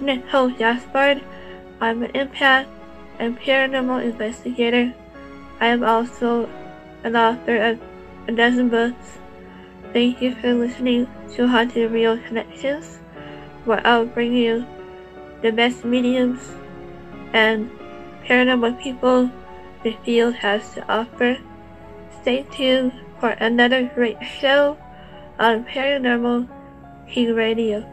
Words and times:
Nicole 0.00 0.50
Gaspard. 0.50 1.22
I'm 1.80 2.02
an 2.02 2.12
empath 2.12 2.66
and 3.18 3.38
paranormal 3.38 4.02
investigator. 4.04 4.94
I 5.60 5.66
am 5.66 5.84
also 5.84 6.48
an 7.04 7.16
author 7.16 7.56
of 7.56 7.80
a 8.28 8.32
dozen 8.32 8.68
books. 8.68 9.18
Thank 9.92 10.22
you 10.22 10.34
for 10.34 10.54
listening 10.54 11.06
to 11.34 11.48
Haunted 11.48 11.90
Real 11.90 12.18
Connections, 12.18 12.98
where 13.64 13.86
I'll 13.86 14.06
bring 14.06 14.32
you 14.32 14.66
the 15.42 15.52
best 15.52 15.84
mediums 15.84 16.40
and 17.32 17.70
paranormal 18.24 18.80
people 18.82 19.30
the 19.82 19.96
field 20.04 20.34
has 20.34 20.74
to 20.74 20.92
offer. 20.92 21.38
Stay 22.22 22.44
tuned 22.50 22.92
for 23.18 23.30
another 23.30 23.90
great 23.94 24.18
show 24.22 24.78
on 25.38 25.64
Paranormal 25.64 26.48
King 27.08 27.34
Radio. 27.34 27.84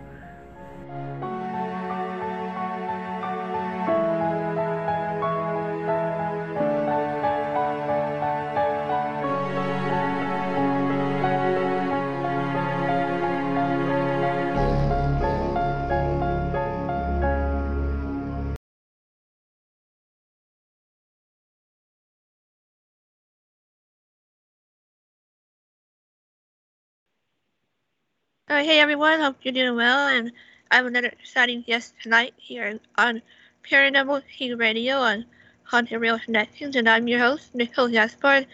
Uh, 28.49 28.63
hey 28.63 28.79
everyone, 28.79 29.19
hope 29.19 29.35
you're 29.41 29.53
doing 29.53 29.75
well, 29.75 30.07
and 30.07 30.31
I 30.71 30.77
have 30.77 30.85
another 30.85 31.09
exciting 31.09 31.63
guest 31.67 31.93
tonight 32.01 32.33
here 32.37 32.79
on 32.97 33.21
Paranormal 33.69 34.21
King 34.37 34.57
Radio 34.57 34.99
on 34.99 35.25
Haunted 35.63 35.99
Real 35.99 36.17
Connections, 36.17 36.77
and 36.77 36.87
I'm 36.87 37.09
your 37.09 37.19
host, 37.19 37.53
Nicole 37.53 37.89
Gaspard, 37.89 38.47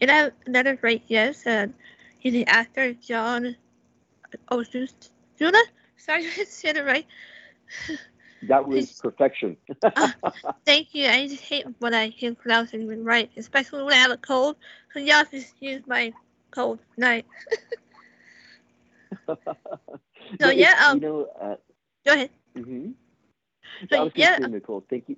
and 0.00 0.10
I 0.12 0.14
have 0.14 0.32
another 0.46 0.76
great 0.76 1.08
guest, 1.08 1.44
and 1.44 1.74
he's 2.20 2.34
the 2.34 2.46
actor 2.46 2.92
John 2.92 3.56
Ozuna. 4.48 5.62
Sorry, 5.96 6.24
I 6.38 6.44
said 6.44 6.76
it 6.76 6.84
right. 6.84 7.06
That 8.44 8.66
was 8.66 8.92
perfection. 9.00 9.56
uh, 9.82 10.10
thank 10.64 10.94
you. 10.94 11.06
I 11.06 11.28
just 11.28 11.44
hate 11.44 11.64
when 11.78 11.94
I 11.94 12.10
can't 12.10 12.36
pronounce 12.36 12.74
anything 12.74 13.04
right, 13.04 13.30
especially 13.36 13.84
when 13.84 13.92
I 13.92 13.98
have 13.98 14.10
a 14.10 14.16
cold. 14.16 14.56
So 14.92 14.98
y'all 14.98 15.24
just 15.30 15.54
use 15.60 15.82
my 15.86 16.12
cold 16.50 16.80
tonight. 16.96 17.24
so 20.40 20.50
yeah, 20.50 20.86
um, 20.86 20.98
you 20.98 21.08
know, 21.08 21.26
uh, 21.40 21.56
go 22.04 22.12
ahead. 22.12 22.30
Mm-hmm. 22.56 22.90
So, 23.90 24.10
yeah. 24.14 24.38
saying, 24.38 24.52
Nicole, 24.52 24.84
thank 24.88 25.08
you, 25.08 25.16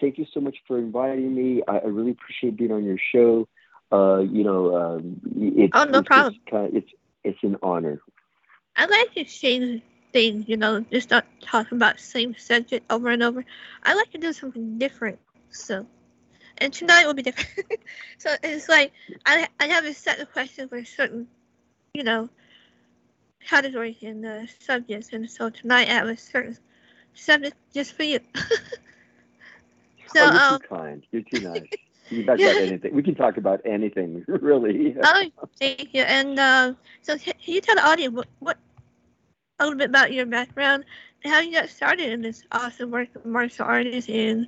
thank 0.00 0.18
you 0.18 0.26
so 0.32 0.40
much 0.40 0.56
for 0.66 0.78
inviting 0.78 1.34
me. 1.34 1.62
I, 1.66 1.78
I 1.78 1.84
really 1.86 2.12
appreciate 2.12 2.56
being 2.56 2.72
on 2.72 2.84
your 2.84 2.98
show. 3.12 3.48
Uh, 3.92 4.20
you 4.20 4.44
know, 4.44 4.76
um, 4.76 5.20
it's, 5.36 5.72
Oh, 5.74 5.84
no 5.84 5.98
it's 5.98 6.06
problem. 6.06 6.34
Kind 6.50 6.66
of, 6.68 6.74
it's 6.76 6.92
it's 7.24 7.38
an 7.42 7.56
honor. 7.62 8.00
I 8.76 8.86
like 8.86 9.14
to 9.14 9.24
change 9.24 9.82
things, 10.12 10.44
you 10.48 10.56
know, 10.56 10.80
just 10.92 11.10
not 11.10 11.26
talking 11.42 11.76
about 11.76 11.96
the 11.96 12.02
same 12.02 12.36
subject 12.36 12.90
over 12.90 13.10
and 13.10 13.22
over. 13.22 13.44
I 13.82 13.94
like 13.94 14.10
to 14.12 14.18
do 14.18 14.32
something 14.32 14.78
different. 14.78 15.18
So, 15.50 15.86
and 16.58 16.72
tonight 16.72 17.06
will 17.06 17.14
be 17.14 17.22
different. 17.22 17.80
so 18.18 18.34
it's 18.42 18.68
like 18.68 18.92
I 19.26 19.48
I 19.58 19.66
have 19.66 19.84
a 19.84 19.94
set 19.94 20.20
of 20.20 20.32
questions 20.32 20.70
for 20.70 20.84
certain, 20.84 21.26
you 21.94 22.04
know, 22.04 22.28
categories 23.46 23.98
and 24.02 24.24
uh, 24.26 24.46
subjects, 24.46 25.12
and 25.12 25.28
so 25.30 25.50
tonight 25.50 25.88
I 25.88 25.92
have 25.94 26.08
a 26.08 26.16
certain 26.16 26.56
subject 27.14 27.56
just 27.72 27.92
for 27.94 28.02
you. 28.04 28.20
so 30.06 30.20
oh, 30.20 30.26
you're 30.26 30.40
um, 30.40 30.58
too 30.58 30.60
kind. 30.68 31.04
You're 31.12 31.22
too 31.22 31.40
nice. 31.40 31.68
We 32.10 32.18
can 32.18 32.26
talk 32.26 32.40
about 32.40 32.58
anything. 32.58 32.94
We 32.94 33.02
can 33.02 33.14
talk 33.14 33.36
about 33.36 33.60
anything, 33.64 34.24
really. 34.28 34.96
oh, 35.02 35.24
thank 35.58 35.88
you. 35.94 36.02
And 36.02 36.38
uh, 36.38 36.74
so 37.02 37.16
can 37.18 37.34
you 37.40 37.60
tell 37.60 37.76
the 37.76 37.86
audience 37.86 38.14
what, 38.14 38.28
what 38.40 38.58
a 39.58 39.64
little 39.64 39.78
bit 39.78 39.88
about 39.90 40.12
your 40.12 40.26
background 40.26 40.84
and 41.24 41.32
how 41.32 41.40
you 41.40 41.52
got 41.52 41.68
started 41.68 42.10
in 42.10 42.22
this 42.22 42.44
awesome 42.52 42.90
work 42.90 43.14
of 43.14 43.24
martial 43.24 43.66
artist? 43.66 44.08
And 44.08 44.46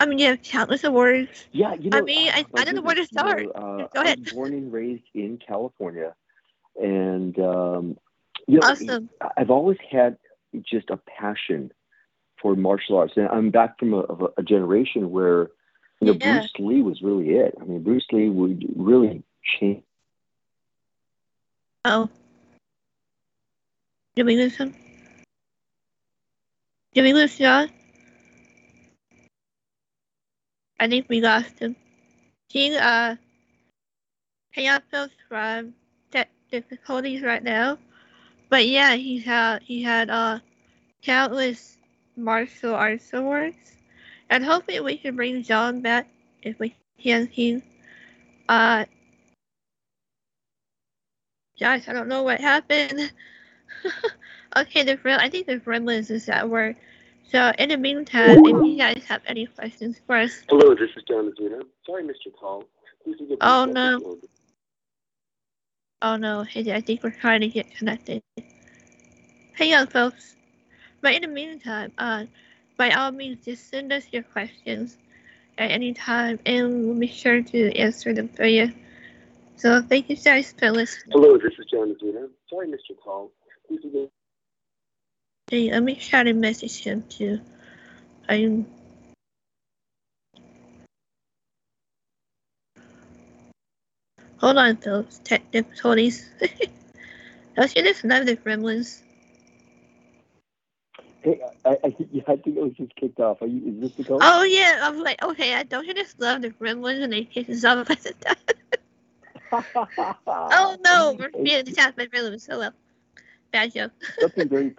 I 0.00 0.06
mean, 0.06 0.18
you 0.18 0.26
have 0.28 0.42
countless 0.42 0.84
awards. 0.84 1.46
Yeah, 1.52 1.74
you 1.74 1.90
know. 1.90 1.98
I 1.98 2.02
mean, 2.02 2.30
I- 2.30 2.44
I 2.56 2.64
don't 2.64 2.76
know 2.76 2.82
where 2.82 2.94
to 2.94 3.04
goodness, 3.04 3.12
you 3.12 3.18
start. 3.18 3.44
know, 3.44 3.50
uh, 3.50 3.86
Go 3.94 4.02
ahead. 4.02 4.32
born 4.32 4.52
and 4.52 4.72
raised 4.72 5.04
in 5.14 5.38
California, 5.46 6.14
and 6.80 7.38
um, 7.38 7.96
you 8.46 8.58
know, 8.60 8.68
Awesome. 8.68 9.10
I've 9.36 9.50
always 9.50 9.78
had 9.90 10.16
just 10.60 10.90
a 10.90 10.96
passion 10.96 11.72
for 12.40 12.56
martial 12.56 12.98
arts, 12.98 13.14
and 13.16 13.28
I'm 13.28 13.50
back 13.50 13.78
from 13.78 13.94
a, 13.94 14.28
a, 14.36 14.42
generation 14.42 15.10
where 15.10 15.50
you 16.00 16.08
know 16.08 16.18
Yeah. 16.20 16.40
Bruce 16.40 16.52
Lee 16.58 16.82
was 16.82 17.00
really 17.02 17.30
it. 17.36 17.54
I 17.60 17.64
mean, 17.64 17.82
Bruce 17.82 18.06
Lee 18.12 18.28
would 18.28 18.64
really 18.76 19.22
change. 19.42 19.84
Oh. 21.84 22.08
Did 24.14 24.26
we 24.26 24.36
lose 24.36 24.56
him? 24.56 24.74
Did 26.94 27.02
we 27.02 27.12
lose 27.14 27.38
John? 27.38 27.70
I 30.78 30.88
think 30.88 31.08
we 31.08 31.20
lost 31.20 31.58
him. 31.58 31.76
He, 32.48 32.76
uh, 32.76 33.16
hang 34.50 34.66
out 34.66 34.82
folks 34.90 35.14
from 35.28 35.74
tech 36.10 36.28
difficulties 36.50 37.22
right 37.22 37.42
now. 37.42 37.78
But 38.52 38.66
yeah, 38.66 38.96
he 38.96 39.18
had, 39.18 39.62
he 39.62 39.82
had, 39.82 40.10
uh, 40.10 40.40
countless 41.00 41.78
martial 42.18 42.74
arts 42.74 43.10
awards. 43.14 43.78
And 44.28 44.44
hopefully 44.44 44.78
we 44.80 44.98
can 44.98 45.16
bring 45.16 45.42
John 45.42 45.80
back 45.80 46.06
if 46.42 46.58
we 46.58 46.76
can. 47.02 47.28
He, 47.28 47.62
uh, 48.50 48.84
Gosh, 51.58 51.88
I 51.88 51.94
don't 51.94 52.08
know 52.08 52.24
what 52.24 52.42
happened. 52.42 53.10
okay, 54.56 54.82
the 54.82 54.98
friend. 54.98 55.22
I 55.22 55.30
think 55.30 55.46
the 55.46 55.56
gremlins 55.56 56.10
is 56.10 56.28
at 56.28 56.50
work. 56.50 56.76
So 57.30 57.52
in 57.58 57.70
the 57.70 57.78
meantime, 57.78 58.44
if 58.44 58.66
you 58.66 58.76
guys 58.76 59.02
have 59.08 59.22
any 59.26 59.46
questions 59.46 59.98
for 60.06 60.16
us, 60.16 60.42
Hello, 60.50 60.74
this 60.74 60.90
is 60.94 61.04
John 61.08 61.32
Ozuna. 61.32 61.62
Sorry, 61.86 62.04
your 62.04 62.34
call. 62.38 62.64
Please 63.02 63.16
leave 63.18 63.30
a 63.32 63.36
Oh, 63.40 63.64
no. 63.64 63.98
or- 64.04 64.16
oh 66.02 66.16
no, 66.16 66.42
hey, 66.42 66.72
I 66.74 66.80
think 66.80 67.02
we're 67.02 67.10
trying 67.10 67.40
to 67.40 67.48
get 67.48 67.74
connected. 67.74 68.22
Hang 69.54 69.74
on, 69.74 69.86
folks. 69.86 70.36
But 71.00 71.14
in 71.14 71.22
the 71.22 71.28
meantime, 71.28 71.92
uh, 71.96 72.24
by 72.76 72.90
all 72.90 73.12
means, 73.12 73.44
just 73.44 73.70
send 73.70 73.92
us 73.92 74.04
your 74.12 74.22
questions 74.22 74.96
at 75.58 75.70
any 75.70 75.94
time, 75.94 76.38
and 76.44 76.86
we'll 76.86 76.98
be 76.98 77.06
sure 77.06 77.42
to 77.42 77.76
answer 77.76 78.12
them 78.12 78.28
for 78.28 78.44
you. 78.44 78.72
So 79.56 79.80
thank 79.82 80.10
you 80.10 80.16
guys 80.16 80.52
for 80.58 80.70
listening. 80.70 81.12
Hello, 81.12 81.38
this 81.38 81.52
is 81.58 81.66
John 81.70 81.94
Ozuna. 81.94 82.28
Sorry, 82.50 82.68
your 82.68 82.98
call. 83.02 83.30
Please 83.68 83.80
a 83.84 84.08
Hey, 85.50 85.70
let 85.70 85.82
me 85.82 85.94
try 85.96 86.22
to 86.22 86.32
message 86.32 86.82
him 86.82 87.04
too. 87.08 87.40
I'm. 88.28 88.66
Hold 94.42 94.58
on, 94.58 94.76
folks. 94.78 95.20
Tech 95.22 95.48
difficulties. 95.52 96.28
Don't 97.56 97.76
you 97.76 97.82
just 97.84 98.02
love 98.02 98.26
the 98.26 98.36
gremlins? 98.36 99.00
Hey, 101.20 101.40
I, 101.64 101.76
I, 101.84 101.90
think 101.90 102.10
I 102.26 102.34
think 102.34 102.56
it 102.56 102.62
was 102.62 102.72
just 102.72 102.96
kicked 102.96 103.20
off. 103.20 103.40
Are 103.40 103.46
you? 103.46 103.72
Is 103.72 103.80
this 103.80 103.92
the 103.92 104.04
call? 104.04 104.18
Oh 104.20 104.42
yeah, 104.42 104.80
I'm 104.82 104.98
like, 104.98 105.22
okay, 105.22 105.54
I 105.54 105.62
don't 105.62 105.86
you 105.86 105.94
just 105.94 106.18
love 106.18 106.42
the 106.42 106.50
gremlins 106.50 107.04
and 107.04 107.12
they 107.12 107.22
kick 107.22 107.48
us 107.48 107.64
off 107.64 107.88
at 107.88 108.00
the 108.02 108.14
time? 108.14 108.36
oh 110.26 110.76
no, 110.84 111.16
we're 111.16 111.30
being 111.30 111.60
attacked 111.60 111.96
by 111.96 112.06
gremlins. 112.06 112.40
So 112.40 112.58
well, 112.58 112.72
bad 113.52 113.72
joke. 113.72 113.92
something 114.18 114.48
very 114.48 114.74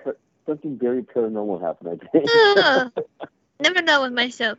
something 0.45 0.77
very 0.77 1.03
paranormal 1.03 1.61
happened. 1.61 2.01
I 2.03 2.07
think. 2.07 2.29
Ugh. 2.57 2.91
Never 3.61 3.81
know 3.81 4.01
with 4.01 4.11
myself. 4.11 4.57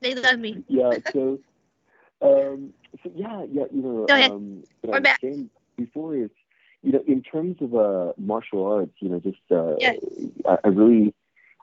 They 0.00 0.14
love 0.14 0.38
me. 0.38 0.62
yeah. 0.68 0.92
So, 1.12 1.40
um, 2.22 2.72
so 3.02 3.10
yeah, 3.14 3.44
yeah. 3.50 3.64
You 3.72 3.82
know, 3.82 4.06
Go 4.06 4.14
ahead. 4.14 4.30
um, 4.30 4.64
We're 4.82 5.00
back. 5.00 5.20
before 5.76 6.16
is, 6.16 6.30
you 6.82 6.92
know, 6.92 7.02
in 7.06 7.22
terms 7.22 7.56
of 7.60 7.74
uh, 7.74 8.12
martial 8.18 8.66
arts, 8.66 8.94
you 9.00 9.08
know, 9.08 9.20
just 9.20 9.38
uh, 9.50 9.76
Yes. 9.78 9.96
I, 10.48 10.58
I 10.64 10.68
really 10.68 11.14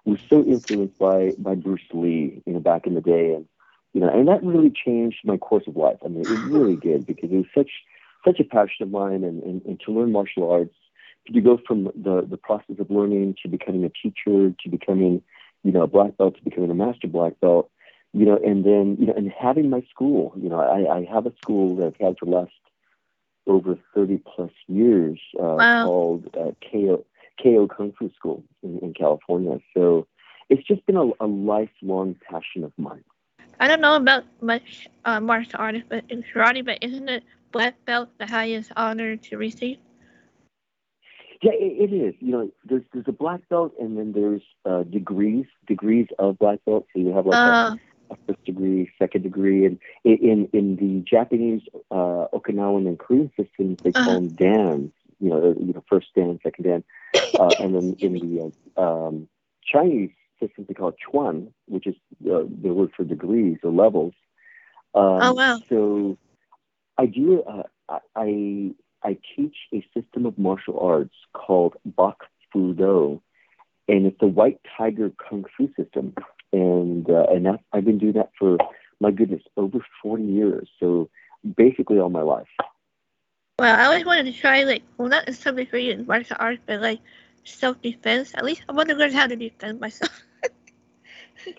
was 0.06 0.20
so 0.30 0.44
influenced 0.44 0.98
by 1.00 1.34
by 1.38 1.56
Bruce 1.56 1.82
Lee, 1.94 2.42
you 2.46 2.54
know, 2.54 2.60
back 2.60 2.88
in 2.88 2.94
the 2.96 3.02
day, 3.02 3.34
and 3.34 3.46
you 3.94 4.02
know, 4.02 4.10
and 4.10 4.28
that 4.28 4.44
really 4.44 4.72
changed 4.72 5.20
my 5.24 5.38
course 5.38 5.64
of 5.68 5.76
life. 5.76 5.98
I 6.04 6.10
mean, 6.10 6.22
it 6.22 6.30
was 6.30 6.42
really 6.42 6.76
did 6.82 7.06
because 7.06 7.32
it 7.32 7.38
was 7.38 7.46
such 7.56 7.72
such 8.24 8.40
a 8.40 8.44
passion 8.44 8.82
of 8.84 8.90
mine, 8.90 9.24
and, 9.24 9.42
and, 9.44 9.62
and 9.66 9.80
to 9.86 9.92
learn 9.92 10.12
martial 10.12 10.52
arts, 10.52 10.76
to 11.32 11.42
go 11.42 11.60
from 11.68 11.86
the 11.96 12.26
the 12.28 12.38
process 12.38 12.78
of 12.80 12.90
learning 12.90 13.36
to 13.42 13.50
becoming 13.50 13.84
a 13.84 13.90
teacher 13.90 14.54
to 14.64 14.70
becoming, 14.70 15.22
you 15.64 15.72
know, 15.72 15.84
a 15.84 15.88
black 15.88 16.18
belt 16.18 16.36
to 16.38 16.44
becoming 16.44 16.72
a 16.72 16.76
master 16.76 17.08
black 17.08 17.40
belt, 17.40 17.70
you 18.16 18.26
know, 18.26 18.40
and 18.44 18.64
then 18.64 18.96
you 18.98 19.08
know, 19.08 19.14
and 19.14 19.30
having 19.30 19.70
my 19.70 19.84
school, 19.90 20.34
you 20.38 20.48
know, 20.48 20.60
I, 20.60 21.00
I 21.00 21.14
have 21.14 21.26
a 21.26 21.34
school 21.42 21.76
that 21.76 21.88
I've 21.88 22.08
had 22.08 22.18
for 22.18 22.26
the 22.26 22.32
last 22.32 22.52
over 23.46 23.78
30 23.94 24.22
plus 24.36 24.52
years 24.68 25.20
uh, 25.38 25.58
Wow. 25.58 25.84
called 25.84 26.28
uh, 26.34 26.52
KO, 26.72 27.06
Keio 27.44 27.68
Kung 27.70 27.92
Fu 28.00 28.10
School 28.16 28.44
in, 28.64 28.80
in 28.80 28.94
California. 28.94 29.60
So 29.76 30.08
it's 30.50 30.66
just 30.66 30.86
been 30.86 30.96
a, 30.96 31.10
a, 31.20 31.28
lifelong 31.28 32.16
passion 32.32 32.64
of 32.64 32.72
mine. 32.78 33.04
I 33.60 33.68
don't 33.68 33.82
know 33.82 33.98
about 33.98 34.24
much 34.42 34.88
uh, 35.04 35.20
martial 35.20 35.60
arts, 35.60 35.84
but 35.90 36.06
in 36.08 36.24
karate, 36.24 36.64
but 36.64 36.80
isn't 36.82 37.10
it 37.10 37.24
black 37.52 37.76
belt 37.86 38.10
the 38.18 38.28
highest 38.28 38.72
honor 38.78 39.18
to 39.18 39.38
receive? 39.38 39.78
Yeah, 41.42 41.52
it, 41.54 41.92
it 41.92 41.94
is. 41.94 42.16
You 42.20 42.32
know, 42.32 42.52
there's 42.64 42.84
there's 42.94 43.08
a 43.08 43.12
black 43.12 43.42
belt, 43.50 43.74
and 43.80 43.98
then 43.98 44.14
there's 44.14 44.42
uh, 44.66 44.84
degrees 44.84 45.46
degrees 45.68 46.08
of 46.18 46.40
black 46.40 46.60
belt. 46.66 46.88
So 46.94 47.02
you 47.02 47.14
have 47.14 47.26
like 47.26 47.38
uh, 47.38 47.76
a, 48.10 48.16
first 48.28 48.44
degree, 48.46 48.92
second 49.00 49.24
degree, 49.24 49.66
and 49.66 49.80
in 50.04 50.50
in 50.54 50.76
the 50.76 51.04
Japanese, 51.10 51.62
uh, 51.92 52.28
Okinawan, 52.34 52.88
and 52.88 53.00
Korean 53.00 53.32
systems, 53.38 53.80
they 53.84 53.92
call 53.92 54.04
uh-huh. 54.04 54.14
them 54.14 54.28
dans. 54.30 54.92
You 55.20 55.30
know, 55.30 55.56
you 55.58 55.74
know, 55.74 55.84
first 55.90 56.08
dan, 56.16 56.40
second 56.44 56.66
dan, 56.66 56.84
uh, 57.40 57.50
and 57.60 57.76
then 57.76 57.96
in 58.00 58.14
the 58.14 58.52
uh, 58.78 59.08
um, 59.08 59.28
Chinese 59.64 60.12
systems, 60.40 60.68
they 60.68 60.74
call 60.74 60.90
it 60.90 60.96
chuan, 61.00 61.54
which 61.68 61.88
is 61.88 61.96
uh, 62.26 62.44
the 62.62 62.74
word 62.74 62.92
for 62.96 63.04
degrees 63.04 63.58
or 63.64 63.72
levels. 63.72 64.14
Um, 64.94 65.20
oh 65.22 65.34
wow! 65.34 65.60
So 65.70 66.18
I 66.98 67.06
do. 67.06 67.44
Uh, 67.44 67.64
I 68.16 68.74
I 69.04 69.18
teach 69.36 69.56
a 69.74 69.86
system 69.94 70.26
of 70.26 70.38
martial 70.38 70.80
arts 70.80 71.16
called 71.34 71.76
Bak 71.86 72.18
Fu 72.52 72.74
Do, 72.74 73.22
and 73.88 74.06
it's 74.06 74.22
a 74.22 74.28
White 74.28 74.60
Tiger 74.78 75.12
Kung 75.12 75.46
Fu 75.56 75.70
system, 75.78 76.14
and 76.56 77.10
uh, 77.10 77.26
and 77.30 77.46
that, 77.46 77.60
I've 77.74 77.86
been 77.86 77.98
doing 77.98 78.14
that 78.14 78.32
for 78.40 78.58
my 79.00 79.12
goodness 79.12 79.44
over 79.58 79.80
forty 80.02 80.24
years. 80.24 80.70
So 80.80 81.10
basically 81.56 82.00
all 82.00 82.10
my 82.10 82.22
life. 82.22 82.48
Well, 83.60 83.76
I 83.76 83.86
always 83.86 84.06
wanted 84.06 84.26
to 84.26 84.34
try 84.34 84.64
like 84.64 84.84
well, 84.98 85.10
not 85.10 85.28
necessarily 85.28 85.66
for 85.66 85.78
you 85.78 85.92
in 85.92 86.06
martial 86.06 86.38
arts, 86.40 86.62
but 86.66 86.82
like 86.82 87.00
self 87.44 87.82
defense. 87.82 88.32
At 88.36 88.46
least 88.46 88.64
I 88.70 88.72
want 88.72 88.90
to 88.90 88.96
learn 88.96 89.12
how 89.12 89.28
to 89.28 89.36
defend 89.36 89.80
myself. 89.80 90.12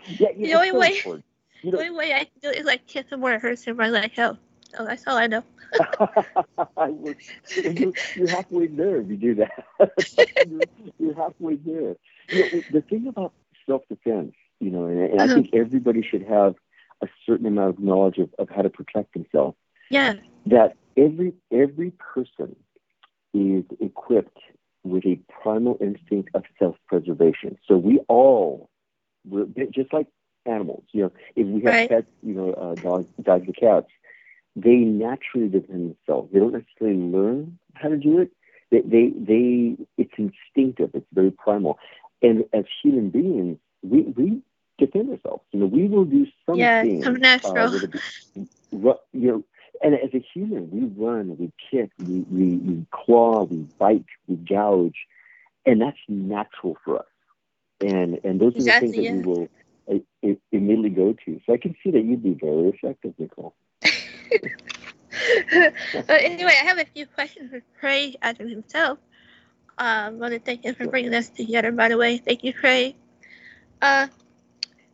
yeah, 0.06 0.28
yeah, 0.36 0.46
the 0.46 0.54
only 0.54 0.72
way, 0.72 1.00
you 1.04 1.22
know, 1.64 1.78
the 1.78 1.78
only 1.78 1.90
way 1.90 2.14
I 2.14 2.24
can 2.24 2.40
do 2.42 2.50
it 2.50 2.58
is 2.58 2.66
like 2.66 2.86
kick 2.86 3.06
someone 3.10 3.30
where 3.30 3.36
it 3.36 3.42
hurts 3.42 3.66
in 3.66 3.76
my 3.76 3.88
leg. 3.88 4.12
Hell, 4.14 4.38
so 4.74 4.84
that's 4.84 5.06
all 5.06 5.16
I 5.16 5.26
know. 5.26 5.42
you're, 7.56 8.28
halfway 8.28 8.66
there 8.68 9.00
if 9.00 9.08
you 9.08 9.16
do 9.16 9.34
that. 9.34 9.64
you're, 10.48 10.60
you're, 10.98 11.14
halfway 11.14 11.56
there. 11.56 11.96
You 12.28 12.52
know, 12.52 12.62
the 12.72 12.80
thing 12.88 13.08
about 13.08 13.32
self-defense, 13.66 14.32
you 14.60 14.70
know, 14.70 14.86
and, 14.86 15.00
and 15.00 15.20
uh-huh. 15.20 15.32
I 15.32 15.34
think 15.34 15.50
everybody 15.52 16.02
should 16.02 16.22
have 16.22 16.54
a 17.02 17.08
certain 17.26 17.46
amount 17.46 17.70
of 17.70 17.78
knowledge 17.78 18.18
of, 18.18 18.30
of 18.38 18.48
how 18.48 18.62
to 18.62 18.70
protect 18.70 19.12
themselves. 19.12 19.56
Yeah. 19.90 20.14
That 20.46 20.76
every 20.96 21.34
every 21.52 21.92
person 21.92 22.56
is 23.34 23.64
equipped 23.80 24.38
with 24.82 25.04
a 25.04 25.18
primal 25.42 25.76
instinct 25.80 26.30
of 26.34 26.44
self-preservation. 26.58 27.58
So 27.66 27.76
we 27.76 27.98
all, 28.08 28.70
we're 29.28 29.46
just 29.66 29.92
like 29.92 30.06
animals. 30.46 30.84
You 30.92 31.02
know, 31.02 31.12
if 31.34 31.46
we 31.46 31.60
have 31.62 31.74
right. 31.74 31.88
pets, 31.88 32.06
you 32.22 32.34
know, 32.34 32.52
uh, 32.52 32.74
dogs, 32.76 33.06
dogs, 33.20 33.46
and 33.46 33.56
cats, 33.56 33.88
they 34.54 34.76
naturally 34.76 35.48
defend 35.48 35.96
themselves. 35.96 36.32
They 36.32 36.38
don't 36.38 36.52
necessarily 36.52 36.98
learn 36.98 37.58
how 37.74 37.88
to 37.88 37.96
do 37.96 38.20
it. 38.20 38.30
They, 38.70 38.80
they, 38.80 39.12
they, 39.16 39.76
it's 39.98 40.14
instinctive. 40.16 40.90
It's 40.94 41.06
very 41.12 41.30
primal. 41.30 41.78
And 42.22 42.44
as 42.52 42.64
human 42.82 43.10
beings, 43.10 43.58
we, 43.88 44.02
we 44.02 44.42
defend 44.78 45.10
ourselves. 45.10 45.44
You 45.52 45.60
know, 45.60 45.66
we 45.66 45.88
will 45.88 46.04
do 46.04 46.26
something. 46.44 46.60
Yeah, 46.60 47.04
some 47.04 47.14
natural. 47.14 47.74
Uh, 47.76 48.94
you 49.12 49.28
know, 49.28 49.44
and 49.82 49.94
as 49.94 50.14
a 50.14 50.24
human, 50.32 50.70
we 50.70 51.04
run, 51.04 51.36
we 51.38 51.52
kick, 51.70 51.90
we, 51.98 52.20
we, 52.30 52.56
we 52.56 52.86
claw, 52.90 53.44
we 53.44 53.66
bite, 53.78 54.04
we 54.26 54.36
gouge, 54.36 54.96
and 55.64 55.80
that's 55.80 55.98
natural 56.08 56.76
for 56.84 57.00
us. 57.00 57.06
And 57.80 58.20
and 58.24 58.40
those 58.40 58.54
are 58.56 58.62
the 58.62 58.72
things 58.80 58.96
that 58.96 59.02
we 59.02 59.20
will 59.20 59.48
uh, 59.90 60.34
immediately 60.50 60.90
go 60.90 61.14
to. 61.26 61.40
So 61.44 61.52
I 61.52 61.58
can 61.58 61.76
see 61.82 61.90
that 61.90 62.02
you'd 62.02 62.22
be 62.22 62.32
very 62.32 62.68
effective, 62.70 63.14
Nicole. 63.18 63.54
anyway, 66.08 66.52
I 66.60 66.64
have 66.64 66.78
a 66.78 66.86
few 66.86 67.06
questions 67.06 67.50
for 67.50 67.62
Craig 67.78 68.16
Adam 68.22 68.48
himself. 68.48 68.98
Um, 69.78 69.86
I 69.86 70.10
want 70.10 70.32
to 70.32 70.40
thank 70.40 70.64
him 70.64 70.74
for 70.74 70.88
bringing 70.88 71.14
us 71.14 71.28
together, 71.28 71.70
by 71.70 71.88
the 71.90 71.98
way. 71.98 72.16
Thank 72.16 72.44
you, 72.44 72.54
Craig. 72.54 72.96
Uh, 73.82 74.06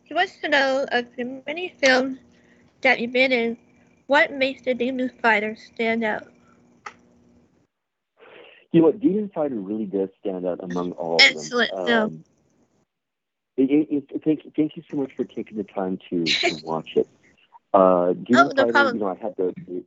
he 0.03 0.13
wants 0.13 0.37
to 0.41 0.49
know 0.49 0.85
of 0.91 1.07
the 1.15 1.41
many 1.47 1.73
films 1.81 2.19
that 2.81 2.99
you've 2.99 3.13
been 3.13 3.31
in, 3.31 3.57
what 4.07 4.31
makes 4.31 4.63
the 4.63 4.73
Demon 4.73 5.11
Fighter 5.21 5.55
stand 5.73 6.03
out? 6.03 6.27
You 8.71 8.81
know 8.81 8.87
what? 8.87 8.99
Demon 8.99 9.31
Fighter 9.33 9.55
really 9.55 9.85
does 9.85 10.09
stand 10.19 10.45
out 10.45 10.59
among 10.61 10.91
all 10.93 11.17
Excellent 11.21 11.71
of 11.71 11.87
them. 11.87 12.03
Um, 12.03 12.23
it, 13.55 13.69
it, 13.69 14.05
it, 14.09 14.23
thank, 14.23 14.55
thank 14.55 14.75
you 14.75 14.83
so 14.89 14.97
much 14.97 15.11
for 15.15 15.23
taking 15.23 15.57
the 15.57 15.63
time 15.63 15.99
to, 16.09 16.25
to 16.25 16.59
watch 16.63 16.95
it. 16.95 17.07
Uh, 17.73 18.13
Demon 18.13 18.51
oh, 18.57 18.65
no 18.65 18.71
Fighter, 18.71 18.93
you 18.93 18.99
know, 18.99 19.07
I 19.07 19.15
had 19.15 19.35
the, 19.37 19.53
the, 19.67 19.83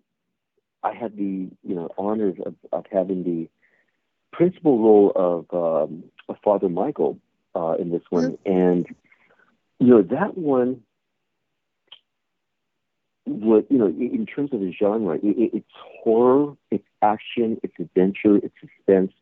I 0.83 0.95
had 0.95 1.17
the 1.17 1.49
you 1.63 1.75
know 1.75 1.91
honors 1.99 2.37
of, 2.45 2.55
of 2.73 2.85
having 2.91 3.25
the 3.25 3.49
principal 4.33 4.79
role 4.79 5.13
of 5.15 5.47
um, 5.53 6.05
of 6.29 6.37
Father 6.45 6.69
Michael 6.69 7.19
uh, 7.57 7.75
in 7.79 7.91
this 7.91 8.03
one, 8.11 8.33
mm-hmm. 8.33 8.53
and 8.53 8.87
you 9.79 9.87
know 9.87 10.03
that 10.03 10.37
one 10.37 10.83
what 13.25 13.71
you 13.71 13.79
know 13.79 13.87
in 13.87 14.27
terms 14.27 14.53
of 14.53 14.61
the 14.61 14.73
genre, 14.73 15.17
it, 15.17 15.51
it's 15.53 15.73
horror, 16.03 16.57
it's 16.71 16.87
action, 17.03 17.59
it's 17.63 17.75
adventure, 17.79 18.37
it's 18.37 18.55
suspense. 18.61 19.13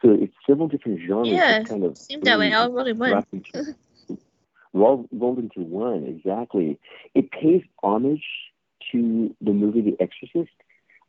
So 0.00 0.10
it's 0.12 0.34
several 0.46 0.68
different 0.68 1.00
genres. 1.00 1.28
Yeah, 1.28 1.64
kind 1.64 1.82
of 1.82 1.98
seemed 1.98 2.22
that 2.24 2.38
way. 2.38 2.52
I 2.52 2.66
really 2.66 2.92
went. 2.92 3.26
rolled, 4.72 5.08
rolled 5.12 5.38
into 5.38 5.60
one 5.60 6.04
exactly. 6.04 6.78
It 7.14 7.30
pays 7.30 7.62
homage 7.82 8.24
to 8.92 9.34
the 9.40 9.52
movie 9.52 9.80
The 9.80 9.96
Exorcist 10.00 10.54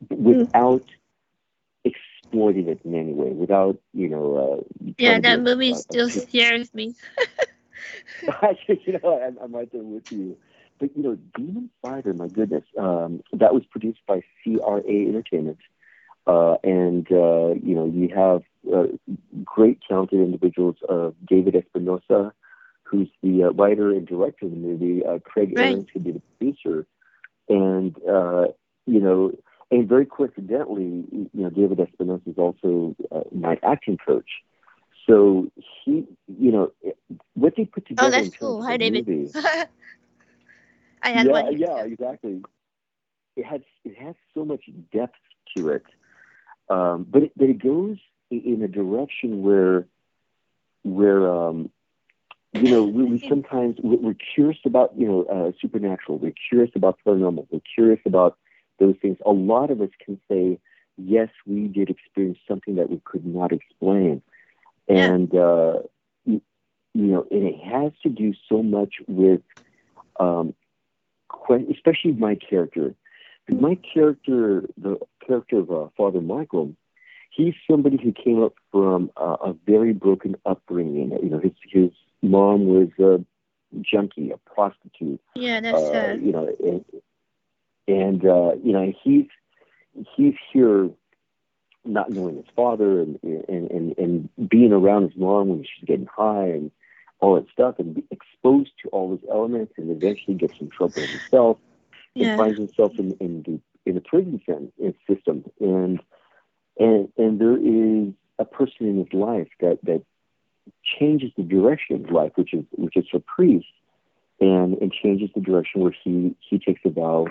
without 0.10 0.82
mm. 0.82 1.92
Exploiting 2.30 2.68
it 2.68 2.80
in 2.84 2.96
any 2.96 3.14
way, 3.14 3.32
without 3.32 3.78
you 3.94 4.08
know. 4.08 4.64
Uh, 4.64 4.92
yeah, 4.98 5.20
that 5.20 5.42
movie 5.42 5.74
still 5.74 6.10
scares 6.10 6.74
me. 6.74 6.96
you 8.68 9.00
know, 9.02 9.22
I'm, 9.22 9.38
I'm 9.42 9.54
right 9.54 9.72
there 9.72 9.82
with 9.82 10.12
you. 10.12 10.38
But 10.80 10.96
you 10.96 11.04
know, 11.04 11.18
Demon 11.36 11.70
Fighter, 11.82 12.14
my 12.14 12.28
goodness, 12.28 12.64
um, 12.78 13.22
that 13.34 13.54
was 13.54 13.64
produced 13.70 14.00
by 14.08 14.22
CRA 14.44 14.82
Entertainment, 14.88 15.58
uh, 16.26 16.56
and 16.64 17.06
uh, 17.12 17.54
you 17.62 17.76
know, 17.76 17.86
you 17.86 18.10
have 18.16 18.44
uh, 18.74 18.88
great 19.44 19.80
talented 19.88 20.20
individuals. 20.20 20.76
Uh, 20.88 21.12
David 21.28 21.56
Espinosa, 21.56 22.34
who's 22.84 23.10
the 23.22 23.46
uh, 23.46 23.50
writer 23.52 23.92
and 23.92 24.08
director 24.08 24.46
of 24.46 24.52
the 24.52 24.58
movie, 24.58 25.06
uh, 25.06 25.20
Craig 25.20 25.54
right. 25.56 25.72
Ahrens, 25.72 25.88
who 25.94 26.00
did 26.00 26.16
the 26.16 26.22
producer, 26.38 26.86
and 27.50 27.96
uh, 28.08 28.46
you 28.86 29.02
know, 29.02 29.34
and 29.72 29.88
very 29.88 30.06
coincidentally, 30.06 31.06
you 31.12 31.30
know, 31.34 31.50
David 31.50 31.80
Espinosa 31.80 32.30
is 32.30 32.38
also 32.38 32.96
uh, 33.12 33.22
my 33.32 33.58
acting 33.64 33.98
coach. 33.98 34.30
So 35.08 35.52
he, 35.84 36.06
you 36.28 36.52
know, 36.52 36.72
what 37.34 37.54
they 37.56 37.66
put 37.66 37.88
together. 37.88 38.08
Oh, 38.08 38.12
that's 38.12 38.36
cool. 38.36 38.64
Hi, 38.64 38.78
David. 38.78 39.08
Movie, 39.08 39.32
I 41.02 41.10
had 41.10 41.28
yeah, 41.28 41.32
one. 41.32 41.58
Yeah, 41.58 41.84
exactly. 41.84 42.42
It 43.36 43.46
has 43.46 43.62
it 43.86 43.98
has 43.98 44.16
so 44.34 44.44
much 44.46 44.66
depth 44.92 45.16
to 45.56 45.70
it, 45.70 45.86
um, 46.70 47.06
but 47.10 47.24
it, 47.24 47.32
but 47.38 47.50
it 47.50 47.62
goes 47.62 47.98
in 48.30 48.62
a 48.64 48.68
direction 48.68 49.42
where 49.42 49.88
where 50.84 51.32
um, 51.32 51.72
you 52.54 52.72
know, 52.72 52.84
we, 52.84 53.04
we 53.06 53.20
sometimes 53.30 53.78
we're 53.82 54.16
curious 54.36 54.60
about 54.66 54.98
you 54.98 55.08
know 55.08 55.24
uh, 55.24 55.52
supernatural. 55.62 56.18
We're 56.18 56.34
curious 56.50 56.72
about 56.76 57.00
paranormal. 57.06 57.48
We're 57.50 57.62
curious 57.76 58.02
about 58.06 58.38
those 58.80 58.96
things. 59.02 59.18
A 59.26 59.32
lot 59.32 59.72
of 59.72 59.82
us 59.82 59.90
can 60.04 60.20
say, 60.30 60.60
yes, 60.98 61.30
we 61.46 61.68
did 61.68 61.90
experience 61.90 62.40
something 62.48 62.76
that 62.76 62.90
we 62.90 63.02
could 63.04 63.26
not 63.26 63.52
explain, 63.52 64.22
and 64.88 65.34
uh, 65.36 65.80
you, 66.26 66.42
you 66.94 67.04
know, 67.04 67.26
and 67.32 67.44
it 67.44 67.60
has 67.64 67.92
to 68.04 68.10
do 68.10 68.34
so 68.50 68.64
much 68.64 68.96
with, 69.08 69.42
um, 70.20 70.54
especially 71.72 72.14
my 72.14 72.36
character. 72.36 72.96
My 73.48 73.76
character, 73.94 74.64
the 74.78 75.00
character 75.26 75.60
of 75.60 75.72
uh, 75.72 75.88
Father 75.98 76.22
Michael, 76.22 76.76
he's 77.32 77.56
somebody 77.70 77.98
who 78.02 78.12
came 78.12 78.44
up 78.44 78.54
from 78.72 79.12
uh, 79.18 79.38
a 79.42 79.54
very 79.66 79.94
broken 79.94 80.36
upbringing. 80.46 81.12
You 81.24 81.30
know, 81.30 81.40
his 81.40 81.54
his 81.64 81.90
mom 82.22 82.66
was 82.66 82.90
a 83.00 83.26
junkie, 83.82 84.32
a 84.32 84.38
prostitute. 84.38 85.22
Yeah, 85.36 85.62
that's 85.62 85.78
uh, 85.78 85.92
sad. 85.92 86.22
You 86.22 86.32
know, 86.32 86.56
and, 86.64 86.86
and 87.90 88.26
uh, 88.26 88.54
you 88.64 88.72
know 88.74 88.94
he's 89.04 89.26
he's 90.16 90.36
here 90.54 90.90
not 91.86 92.10
knowing 92.10 92.36
his 92.36 92.46
father 92.56 93.02
and, 93.02 93.20
and 93.24 93.72
and 93.72 93.98
and 93.98 94.50
being 94.50 94.72
around 94.72 95.04
his 95.04 95.18
mom 95.18 95.50
when 95.50 95.64
she's 95.64 95.86
getting 95.86 96.08
high 96.08 96.48
and 96.48 96.72
all 97.20 97.36
that 97.36 97.50
stuff 97.52 97.76
and 97.80 97.96
be 97.96 98.04
exposed 98.12 98.72
to 98.82 98.90
all 98.90 99.10
those 99.10 99.30
elements 99.30 99.74
and 99.78 99.90
eventually 99.90 100.38
gets 100.38 100.54
in 100.60 100.70
trouble 100.70 101.02
himself 101.02 101.58
yeah. 102.14 102.28
and 102.28 102.38
finds 102.38 102.58
himself 102.58 102.94
in 102.98 103.12
in 103.20 103.44
the 103.44 103.60
in 103.86 103.96
the 103.96 104.02
prison 104.02 104.40
system 105.08 105.44
and 105.60 106.00
and 106.78 107.10
and 107.18 107.40
there 107.40 107.58
is 107.58 108.14
a 108.38 108.46
person 108.46 108.88
in 108.88 108.98
his 108.98 109.14
life 109.14 109.50
that 109.60 109.80
that 109.84 110.02
changes 111.00 111.32
the 111.36 111.44
direction 111.44 112.04
of 112.04 112.12
life, 112.12 112.32
which 112.36 112.54
is 112.54 112.66
which 112.72 112.96
is 112.96 113.06
for 113.10 113.20
priest, 113.20 113.68
and 114.40 114.78
and 114.78 114.92
changes 114.92 115.30
the 115.36 115.42
direction 115.42 115.82
where 115.82 115.96
he 116.04 116.36
he 116.40 116.60
takes 116.60 116.82
a 116.86 116.90
vow 116.90 117.28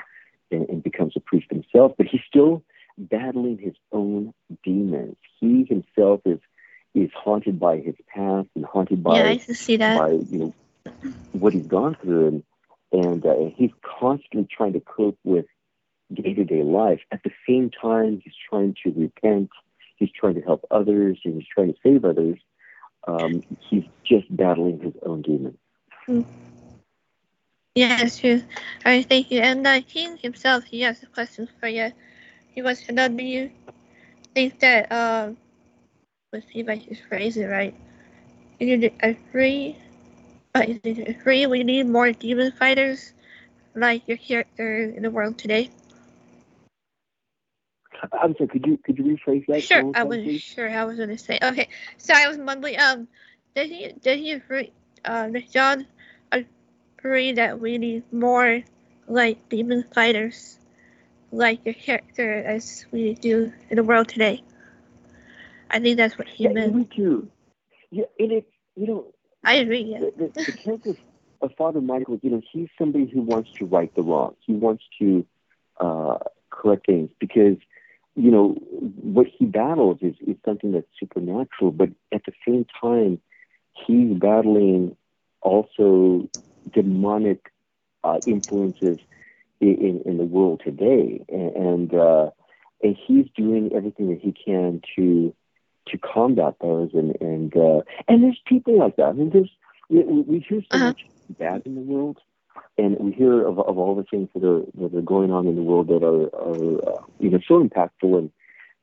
and, 0.51 0.69
and 0.69 0.83
becomes 0.83 1.15
a 1.17 1.21
priest 1.21 1.47
himself. 1.51 1.93
But 1.97 2.07
he's 2.07 2.21
still 2.27 2.63
battling 2.97 3.59
his 3.59 3.75
own 3.93 4.35
demons. 4.65 5.17
He 5.41 5.65
himself 5.65 6.21
is 6.25 6.41
is 6.95 7.11
haunted 7.15 7.61
by 7.61 7.79
his 7.79 7.95
past 8.13 8.49
and 8.55 8.65
haunted 8.65 9.03
by 9.03 9.19
yeah, 9.19 9.29
I 9.29 9.37
see 9.37 9.77
that. 9.77 9.99
by 9.99 10.11
you 10.11 10.39
know 10.39 10.55
what 11.33 11.53
he's 11.53 11.67
gone 11.67 11.97
through, 12.01 12.27
and 12.27 12.43
and 12.93 13.27
uh, 13.27 13.35
he's 13.55 13.71
constantly 14.01 14.49
trying 14.51 14.73
to 14.73 14.81
cope 14.81 15.19
with 15.25 15.47
day 16.13 16.35
to 16.35 16.45
day 16.45 16.63
life. 16.63 17.01
At 17.13 17.23
the 17.23 17.31
same 17.47 17.71
time, 17.71 18.21
he's 18.25 18.35
trying 18.49 18.75
to 18.85 18.93
repent. 18.93 19.51
He's 19.97 20.11
trying 20.13 20.35
to 20.35 20.41
help 20.43 20.65
others, 20.71 21.19
and 21.25 21.35
he's 21.35 21.49
trying 21.53 21.73
to 21.73 21.79
save 21.83 22.05
others. 22.05 22.39
Um, 23.07 23.43
he's 23.69 23.85
just 24.05 24.35
battling 24.35 24.81
his 24.81 24.95
own 25.05 25.23
demons. 25.23 25.59
Mm. 26.09 26.25
Yeah, 27.79 27.97
that's 27.97 28.21
I 28.85 29.03
thank 29.03 29.31
you. 29.31 29.41
And 29.41 29.65
uh, 29.65 29.81
King 29.83 30.17
himself, 30.17 30.65
he 30.65 30.81
has 30.81 31.01
a 31.05 31.07
question 31.07 31.49
for 31.61 31.69
you. 31.69 31.93
He 32.53 32.61
wants 32.61 32.83
to 32.87 32.93
know, 32.93 33.07
do 33.07 33.23
you 33.23 33.53
think 34.35 34.59
that, 34.59 34.91
um, 34.91 35.37
let's 36.33 36.47
see 36.53 36.59
if 36.59 36.69
I 36.69 36.79
can 36.79 36.97
phrase 37.09 37.37
it 37.37 37.47
right. 37.47 37.73
Do 38.59 38.67
you 38.67 38.91
agree, 39.01 39.77
uh, 40.57 40.63
do 40.63 40.91
you 40.91 41.05
agree 41.07 41.47
we 41.47 41.63
need 41.63 41.87
more 41.87 42.11
demon 42.11 42.51
fighters 42.51 43.13
like 43.77 44.09
your 44.09 44.17
character 44.19 44.83
in 44.83 45.05
the 45.05 45.11
world 45.13 45.39
today? 45.39 45.71
I'm 48.13 48.35
sorry. 48.37 48.49
Could 48.49 48.67
you 48.67 48.79
could 48.85 48.99
you 48.99 49.05
rephrase 49.05 49.47
that? 49.47 49.63
Sure, 49.63 49.93
I 49.95 50.03
wasn't 50.03 50.25
please? 50.25 50.43
sure 50.43 50.69
I 50.69 50.85
was 50.85 50.97
going 50.97 51.11
to 51.11 51.19
say. 51.19 51.39
Okay, 51.41 51.69
so 51.97 52.13
I 52.13 52.27
was 52.27 52.39
mumbling. 52.39 52.79
Um, 52.81 53.07
did 53.55 53.71
he 53.71 53.93
did 54.03 54.19
he 54.19 54.33
agree? 54.33 54.73
Uh, 55.05 55.31
John 55.53 55.87
agree 56.99 57.33
that 57.33 57.61
we 57.61 57.79
need 57.79 58.03
more 58.13 58.63
like 59.07 59.49
demon 59.49 59.85
fighters, 59.95 60.59
like 61.31 61.65
your 61.65 61.75
character 61.75 62.43
as 62.43 62.87
we 62.93 63.15
do 63.15 63.53
in 63.71 63.77
the 63.77 63.85
world 63.85 64.09
today? 64.09 64.43
I 65.71 65.79
think 65.81 65.97
that's 65.97 66.19
what 66.19 66.29
he 66.29 66.47
Yeah, 66.47 66.49
meant. 66.49 66.77
me 66.77 66.89
too. 66.97 67.29
Yeah, 67.91 68.05
and 68.19 68.33
it 68.33 68.47
you 68.77 68.87
know 68.87 69.07
I 69.45 69.55
agree. 69.57 69.83
Yeah. 69.83 70.01
the, 70.01 70.13
the, 70.17 70.33
the 70.47 70.53
character 70.53 70.95
of 71.41 71.51
Father 71.57 71.81
Michael, 71.81 72.19
you 72.23 72.31
know, 72.31 72.41
he's 72.53 72.69
somebody 72.79 73.07
who 73.13 73.23
wants 73.23 73.51
to 73.59 73.67
right 73.67 73.93
the 73.95 74.03
wrong. 74.03 74.35
He 74.47 74.53
wants 74.55 74.85
to 75.01 75.25
uh, 75.81 76.19
correct 76.51 76.87
things 76.87 77.11
because, 77.21 77.57
you 78.15 78.31
know, 78.31 78.55
what 79.03 79.27
he 79.39 79.47
battles 79.47 79.99
is, 80.03 80.15
is 80.27 80.37
something 80.45 80.73
that's 80.73 80.87
supernatural, 80.99 81.71
but 81.73 81.91
at 82.13 82.23
the 82.27 82.33
same 82.47 82.67
time, 82.81 83.21
he's 83.87 84.17
battling 84.19 84.97
also 85.43 86.29
demonic 86.73 87.53
uh, 88.05 88.19
influences 88.27 88.99
in, 89.61 90.03
in, 90.05 90.19
the 90.19 90.25
world 90.25 90.61
today. 90.65 91.25
And, 91.29 91.57
and, 91.57 91.95
uh, 91.95 92.31
and 92.83 92.97
he's 93.07 93.27
doing 93.37 93.71
everything 93.75 94.09
that 94.11 94.21
he 94.21 94.33
can 94.33 94.81
to 94.97 95.35
to 95.89 95.99
combat 95.99 96.55
those 96.61 96.91
and 96.93 97.17
and 97.21 97.57
uh, 97.57 97.81
and 98.07 98.23
there's 98.23 98.41
people 98.47 98.79
like 98.79 98.97
that. 98.97 99.07
I 99.07 99.13
mean, 99.13 99.31
there's 99.31 99.51
we, 99.89 100.03
we 100.03 100.39
hear 100.49 100.61
so 100.71 100.77
Uh-huh. 100.77 100.87
much 100.87 101.01
bad 101.39 101.63
in 101.65 101.75
the 101.75 101.81
world, 101.81 102.19
and 102.77 102.97
we 102.99 103.13
hear 103.13 103.47
of, 103.47 103.59
of 103.59 103.79
all 103.79 103.95
the 103.95 104.05
things 104.05 104.29
that 104.35 104.45
are 104.45 104.63
that 104.81 104.97
are 104.97 105.03
going 105.03 105.33
on 105.33 105.47
in 105.47 105.57
the 105.57 105.63
world 105.63 105.89
that 105.89 106.03
are, 106.03 106.27
are 106.35 106.89
uh, 106.89 107.03
you 107.19 107.31
know 107.31 107.39
so 107.47 107.63
impactful 107.63 108.19
and 108.19 108.31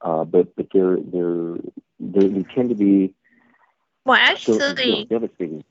uh, 0.01 0.23
but 0.23 0.55
but 0.55 0.67
they're 0.73 0.97
they're 1.13 1.55
they 1.99 2.27
they 2.27 2.43
tend 2.53 2.69
to 2.69 2.75
be 2.75 3.13
Well, 4.05 4.17
so 4.45 4.53
you 4.53 4.91
know, 4.91 5.01
actually, 5.01 5.05
devastating. 5.09 5.63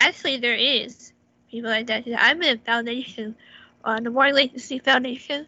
actually, 0.00 0.36
there 0.38 0.54
is 0.54 1.12
people 1.50 1.70
like 1.70 1.86
that. 1.88 2.04
I'm 2.18 2.42
in 2.42 2.56
a 2.56 2.60
foundation, 2.60 3.36
uh, 3.84 4.00
the 4.00 4.10
War 4.10 4.32
Latency 4.32 4.78
Foundation, 4.78 5.46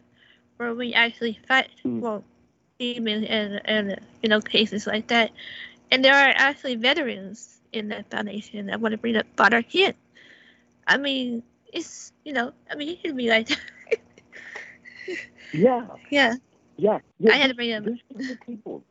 where 0.57 0.73
we 0.73 0.93
actually 0.93 1.39
fight 1.47 1.69
Mm. 1.85 2.01
well 2.01 2.23
demons 2.79 3.25
and 3.29 3.61
and 3.65 3.99
you 4.21 4.29
know 4.29 4.39
cases 4.41 4.87
like 4.87 5.07
that. 5.07 5.31
And 5.91 6.03
there 6.03 6.13
are 6.15 6.33
actually 6.35 6.75
veterans 6.75 7.61
in 7.71 7.89
that 7.89 8.09
foundation. 8.09 8.69
I 8.69 8.77
want 8.77 8.93
to 8.93 8.97
bring 8.97 9.15
up 9.17 9.25
Father 9.37 9.61
Kid. 9.61 9.95
I 10.87 10.97
mean, 10.97 11.43
it's 11.73 12.11
you 12.23 12.33
know, 12.33 12.53
I 12.71 12.75
mean, 12.75 12.87
he 12.89 12.95
can 12.97 13.15
be 13.15 13.29
like, 13.29 13.49
Yeah, 15.51 15.87
yeah. 16.11 16.35
yeah, 16.77 16.99
yeah. 17.19 17.31
I 17.31 17.37
had 17.37 17.49
to 17.49 17.55
bring 17.55 17.97
good 18.27 18.41
people. 18.45 18.83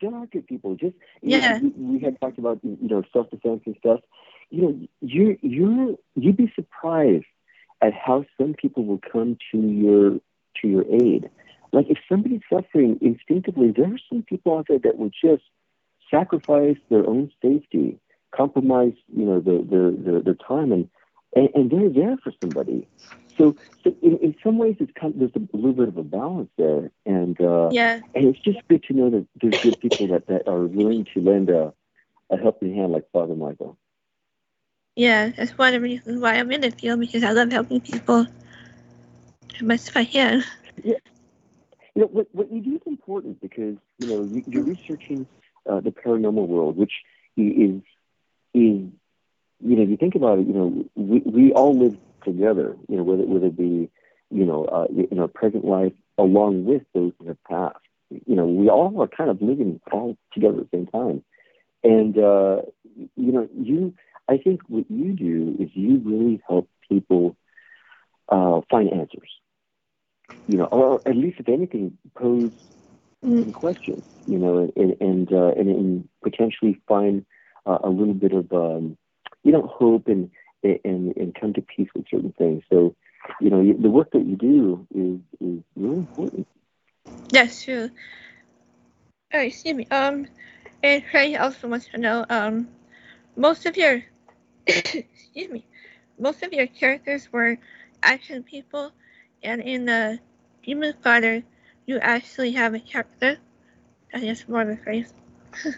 There 0.00 0.14
are 0.14 0.26
good 0.26 0.46
people. 0.46 0.74
Just 0.76 0.94
Yeah. 1.22 1.60
we, 1.60 1.68
we 1.76 2.00
had 2.00 2.20
talked 2.20 2.38
about 2.38 2.58
you 2.62 2.76
know 2.80 3.02
self 3.12 3.30
defense 3.30 3.62
and 3.66 3.76
stuff. 3.78 4.00
You 4.50 4.62
know, 4.62 4.88
you 5.00 5.38
you 5.42 5.98
you'd 6.14 6.36
be 6.36 6.52
surprised 6.54 7.26
at 7.82 7.92
how 7.92 8.24
some 8.38 8.54
people 8.54 8.84
will 8.84 9.00
come 9.12 9.36
to 9.52 9.58
your 9.58 10.20
to 10.60 10.68
your 10.68 10.84
aid. 10.90 11.28
Like 11.72 11.86
if 11.90 11.98
somebody's 12.08 12.42
suffering 12.50 12.98
instinctively, 13.00 13.70
there 13.70 13.92
are 13.92 13.98
some 14.08 14.22
people 14.22 14.56
out 14.56 14.66
there 14.68 14.78
that 14.78 14.98
would 14.98 15.12
just 15.20 15.42
sacrifice 16.10 16.76
their 16.90 17.06
own 17.06 17.30
safety, 17.42 17.98
compromise 18.34 18.94
you 19.14 19.24
know 19.24 19.40
their 19.40 19.62
their 19.62 19.90
their, 19.90 20.20
their 20.20 20.34
time, 20.34 20.72
and, 20.72 20.88
and 21.34 21.48
and 21.54 21.70
they're 21.70 21.90
there 21.90 22.16
for 22.22 22.32
somebody. 22.40 22.86
So, 23.36 23.54
so 23.84 23.94
in, 24.02 24.16
in 24.18 24.34
some 24.42 24.56
ways, 24.56 24.76
it's 24.80 24.92
kind 24.98 25.12
of, 25.12 25.20
there's 25.20 25.44
a 25.52 25.56
little 25.56 25.74
bit 25.74 25.88
of 25.88 25.96
a 25.98 26.02
balance 26.02 26.48
there, 26.56 26.90
and 27.04 27.38
uh, 27.40 27.68
Yeah, 27.70 28.00
and 28.14 28.24
it's 28.26 28.38
just 28.38 28.66
good 28.68 28.82
to 28.84 28.94
know 28.94 29.10
that 29.10 29.26
there's 29.40 29.62
good 29.62 29.78
people 29.80 30.08
that, 30.08 30.26
that 30.28 30.48
are 30.48 30.64
willing 30.64 31.06
to 31.12 31.20
lend 31.20 31.50
a, 31.50 31.72
a 32.30 32.36
helping 32.38 32.74
hand 32.74 32.92
like 32.92 33.04
Father 33.12 33.34
Michael. 33.34 33.76
Yeah. 34.96 35.30
That's 35.36 35.56
one 35.56 35.68
of 35.68 35.74
the 35.74 35.80
reasons 35.80 36.20
why 36.20 36.34
I'm 36.34 36.50
in 36.50 36.62
the 36.62 36.70
field 36.70 37.00
because 37.00 37.22
I 37.22 37.30
love 37.30 37.52
helping 37.52 37.80
people 37.80 38.26
as 39.54 39.62
much 39.62 39.80
as 39.80 39.92
I 39.94 40.04
can. 40.04 40.44
You 40.82 42.02
know, 42.02 42.06
what, 42.06 42.26
what 42.32 42.52
you 42.52 42.60
do 42.60 42.76
is 42.76 42.82
important 42.86 43.40
because, 43.40 43.76
you 43.98 44.06
know, 44.06 44.24
you, 44.24 44.44
you're 44.46 44.64
researching 44.64 45.26
uh, 45.70 45.80
the 45.80 45.90
paranormal 45.90 46.46
world, 46.46 46.76
which 46.76 46.92
is, 47.36 47.80
is, 48.52 48.82
you 48.92 48.92
know, 49.60 49.82
if 49.82 49.88
you 49.88 49.96
think 49.96 50.14
about 50.14 50.38
it, 50.38 50.46
you 50.46 50.52
know, 50.52 50.84
we, 50.94 51.20
we 51.20 51.52
all 51.52 51.74
live 51.78 51.96
together, 52.24 52.76
you 52.88 52.96
know, 52.96 53.02
whether, 53.02 53.22
whether 53.24 53.46
it 53.46 53.56
be, 53.56 53.88
you 54.30 54.44
know, 54.44 54.64
uh, 54.64 54.86
in 55.10 55.18
our 55.18 55.28
present 55.28 55.64
life 55.64 55.92
along 56.18 56.64
with 56.64 56.82
those 56.94 57.12
in 57.20 57.26
the 57.26 57.36
past. 57.48 57.76
You 58.10 58.36
know, 58.36 58.46
we 58.46 58.68
all 58.68 59.00
are 59.00 59.08
kind 59.08 59.30
of 59.30 59.40
living 59.40 59.80
all 59.90 60.16
together 60.32 60.60
at 60.60 60.70
the 60.70 60.76
same 60.76 60.86
time. 60.86 61.22
And, 61.82 62.18
uh, 62.18 62.62
you 63.16 63.32
know, 63.32 63.48
you, 63.58 63.94
I 64.28 64.38
think 64.38 64.60
what 64.68 64.84
you 64.90 65.12
do 65.12 65.56
is 65.58 65.70
you 65.74 66.00
really 66.04 66.40
help 66.48 66.68
people 66.88 67.36
uh, 68.28 68.60
find 68.70 68.92
answers. 68.92 69.30
You 70.46 70.58
know, 70.58 70.64
or 70.64 71.00
at 71.06 71.16
least 71.16 71.40
if 71.40 71.48
anything, 71.48 71.98
pose 72.16 72.50
Mm. 73.24 73.42
some 73.42 73.52
questions. 73.52 74.02
You 74.26 74.38
know, 74.38 74.72
and 74.76 74.96
and 75.00 75.32
uh, 75.32 75.52
and, 75.56 75.68
and 75.68 76.08
potentially 76.22 76.80
find 76.88 77.24
uh, 77.66 77.78
a 77.84 77.88
little 77.88 78.14
bit 78.14 78.32
of 78.32 78.52
um, 78.52 78.96
you 79.42 79.52
know 79.52 79.66
hope 79.66 80.08
and 80.08 80.30
and 80.62 81.16
and 81.16 81.34
come 81.40 81.52
to 81.54 81.62
peace 81.62 81.88
with 81.94 82.06
certain 82.10 82.32
things. 82.38 82.62
So, 82.70 82.94
you 83.40 83.50
know, 83.50 83.62
the 83.62 83.90
work 83.90 84.10
that 84.12 84.26
you 84.26 84.36
do 84.36 84.86
is 84.94 85.20
is 85.40 85.62
really 85.76 85.98
important. 85.98 86.46
That's 87.30 87.64
true. 87.64 87.90
Oh, 89.34 89.40
excuse 89.40 89.74
me. 89.74 89.86
Um, 89.90 90.26
and 90.82 91.04
Craig 91.06 91.36
also 91.36 91.68
wants 91.68 91.88
to 91.88 91.98
know, 91.98 92.24
um, 92.28 92.68
most 93.36 93.66
of 93.66 93.76
your, 93.76 94.02
excuse 94.66 95.50
me, 95.50 95.64
most 96.18 96.42
of 96.42 96.52
your 96.52 96.66
characters 96.66 97.32
were 97.32 97.58
action 98.02 98.42
people, 98.42 98.92
and 99.42 99.60
in 99.60 99.84
the 99.86 100.18
Demon 100.64 100.94
Fighter, 101.02 101.42
you 101.86 101.98
actually 101.98 102.52
have 102.52 102.74
a 102.74 102.80
character. 102.80 103.38
I 104.14 104.20
that's 104.20 104.48
more 104.48 104.62
of 104.62 104.68
a 104.68 104.76
phrase. 104.76 105.12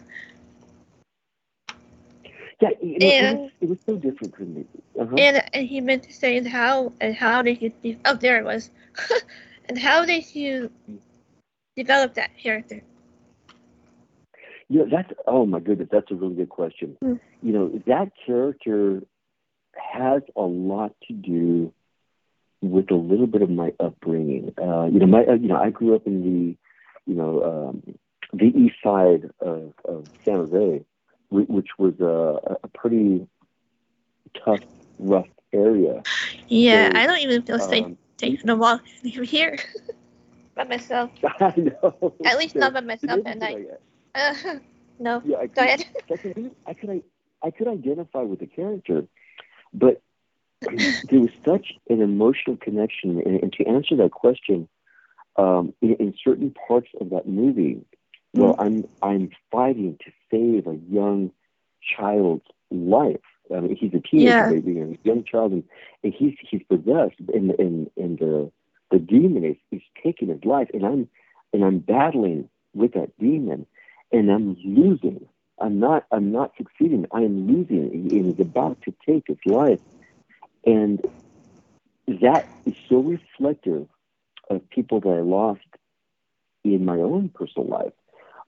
Yeah, 2.61 2.71
it, 2.81 3.03
And- 3.03 3.39
was, 3.39 3.51
it 3.61 3.69
was 3.69 3.79
so 3.87 3.97
different 3.97 4.35
for 4.37 4.43
me. 4.43 4.65
Uh-huh. 4.99 5.15
And, 5.17 5.43
and 5.55 5.67
he 5.69 5.81
meant 5.81 6.03
to 6.05 6.13
say 6.13 6.43
how 6.43 6.93
and 7.01 7.15
how 7.15 7.43
did 7.43 7.63
you 7.63 7.73
de- 7.83 7.99
oh 8.05 8.15
there 8.15 8.39
it 8.39 8.45
was, 8.45 8.71
and 9.69 9.79
how 9.79 10.05
did 10.05 10.35
you 10.35 10.71
develop 11.77 12.15
that 12.15 12.37
character? 12.37 12.83
Yeah, 14.69 14.85
that's 14.91 15.13
oh 15.29 15.47
my 15.47 15.61
goodness, 15.61 15.89
that's 15.93 16.11
a 16.11 16.17
really 16.17 16.35
good 16.35 16.49
question. 16.49 16.97
Mm. 17.05 17.21
You 17.43 17.53
know, 17.53 17.83
that 17.87 18.13
character 18.27 19.03
has 19.77 20.23
a 20.37 20.43
lot 20.43 20.95
to 21.07 21.13
do 21.15 21.73
with 22.61 22.91
a 22.91 22.95
little 22.97 23.27
bit 23.29 23.43
of 23.43 23.51
my 23.51 23.73
upbringing. 23.79 24.53
Uh, 24.61 24.87
you 24.87 24.99
know, 24.99 25.07
my 25.07 25.25
uh, 25.25 25.35
you 25.35 25.49
know, 25.49 25.57
I 25.57 25.71
grew 25.71 25.95
up 25.95 26.07
in 26.07 26.23
the 26.23 26.57
you 27.11 27.15
know 27.17 27.43
um, 27.45 27.95
the 28.33 28.47
east 28.47 28.77
side 28.83 29.31
of, 29.41 29.73
of 29.85 30.07
San 30.25 30.35
Jose, 30.37 30.85
which 31.31 31.69
was 31.79 31.95
a, 32.01 32.59
a 32.65 32.69
pretty 32.69 33.27
tough, 34.45 34.61
rough 34.99 35.29
area. 35.53 36.03
Yeah, 36.49 36.91
So, 36.93 36.99
I 36.99 37.07
don't 37.07 37.21
even 37.21 37.43
feel 37.43 37.59
safe 37.59 37.85
Um, 37.85 37.99
taking 38.17 38.49
a 38.51 38.57
walk 38.57 38.83
here 39.03 39.57
by 40.55 40.65
myself. 40.65 41.11
I 41.41 41.55
know. 41.57 42.15
At 42.25 42.39
least 42.39 42.55
So- 42.55 42.61
not 42.61 42.75
by 42.75 42.81
myself 42.81 43.21
at 43.27 43.39
night. 43.39 43.67
Uh, 44.15 44.35
No. 45.01 45.23
Yeah, 45.25 45.37
I 45.39 45.47
Go 45.47 45.63
ahead. 45.63 45.85
could, 46.09 46.51
I 46.67 46.75
could 46.75 46.91
I 46.91 47.03
could 47.51 47.69
identify 47.69 48.23
with 48.23 48.41
the 48.41 48.47
character, 48.47 49.05
but 49.73 50.03
there 50.61 51.21
was 51.21 51.31
such 51.45 51.75
an 51.89 52.01
emotional 52.01 52.57
connection. 52.57 53.23
And, 53.25 53.43
and 53.43 53.53
to 53.55 53.67
answer 53.67 53.97
that 53.97 54.11
question, 54.11 54.69
um, 55.37 55.73
in, 55.81 55.95
in, 55.95 56.15
certain 56.25 56.55
parts 56.67 56.89
of 57.01 57.11
that 57.11 57.29
movie, 57.29 57.85
well, 58.35 58.55
mm-hmm. 58.55 58.63
I'm 58.63 58.85
I'm 59.03 59.31
fighting 59.53 59.97
to 60.05 60.11
save 60.31 60.67
a 60.67 60.77
young 60.91 61.31
child's 61.97 62.45
life. 62.71 63.21
I 63.55 63.61
mean, 63.61 63.77
he's 63.77 63.95
a 63.95 64.01
teenager, 64.01 64.31
yeah. 64.31 64.51
baby, 64.51 64.79
and 64.79 64.97
a 64.97 64.99
young 65.05 65.25
child, 65.25 65.53
and, 65.53 65.65
and 66.03 66.13
he's 66.13 66.35
he's 66.41 66.63
possessed, 66.69 67.21
and 67.33 67.51
and 67.53 67.91
and 67.97 68.19
the 68.19 68.51
the 68.91 68.99
demon 68.99 69.45
is 69.45 69.57
is 69.71 69.83
taking 70.03 70.29
his 70.29 70.45
life, 70.45 70.69
and 70.75 70.85
I'm 70.85 71.09
and 71.53 71.65
I'm 71.65 71.79
battling 71.79 72.49
with 72.75 72.95
that 72.95 73.17
demon, 73.19 73.67
and 74.13 74.31
I'm 74.31 74.57
losing. 74.65 75.27
I'm 75.61 75.81
not 75.81 76.07
I'm 76.11 76.33
not 76.33 76.53
succeeding. 76.57 77.07
I 77.13 77.21
am 77.21 77.47
losing, 77.47 77.91
and 77.93 78.27
he's 78.27 78.41
about 78.41 78.81
to 78.83 78.95
take 79.07 79.25
his 79.27 79.39
life, 79.47 79.81
and 80.65 81.01
that 82.07 82.49
is 82.67 82.75
so 82.89 82.99
reflective 82.99 83.89
of 84.51 84.69
people 84.71 85.01
that 85.01 85.09
I 85.09 85.21
lost 85.21 85.61
in 86.65 86.85
my 86.85 86.97
own 86.97 87.29
personal 87.29 87.69
life. 87.69 87.93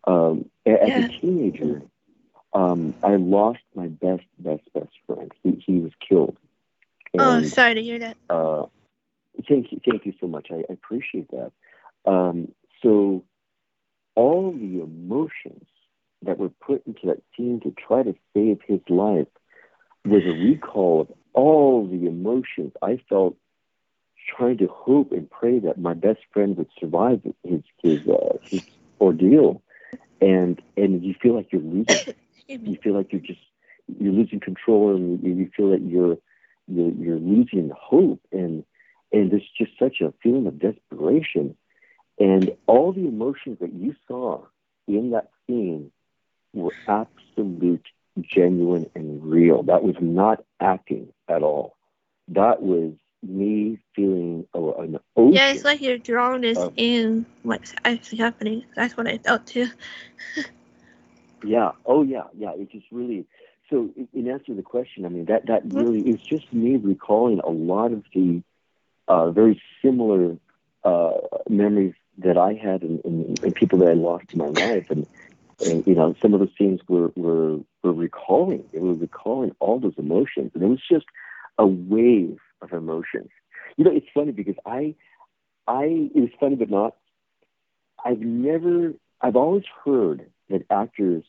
Um, 0.06 0.46
as 0.66 0.88
a 0.88 1.20
teenager, 1.20 1.82
um, 2.52 2.94
I 3.02 3.16
lost 3.16 3.60
my 3.74 3.88
best, 3.88 4.24
best, 4.38 4.62
best 4.72 4.92
friend. 5.06 5.30
He, 5.42 5.62
he 5.64 5.78
was 5.80 5.92
killed. 6.06 6.36
Oh, 7.18 7.32
and, 7.36 7.44
oh, 7.44 7.48
sorry 7.48 7.74
to 7.74 7.82
hear 7.82 7.98
that. 7.98 8.16
Uh, 8.28 8.66
thank 9.48 9.72
you, 9.72 9.80
thank 9.88 10.06
you 10.06 10.14
so 10.20 10.26
much. 10.26 10.48
I, 10.50 10.56
I 10.56 10.72
appreciate 10.72 11.30
that. 11.30 11.52
Um, 12.06 12.52
so, 12.82 13.24
all 14.14 14.52
the 14.52 14.82
emotions 14.82 15.66
that 16.22 16.38
were 16.38 16.50
put 16.50 16.86
into 16.86 17.06
that 17.06 17.22
scene 17.36 17.60
to 17.60 17.72
try 17.72 18.02
to 18.02 18.14
save 18.34 18.60
his 18.66 18.80
life. 18.88 19.26
Was 20.04 20.22
a 20.24 20.30
recall 20.30 21.02
of 21.02 21.12
all 21.34 21.86
the 21.86 22.06
emotions. 22.06 22.72
I 22.80 22.98
felt 23.08 23.36
trying 24.36 24.58
to 24.58 24.66
hope 24.66 25.12
and 25.12 25.30
pray 25.30 25.58
that 25.58 25.78
my 25.78 25.94
best 25.94 26.20
friend 26.32 26.56
would 26.56 26.68
survive 26.78 27.20
his 27.44 27.62
his 27.82 28.06
uh, 28.08 28.38
his 28.42 28.62
ordeal, 29.00 29.62
and 30.20 30.60
and 30.76 31.04
you 31.04 31.14
feel 31.20 31.34
like 31.34 31.52
you're 31.52 31.62
losing. 31.62 32.14
you 32.48 32.76
feel 32.82 32.94
like 32.94 33.12
you're 33.12 33.20
just 33.20 33.40
you're 33.98 34.12
losing 34.12 34.40
control, 34.40 34.94
and 34.96 35.22
you, 35.22 35.34
you 35.34 35.50
feel 35.56 35.70
that 35.70 35.82
you're 35.82 36.16
you're 36.66 36.92
you're 36.92 37.18
losing 37.18 37.70
hope, 37.76 38.20
and 38.32 38.64
and 39.12 39.30
there's 39.30 39.48
just 39.58 39.72
such 39.78 40.00
a 40.00 40.12
feeling 40.22 40.46
of 40.46 40.58
desperation, 40.58 41.56
and 42.18 42.56
all 42.66 42.92
the 42.92 43.06
emotions 43.06 43.58
that 43.60 43.72
you 43.72 43.94
saw 44.06 44.44
in 44.86 45.10
that 45.10 45.30
scene 45.46 45.90
were 46.52 46.72
absolute, 46.86 47.86
genuine, 48.20 48.90
and 48.94 49.24
real. 49.24 49.62
That 49.64 49.82
was 49.82 49.96
not 50.00 50.44
acting 50.60 51.12
at 51.28 51.42
all. 51.42 51.76
That 52.28 52.62
was 52.62 52.92
me 53.22 53.78
feeling 53.94 54.46
an 54.54 54.98
ocean. 55.16 55.32
Yeah, 55.32 55.52
it's 55.52 55.64
like 55.64 55.80
you're 55.80 55.98
drawn 55.98 56.40
this 56.40 56.58
of, 56.58 56.72
in 56.76 57.26
what's 57.42 57.74
actually 57.84 58.18
happening. 58.18 58.64
That's 58.74 58.96
what 58.96 59.06
I 59.06 59.18
felt 59.18 59.46
too. 59.46 59.68
yeah. 61.44 61.72
Oh, 61.84 62.02
yeah. 62.02 62.24
Yeah. 62.36 62.52
It 62.54 62.70
just 62.70 62.86
really. 62.90 63.26
So, 63.68 63.88
in 64.12 64.28
answer 64.28 64.46
to 64.46 64.54
the 64.54 64.62
question, 64.62 65.04
I 65.04 65.10
mean 65.10 65.26
that 65.26 65.46
that 65.46 65.64
mm-hmm. 65.64 65.78
really 65.78 66.00
is 66.00 66.20
just 66.20 66.52
me 66.52 66.76
recalling 66.76 67.40
a 67.40 67.50
lot 67.50 67.92
of 67.92 68.04
the 68.12 68.42
uh, 69.06 69.30
very 69.30 69.62
similar 69.80 70.36
uh, 70.82 71.12
memories 71.48 71.94
that 72.18 72.36
I 72.36 72.54
had 72.54 72.82
and, 72.82 73.00
and, 73.04 73.38
and, 73.42 73.54
people 73.54 73.78
that 73.78 73.90
I 73.90 73.94
lost 73.94 74.32
in 74.32 74.38
my 74.38 74.46
life, 74.46 74.90
and, 74.90 75.06
and 75.60 75.86
you 75.86 75.94
know 75.94 76.14
some 76.20 76.34
of 76.34 76.40
those 76.40 76.50
scenes 76.56 76.80
were 76.88 77.12
were 77.16 77.58
were 77.82 77.92
recalling. 77.92 78.64
It 78.72 78.80
was 78.80 78.98
recalling 78.98 79.54
all 79.60 79.80
those 79.80 79.94
emotions, 79.98 80.52
and 80.54 80.62
it 80.62 80.66
was 80.66 80.82
just 80.88 81.06
a 81.58 81.66
wave 81.66 82.38
of 82.62 82.72
emotions. 82.72 83.30
You 83.76 83.84
know, 83.84 83.92
it's 83.92 84.06
funny 84.12 84.32
because 84.32 84.56
I, 84.66 84.94
I, 85.66 86.10
it 86.14 86.20
was 86.20 86.30
funny 86.38 86.56
but 86.56 86.70
not. 86.70 86.96
I've 88.04 88.20
never, 88.20 88.94
I've 89.20 89.36
always 89.36 89.64
heard 89.84 90.26
that 90.48 90.64
actors 90.70 91.24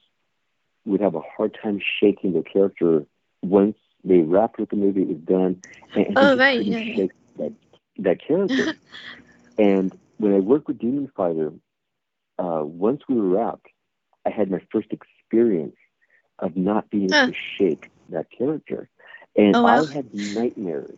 would 0.85 1.01
have 1.01 1.15
a 1.15 1.21
hard 1.21 1.57
time 1.61 1.79
shaking 1.99 2.33
their 2.33 2.43
character 2.43 3.05
once 3.43 3.77
they 4.03 4.19
wrapped 4.19 4.59
with 4.59 4.69
the 4.69 4.75
movie, 4.75 5.03
it 5.03 5.07
was 5.09 5.17
done, 5.17 5.61
and, 5.95 6.17
oh, 6.17 6.35
right, 6.35 6.63
yeah, 6.63 6.95
shake 6.95 7.11
that 7.37 7.53
that 7.99 8.25
character. 8.25 8.73
and 9.59 9.95
when 10.17 10.33
I 10.33 10.39
worked 10.39 10.67
with 10.67 10.79
Demon 10.79 11.11
Fighter, 11.15 11.51
uh, 12.39 12.61
once 12.63 13.01
we 13.07 13.15
were 13.15 13.27
wrapped, 13.27 13.67
I 14.25 14.29
had 14.29 14.51
my 14.51 14.61
first 14.71 14.89
experience 14.91 15.75
of 16.39 16.55
not 16.55 16.89
being 16.89 17.13
able 17.13 17.31
to 17.31 17.37
shake 17.57 17.89
that 18.09 18.27
character. 18.35 18.89
And 19.35 19.55
oh, 19.55 19.63
wow. 19.63 19.83
I 19.83 19.93
had 19.93 20.13
nightmares 20.13 20.97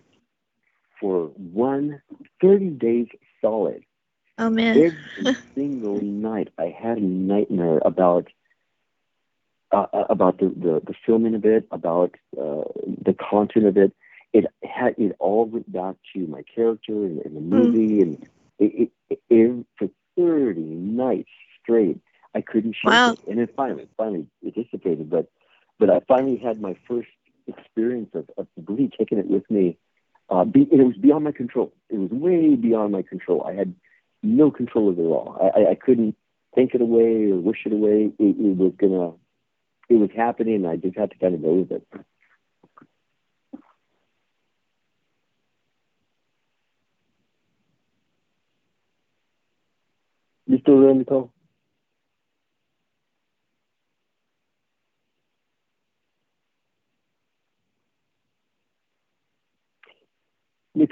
for 0.99 1.27
one 1.35 2.01
30 2.41 2.69
days 2.69 3.07
solid. 3.41 3.83
Oh 4.39 4.49
man! 4.49 4.95
Every 5.23 5.35
single 5.55 6.01
night, 6.01 6.49
I 6.57 6.65
had 6.65 6.97
a 6.97 7.01
nightmare 7.01 7.79
about 7.85 8.29
uh, 9.71 9.85
uh, 9.93 10.05
about 10.09 10.39
the, 10.39 10.45
the 10.45 10.81
the 10.85 10.95
filming 11.05 11.35
of 11.35 11.45
it, 11.45 11.67
about 11.71 12.15
uh, 12.35 12.63
the 13.05 13.15
content 13.19 13.67
of 13.67 13.77
it. 13.77 13.93
It 14.31 14.45
had 14.63 14.95
it 14.97 15.15
all 15.19 15.45
went 15.45 15.71
back 15.71 15.95
to 16.13 16.25
my 16.25 16.41
character 16.43 16.93
and, 16.93 17.19
and 17.19 17.35
the 17.35 17.41
hmm. 17.41 17.49
movie, 17.49 17.89
mm. 17.89 18.01
and 18.01 18.29
it, 18.57 18.91
it, 19.09 19.19
it, 19.29 19.65
for 19.77 19.89
30 20.17 20.61
nights 20.61 21.29
straight, 21.61 21.99
I 22.35 22.41
couldn't 22.41 22.73
shake 22.73 22.91
wow. 22.91 23.13
it. 23.13 23.19
And 23.27 23.39
then 23.39 23.47
finally, 23.55 23.87
finally, 23.97 24.27
it 24.41 24.55
dissipated. 24.55 25.09
But 25.09 25.29
but 25.79 25.89
I 25.89 25.99
finally 26.07 26.37
had 26.37 26.61
my 26.61 26.75
first 26.87 27.09
experience 27.47 28.09
of, 28.13 28.29
of 28.37 28.47
really 28.67 28.89
taking 28.97 29.17
it 29.17 29.27
with 29.27 29.49
me 29.49 29.77
uh, 30.29 30.45
be, 30.45 30.61
it 30.71 30.83
was 30.83 30.95
beyond 30.97 31.23
my 31.23 31.31
control. 31.31 31.73
It 31.89 31.97
was 31.97 32.09
way 32.11 32.55
beyond 32.55 32.91
my 32.91 33.01
control. 33.01 33.43
I 33.47 33.53
had 33.53 33.75
no 34.21 34.51
control 34.51 34.89
of 34.89 34.97
it 34.97 35.03
at 35.03 35.07
all. 35.07 35.37
I, 35.39 35.59
I, 35.59 35.69
I 35.71 35.75
couldn't 35.75 36.15
think 36.55 36.73
it 36.73 36.81
away 36.81 37.31
or 37.31 37.37
wish 37.37 37.65
it 37.65 37.73
away. 37.73 38.11
It, 38.17 38.35
it 38.39 38.57
was 38.57 38.73
gonna, 38.77 39.11
it 39.89 39.95
was 39.95 40.09
happening, 40.15 40.55
and 40.55 40.67
I 40.67 40.77
just 40.77 40.97
had 40.97 41.11
to 41.11 41.17
kind 41.17 41.35
of 41.35 41.41
go 41.41 41.53
with 41.53 41.71
it. 41.71 41.87
You 50.47 50.59
still 50.59 50.81
there, 50.81 50.93
Nicole? 50.93 51.32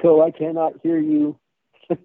Nicole, 0.03 0.23
I 0.23 0.31
cannot 0.31 0.73
hear 0.83 0.97
you. 0.99 1.37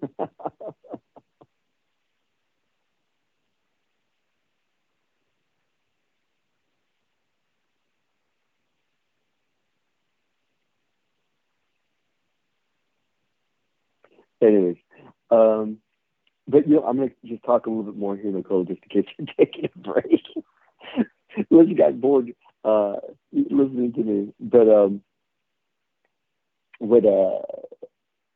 Anyways, 14.41 14.77
um, 15.31 15.77
but 16.47 16.67
you 16.67 16.75
know, 16.75 16.83
I'm 16.83 16.97
gonna 16.97 17.11
just 17.25 17.43
talk 17.43 17.65
a 17.65 17.69
little 17.69 17.85
bit 17.85 17.97
more 17.97 18.15
here, 18.17 18.31
Nicole, 18.31 18.65
just 18.65 18.81
in 18.91 19.03
case 19.03 19.11
you're 19.19 19.27
taking 19.39 19.65
a 19.65 19.79
break. 19.79 20.21
Unless 21.51 21.67
you 21.69 21.75
got 21.77 21.99
bored 22.01 22.33
uh, 22.63 22.95
listening 23.33 23.93
to 23.93 24.03
me, 24.03 24.33
but 24.39 24.69
um, 24.69 25.01
what 26.79 27.05
uh, 27.05 27.86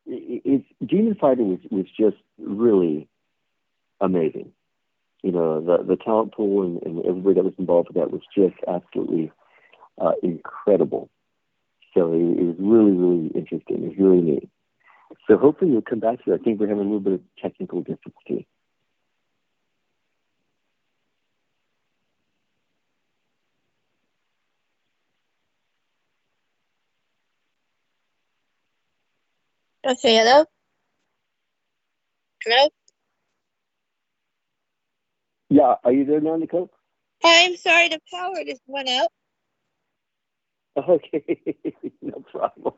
it's 0.06 0.66
Demon 0.84 1.14
Fighter 1.14 1.42
was 1.42 1.60
was 1.70 1.86
just 1.98 2.16
really 2.38 3.08
amazing. 4.00 4.52
You 5.22 5.32
know, 5.32 5.60
the 5.60 5.84
the 5.84 5.96
talent 5.96 6.34
pool 6.34 6.62
and, 6.62 6.82
and 6.82 7.06
everybody 7.06 7.34
that 7.34 7.44
was 7.44 7.54
involved 7.58 7.88
with 7.88 7.96
that 7.96 8.10
was 8.10 8.22
just 8.36 8.56
absolutely 8.66 9.30
uh, 10.00 10.12
incredible. 10.22 11.08
So 11.94 12.12
it, 12.12 12.40
it 12.40 12.44
was 12.44 12.56
really, 12.58 12.92
really 12.92 13.28
interesting. 13.34 13.84
It 13.84 13.88
was 13.88 13.98
really 13.98 14.20
neat. 14.22 14.48
So 15.28 15.36
hopefully 15.36 15.70
you'll 15.70 15.82
come 15.82 16.00
back 16.00 16.24
to 16.24 16.32
it. 16.32 16.40
I 16.40 16.42
think 16.42 16.58
we're 16.58 16.68
having 16.68 16.84
a 16.84 16.86
little 16.86 17.00
bit 17.00 17.12
of 17.14 17.20
technical 17.40 17.82
difficulty. 17.82 18.46
Okay, 29.92 30.16
hello? 30.16 30.46
Hello? 32.44 32.68
Yeah, 35.50 35.74
are 35.84 35.92
you 35.92 36.06
there 36.06 36.20
now, 36.20 36.36
Nicole? 36.36 36.70
I'm 37.22 37.56
sorry, 37.56 37.88
the 37.90 38.00
power 38.12 38.36
just 38.46 38.62
went 38.66 38.88
out. 38.88 39.08
Okay, 40.78 41.22
no 42.02 42.24
problem. 42.32 42.74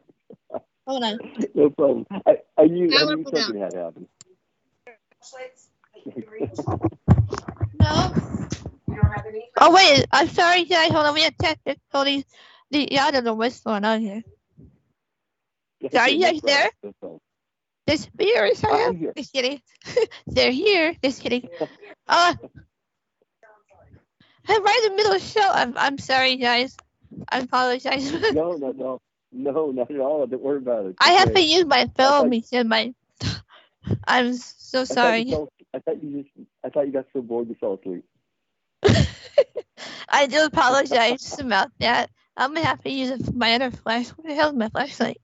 Hold 0.86 1.04
on. 1.04 1.18
No 1.54 1.70
problem. 1.70 2.06
I, 2.26 2.38
I 2.58 2.64
knew, 2.66 2.88
I 2.98 3.04
knew 3.04 3.24
something 3.30 3.60
had 3.60 3.74
happened. 3.74 4.08
no. 7.80 8.12
You 8.88 8.96
don't 8.96 9.12
have 9.12 9.26
Oh 9.60 9.72
wait, 9.74 10.06
I'm 10.12 10.28
sorry, 10.28 10.64
guys. 10.64 10.90
Hold 10.90 11.06
on, 11.06 11.14
we 11.14 11.22
have 11.22 11.36
technical. 11.38 12.04
The, 12.04 12.24
yeah, 12.90 13.06
I 13.06 13.10
don't 13.12 13.24
know 13.24 13.34
what's 13.34 13.60
going 13.60 13.84
on 13.84 14.00
here. 14.00 14.22
Are 15.96 16.08
you 16.08 16.20
guys 16.20 16.40
there? 16.42 16.70
The 17.86 17.96
spirits 17.98 18.64
are 18.64 18.92
here. 18.92 19.12
Just 19.16 19.32
kidding. 19.32 19.60
They're 20.26 20.50
here. 20.50 20.96
Just 21.02 21.20
kidding. 21.20 21.48
Uh, 22.08 22.34
I'm 24.48 24.62
right 24.64 24.82
in 24.84 24.90
the 24.90 24.96
middle 24.96 25.12
of 25.12 25.20
the 25.20 25.26
show. 25.26 25.50
I'm, 25.52 25.76
I'm 25.76 25.98
sorry, 25.98 26.36
guys. 26.36 26.76
I 27.28 27.40
apologize. 27.40 28.10
no, 28.32 28.52
no, 28.52 28.72
no. 28.72 29.00
No, 29.32 29.70
not 29.72 29.90
at 29.90 29.98
all. 29.98 30.26
Don't 30.26 30.42
worry 30.42 30.58
about 30.58 30.86
it. 30.86 30.96
I 31.00 31.12
have 31.12 31.32
to 31.34 31.40
use 31.40 31.66
my 31.66 31.90
phone 31.96 32.30
because 32.30 32.64
my. 32.64 32.94
I'm 34.06 34.32
so 34.34 34.84
sorry. 34.84 35.22
I 35.22 35.30
thought, 35.30 35.52
I 35.74 35.78
thought 35.80 36.02
you 36.02 36.22
just. 36.22 36.48
I 36.64 36.68
thought 36.70 36.86
you 36.86 36.92
got 36.92 37.06
so 37.12 37.20
bored 37.20 37.48
you 37.48 37.56
fell 37.60 37.74
asleep. 37.74 38.04
I 40.08 40.26
do 40.26 40.44
apologize 40.44 41.38
about 41.40 41.70
that. 41.80 42.10
I'm 42.36 42.54
gonna 42.54 42.66
have 42.66 42.82
to 42.82 42.90
use 42.90 43.32
my 43.32 43.54
other 43.54 43.70
flash. 43.72 44.08
Where 44.10 44.32
the 44.32 44.34
hell 44.34 44.50
is 44.50 44.56
my 44.56 44.68
flashlight? 44.68 45.20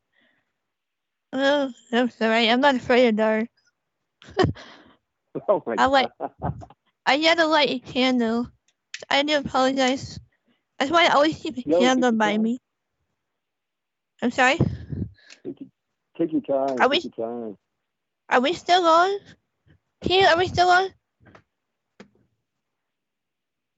Oh, 1.33 1.73
I'm 1.93 2.11
sorry. 2.11 2.51
I'm 2.51 2.61
not 2.61 2.75
afraid 2.75 3.09
of 3.09 3.17
dark. 3.17 3.49
oh 5.49 5.63
my 5.67 5.75
I 5.79 5.87
like. 5.87 6.11
I 7.07 7.17
had 7.17 7.39
to 7.39 7.47
light 7.47 7.71
a 7.71 7.79
candle. 7.79 8.49
I 9.09 9.23
do 9.23 9.39
apologize. 9.39 10.19
That's 10.79 10.91
why 10.91 11.07
I 11.07 11.15
always 11.15 11.37
keep 11.39 11.59
a 11.59 11.63
no, 11.63 11.79
candle 11.79 12.13
by 12.13 12.37
me. 12.37 12.59
I'm 14.23 14.31
sorry. 14.31 14.59
Take, 15.45 15.67
take 16.19 16.33
your 16.33 16.43
time. 16.43 16.81
Are 16.81 16.89
we? 16.89 17.01
Time. 17.01 17.57
Are 18.29 18.41
we 18.41 18.53
still 18.53 18.85
on? 18.85 19.19
Can 20.03 20.33
are 20.33 20.39
we 20.39 20.49
still 20.49 20.69
on? 20.69 20.91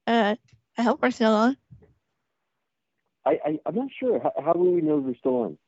Uh, 0.06 0.36
I 0.76 0.82
hope 0.82 1.00
we're 1.02 1.10
still 1.10 1.32
on. 1.32 1.56
I, 3.24 3.38
I 3.44 3.58
I'm 3.66 3.74
not 3.74 3.88
sure. 3.98 4.20
How, 4.20 4.32
how 4.42 4.52
will 4.54 4.72
we 4.72 4.80
know 4.80 4.96
we're 4.98 5.14
still 5.16 5.36
on? 5.42 5.58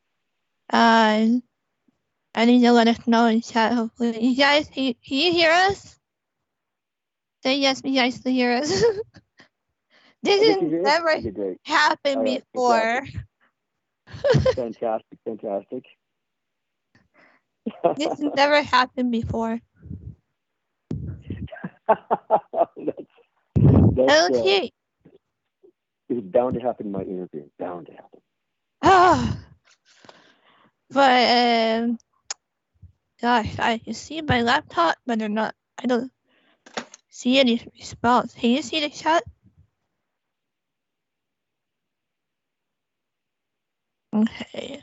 Uh, 0.72 1.40
I 2.34 2.46
need 2.46 2.62
to 2.62 2.72
let 2.72 2.88
us 2.88 3.06
know 3.06 3.26
in 3.26 3.40
chat. 3.40 3.72
Hopefully, 3.72 4.24
you 4.24 4.36
guys, 4.36 4.68
can 4.68 4.84
you, 4.84 4.94
can 4.94 5.16
you 5.16 5.32
hear 5.32 5.50
us? 5.50 5.98
Say 7.44 7.58
yes, 7.58 7.80
you 7.84 7.94
guys 7.94 8.18
can 8.18 8.32
hear 8.32 8.52
us. 8.52 8.70
this 10.22 10.48
has 10.48 10.62
never 10.62 11.16
happened 11.62 12.20
right, 12.20 12.42
before. 12.52 13.02
fantastic, 14.54 15.18
fantastic. 15.24 15.84
this 17.96 18.08
has 18.08 18.20
never 18.20 18.62
happened 18.62 19.12
before. 19.12 19.60
that's, 21.88 21.98
that's, 23.54 24.30
okay. 24.30 24.72
Uh, 25.06 25.10
it 26.08 26.14
was 26.14 26.24
bound 26.24 26.54
to 26.54 26.60
happen 26.60 26.86
in 26.86 26.92
my 26.92 27.02
interview. 27.02 27.44
Bound 27.58 27.86
to 27.86 27.92
happen. 27.92 28.20
Ah, 28.82 29.38
but 30.90 31.82
um, 31.82 31.98
gosh, 33.24 33.58
I 33.58 33.78
can 33.78 33.94
see 33.94 34.20
my 34.20 34.42
laptop, 34.42 34.96
but 35.06 35.18
they're 35.18 35.30
not. 35.30 35.54
I 35.82 35.86
don't 35.86 36.12
see 37.08 37.38
any 37.38 37.66
response. 37.78 38.34
Can 38.34 38.50
you 38.50 38.60
see 38.60 38.80
the 38.80 38.90
chat? 38.90 39.24
Okay. 44.14 44.82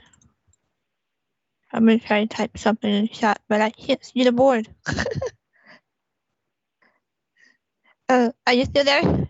I'm 1.72 1.86
gonna 1.86 2.00
try 2.00 2.26
to 2.26 2.28
type 2.28 2.58
something 2.58 2.92
in 2.92 3.04
the 3.04 3.10
chat, 3.10 3.40
but 3.48 3.62
I 3.62 3.70
can't 3.70 4.04
see 4.04 4.24
the 4.24 4.32
board. 4.32 4.68
uh, 8.10 8.32
are 8.48 8.54
you 8.54 8.66
still 8.66 8.84
there? 8.84 9.28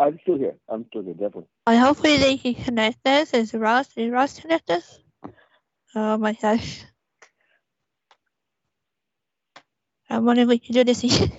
I'm 0.00 0.18
still 0.22 0.36
here. 0.36 0.56
I'm 0.68 0.84
still 0.88 1.04
here, 1.04 1.14
definitely. 1.14 1.46
And 1.68 1.78
hopefully 1.78 2.16
they 2.16 2.38
can 2.38 2.54
connect 2.54 3.06
us. 3.06 3.32
Is 3.34 3.54
Ross? 3.54 3.88
Is 3.96 4.10
Ross 4.10 4.40
connect 4.40 4.68
us? 4.68 4.98
Oh 5.94 6.18
my 6.18 6.32
gosh. 6.32 6.82
I'm 10.10 10.24
wondering 10.24 10.46
if 10.46 10.48
we 10.48 10.58
can 10.58 10.74
do 10.74 10.84
this 10.84 11.04
again. 11.04 11.30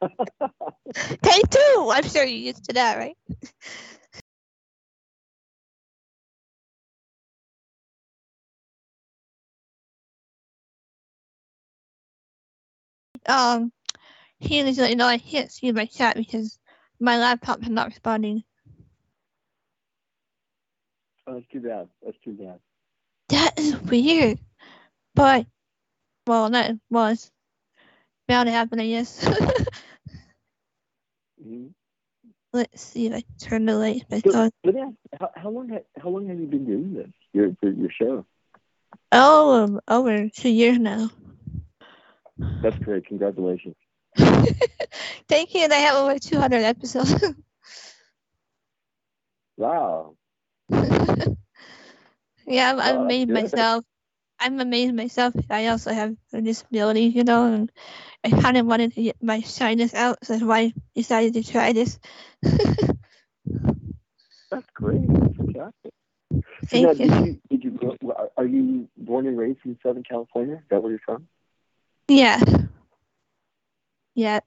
Take 1.22 1.50
two! 1.50 1.90
I'm 1.92 2.08
sure 2.08 2.24
you're 2.24 2.46
used 2.46 2.64
to 2.64 2.72
that, 2.74 2.98
right? 2.98 3.16
um, 13.28 13.72
he 14.38 14.58
is, 14.60 14.78
you 14.78 14.96
know, 14.96 15.06
I 15.06 15.18
can't 15.18 15.50
see 15.50 15.72
my 15.72 15.86
chat 15.86 16.16
because 16.16 16.58
my 17.00 17.18
laptop 17.18 17.62
is 17.62 17.68
not 17.68 17.88
responding. 17.88 18.44
Oh, 21.26 21.34
that's 21.34 21.46
too 21.52 21.60
bad. 21.60 21.88
That's 22.04 22.16
too 22.24 22.32
bad. 22.32 22.58
That 23.28 23.58
is 23.58 23.76
weird. 23.82 24.38
But, 25.14 25.46
well, 26.26 26.50
that 26.50 26.76
was 26.90 27.30
bound 28.28 28.46
to 28.46 28.52
happen, 28.52 28.80
I 28.80 28.88
guess. 28.88 29.24
mm-hmm. 31.40 31.66
Let's 32.52 32.80
see 32.80 33.06
if 33.06 33.12
I 33.12 33.22
turn 33.38 33.66
the 33.66 33.74
light 33.74 34.08
back 34.08 34.24
on. 34.34 34.50
how, 35.20 35.30
how, 35.36 35.50
long 35.50 35.68
ha- 35.68 36.00
how 36.00 36.08
long 36.08 36.28
have 36.28 36.40
you 36.40 36.46
been 36.46 36.64
doing 36.64 36.94
this, 36.94 37.10
your, 37.32 37.54
your 37.62 37.90
show? 37.90 38.24
Oh, 39.12 39.64
um, 39.64 39.80
over 39.88 40.28
two 40.28 40.48
years 40.48 40.78
now. 40.78 41.10
That's 42.62 42.78
great. 42.78 43.06
Congratulations. 43.06 43.76
Thank 44.16 45.54
you. 45.54 45.62
And 45.62 45.72
I 45.72 45.76
have 45.76 45.96
over 45.96 46.18
200 46.18 46.56
episodes. 46.56 47.14
wow. 49.56 50.16
yeah, 50.70 51.26
I'm, 52.72 52.80
I'm 52.80 53.00
amazed 53.02 53.30
myself. 53.30 53.84
I'm 54.38 54.60
amazed 54.60 54.94
myself. 54.94 55.34
I 55.50 55.68
also 55.68 55.92
have 55.92 56.14
a 56.32 56.40
disability, 56.40 57.04
you 57.04 57.24
know, 57.24 57.52
and 57.52 57.72
I 58.24 58.30
kind 58.30 58.56
of 58.56 58.66
wanted 58.66 58.94
to 58.94 59.02
get 59.02 59.22
my 59.22 59.40
shyness 59.40 59.94
out. 59.94 60.18
So 60.24 60.34
that's 60.34 60.44
why 60.44 60.58
I 60.58 60.72
decided 60.94 61.34
to 61.34 61.42
try 61.42 61.72
this. 61.72 61.98
that's 62.42 62.56
great. 64.74 65.06
That's 65.08 65.36
fantastic. 65.36 65.92
Thank 66.66 66.96
so 66.96 67.02
you. 67.02 67.10
Did 67.10 67.26
you, 67.26 67.40
did 67.50 67.64
you 67.64 67.70
grow, 67.70 67.96
are 68.36 68.46
you 68.46 68.88
born 68.96 69.26
and 69.26 69.38
raised 69.38 69.60
in 69.64 69.78
Southern 69.82 70.02
California? 70.02 70.56
Is 70.56 70.62
that 70.70 70.82
where 70.82 70.92
you're 70.92 71.00
from? 71.04 71.28
Yeah. 72.08 72.42
Yeah. 74.14 74.40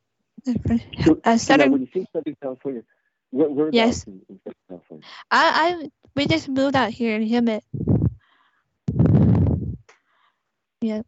So, 1.04 1.20
uh, 1.24 1.38
Southern, 1.38 1.72
when 1.72 1.82
you 1.82 1.88
say 1.94 2.06
Southern 2.14 2.36
California, 2.42 2.84
where, 3.32 3.50
where 3.50 3.70
yes. 3.72 4.06
in, 4.06 4.22
in 4.30 4.40
Southern 4.44 4.56
California? 4.68 5.06
I, 5.32 5.82
I, 5.84 5.90
we 6.16 6.26
just 6.26 6.48
moved 6.48 6.76
out 6.76 6.90
here 6.92 7.16
in 7.16 7.28
Hemet. 7.28 7.62
Yeah. 10.82 11.02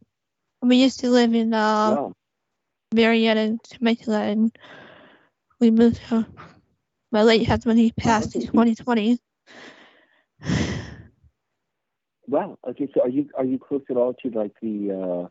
We 0.61 0.77
used 0.77 0.99
to 0.99 1.09
live 1.09 1.33
in 1.33 1.53
uh, 1.53 1.57
wow. 1.95 2.13
Murrieta, 2.93 3.57
Temecula, 3.63 4.21
and 4.21 4.55
we 5.59 5.71
moved 5.71 6.01
to 6.09 6.27
my 7.11 7.23
late 7.23 7.47
husband. 7.47 7.79
He 7.79 7.91
passed 7.91 8.35
in 8.35 8.41
2020. 8.41 9.19
Wow. 12.27 12.57
Okay. 12.67 12.87
So 12.93 13.01
are 13.01 13.09
you 13.09 13.29
are 13.37 13.43
you 13.43 13.59
close 13.59 13.81
at 13.89 13.97
all 13.97 14.13
to 14.13 14.29
like 14.29 14.53
the 14.61 14.91
uh, 14.91 15.27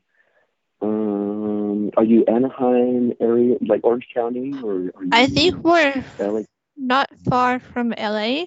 um, 0.85 1.90
are 1.96 2.05
you 2.05 2.24
Anaheim 2.26 3.14
area, 3.20 3.57
like 3.66 3.81
Orange 3.85 4.07
County, 4.14 4.55
or? 4.62 4.92
I 5.12 5.26
think 5.26 5.62
we're 5.64 6.05
LA? 6.18 6.42
not 6.76 7.09
far 7.29 7.59
from 7.59 7.94
LA, 7.96 8.44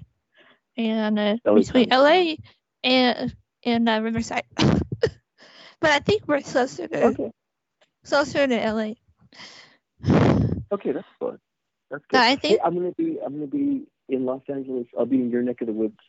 and 0.78 1.18
uh, 1.18 1.38
LA 1.46 1.56
between 1.56 1.90
County. 1.90 2.38
LA 2.84 2.90
and 2.90 3.36
and 3.64 3.90
uh, 3.90 4.02
Riverside. 4.02 4.44
but 5.84 5.92
I 5.92 6.00
think 6.00 6.24
we're 6.28 6.40
closer 6.40 6.88
to 6.88 7.06
okay. 7.08 7.32
closer 8.06 8.48
to 8.48 8.72
LA. 8.72 8.94
Okay, 10.72 10.94
that's 10.94 11.06
fun. 11.20 11.38
That's 11.92 12.06
good. 12.08 12.18
No, 12.18 12.22
I 12.22 12.36
think 12.38 12.60
hey, 12.60 12.60
I'm 12.66 12.74
gonna 12.74 12.94
be 12.94 13.20
I'm 13.24 13.34
gonna 13.34 13.48
be 13.48 13.84
in 14.08 14.26
Los 14.26 14.42
Angeles. 14.48 14.88
I'll 14.98 15.06
be 15.06 15.18
in 15.18 15.30
your 15.30 15.42
neck 15.42 15.60
of 15.60 15.68
the 15.68 15.74
woods, 15.74 16.00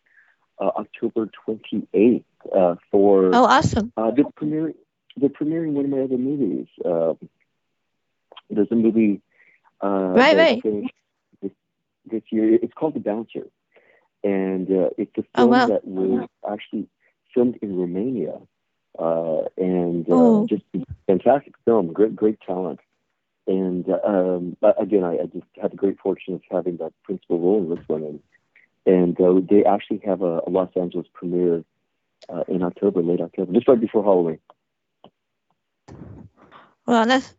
uh, 0.61 0.71
October 0.77 1.29
28th 1.49 2.25
uh, 2.57 2.77
for 2.93 3.35
oh 3.35 3.45
awesome 3.45 3.93
uh, 3.97 4.13
the 4.13 4.25
premiere 4.37 4.75
they're 5.17 5.29
premiering 5.29 5.73
one 5.73 5.85
of 5.87 5.91
my 5.91 6.03
other 6.03 6.19
movies. 6.19 6.69
Uh, 6.85 7.15
there's 8.49 8.71
a 8.71 8.77
movie 8.77 9.21
uh, 9.83 9.89
right, 9.89 10.37
right. 10.37 10.63
This, 11.43 11.51
this, 12.11 12.23
year. 12.31 12.55
It's 12.55 12.73
called 12.75 12.95
The 12.95 13.01
Bouncer, 13.01 13.49
and 14.23 14.71
uh, 14.71 14.91
it's 14.97 15.13
a 15.19 15.25
oh, 15.35 15.43
film 15.43 15.49
oh, 15.49 15.59
wow. 15.59 15.67
that 15.67 15.85
was 15.85 16.29
actually 16.49 16.87
filmed 17.35 17.59
in 17.61 17.77
Romania, 17.77 18.39
and 18.99 20.09
uh, 20.09 20.15
oh. 20.15 20.47
just 20.49 20.63
a 20.75 20.85
fantastic 21.07 21.55
film. 21.65 21.93
Great, 21.93 22.15
great 22.15 22.41
talent. 22.41 22.81
And 23.47 23.87
uh, 23.89 23.99
um, 24.07 24.57
again, 24.79 25.05
I, 25.05 25.19
I, 25.19 25.27
just 25.27 25.47
had 25.61 25.73
the 25.73 25.77
great 25.77 25.99
fortune 25.99 26.35
of 26.35 26.43
having 26.51 26.79
that 26.79 26.93
principal 27.03 27.39
role 27.39 27.63
in 27.63 27.69
this 27.75 27.87
one, 27.89 28.03
and 28.03 28.21
and 28.87 29.21
uh, 29.21 29.41
they 29.49 29.65
actually 29.65 30.01
have 30.07 30.23
a, 30.23 30.41
a 30.47 30.51
Los 30.51 30.71
Angeles 30.77 31.07
premiere 31.13 31.65
in 32.49 32.63
October, 32.63 33.03
late 33.03 33.21
October, 33.21 33.53
just 33.53 33.69
right 33.69 33.81
before 33.81 34.03
Halloween. 34.03 34.39
Well, 36.87 37.07
that's 37.07 37.35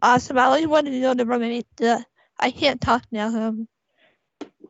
awesome. 0.00 0.38
I 0.38 0.44
always 0.44 0.66
wanted 0.66 0.90
to 1.16 1.24
Romania, 1.24 1.62
the 1.76 2.04
I 2.38 2.50
can't 2.50 2.80
talk 2.80 3.04
now. 3.10 3.28
Um, 3.28 3.68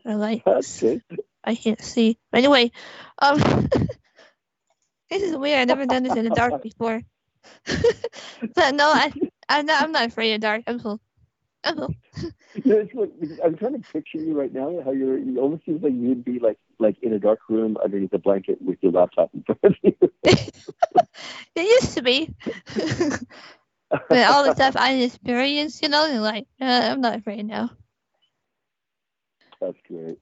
I 0.05 0.15
like. 0.15 0.43
I 1.45 1.55
can't 1.55 1.83
see. 1.83 2.19
Anyway, 2.33 2.71
um, 3.21 3.41
this 5.13 5.23
is 5.23 5.37
weird. 5.37 5.61
I've 5.61 5.69
never 5.69 5.87
done 5.87 6.03
this 6.03 6.17
in 6.17 6.25
the 6.25 6.31
dark 6.31 6.63
before. 6.63 7.03
but 8.55 8.75
no, 8.75 8.89
I, 8.89 9.13
I'm 9.49 9.67
not. 9.67 9.83
I'm 9.83 9.93
not 9.93 10.07
afraid 10.07 10.35
of 10.35 10.41
dark. 10.41 10.63
I'm 10.67 10.81
cool. 10.81 11.01
I'm 11.65 11.77
cool. 11.77 11.95
Like, 12.65 13.11
I'm 13.43 13.57
trying 13.57 13.81
to 13.81 13.93
picture 13.93 14.19
you 14.19 14.39
right 14.39 14.53
now. 14.53 14.83
How 14.85 14.91
you're, 14.91 15.17
it 15.17 15.39
almost 15.39 15.65
seems 15.65 15.83
like 15.83 15.95
you'd 15.95 16.23
be 16.23 16.39
like, 16.39 16.59
like 16.79 16.97
in 17.03 17.15
a 17.15 17.19
dark 17.19 17.39
room 17.49 17.79
underneath 17.83 18.13
a 18.13 18.19
blanket 18.19 18.61
with 18.61 18.77
your 18.83 18.93
laptop 18.93 19.31
in 19.33 19.43
front 19.43 19.65
of 19.65 19.75
you. 19.83 19.97
It 21.55 21.63
used 21.63 21.97
to 21.97 22.03
be. 22.03 22.35
but 24.09 24.29
all 24.29 24.45
the 24.45 24.55
stuff 24.55 24.77
I 24.77 24.95
experienced, 24.97 25.83
you 25.83 25.89
know, 25.89 26.07
and 26.07 26.23
like 26.23 26.47
uh, 26.61 26.89
I'm 26.93 27.01
not 27.01 27.17
afraid 27.17 27.47
now. 27.47 27.71
That's 29.61 29.79
great. 29.89 30.19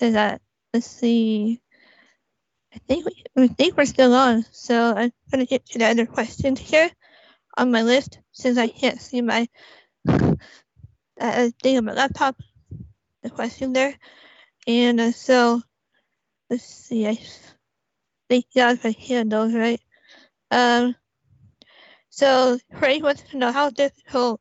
Is 0.00 0.14
that 0.14 0.40
let's 0.72 0.86
see. 0.86 1.60
I 2.74 2.78
think 2.88 3.06
we, 3.06 3.24
I 3.36 3.48
think 3.48 3.76
we're 3.76 3.84
still 3.84 4.14
on, 4.14 4.44
so 4.50 4.94
I'm 4.94 5.12
gonna 5.30 5.46
get 5.46 5.66
to 5.66 5.78
the 5.78 5.86
other 5.86 6.06
questions 6.06 6.58
here 6.58 6.90
on 7.56 7.70
my 7.70 7.82
list 7.82 8.18
since 8.32 8.56
I 8.56 8.68
can't 8.68 9.00
see 9.00 9.20
my 9.20 9.46
uh, 10.08 11.50
thing 11.62 11.78
on 11.78 11.84
my 11.84 11.92
laptop, 11.92 12.36
the 13.22 13.30
question 13.30 13.72
there, 13.72 13.94
and 14.66 15.00
uh, 15.00 15.12
so 15.12 15.60
let's 16.48 16.64
see. 16.64 17.06
I 17.06 17.18
think 18.28 18.46
I 18.56 18.76
can 18.92 19.28
those 19.28 19.54
right. 19.54 19.80
Um. 20.50 20.96
So 22.08 22.58
Frank 22.78 23.02
wants 23.02 23.22
to 23.30 23.38
know 23.38 23.52
how 23.52 23.70
difficult 23.70 24.40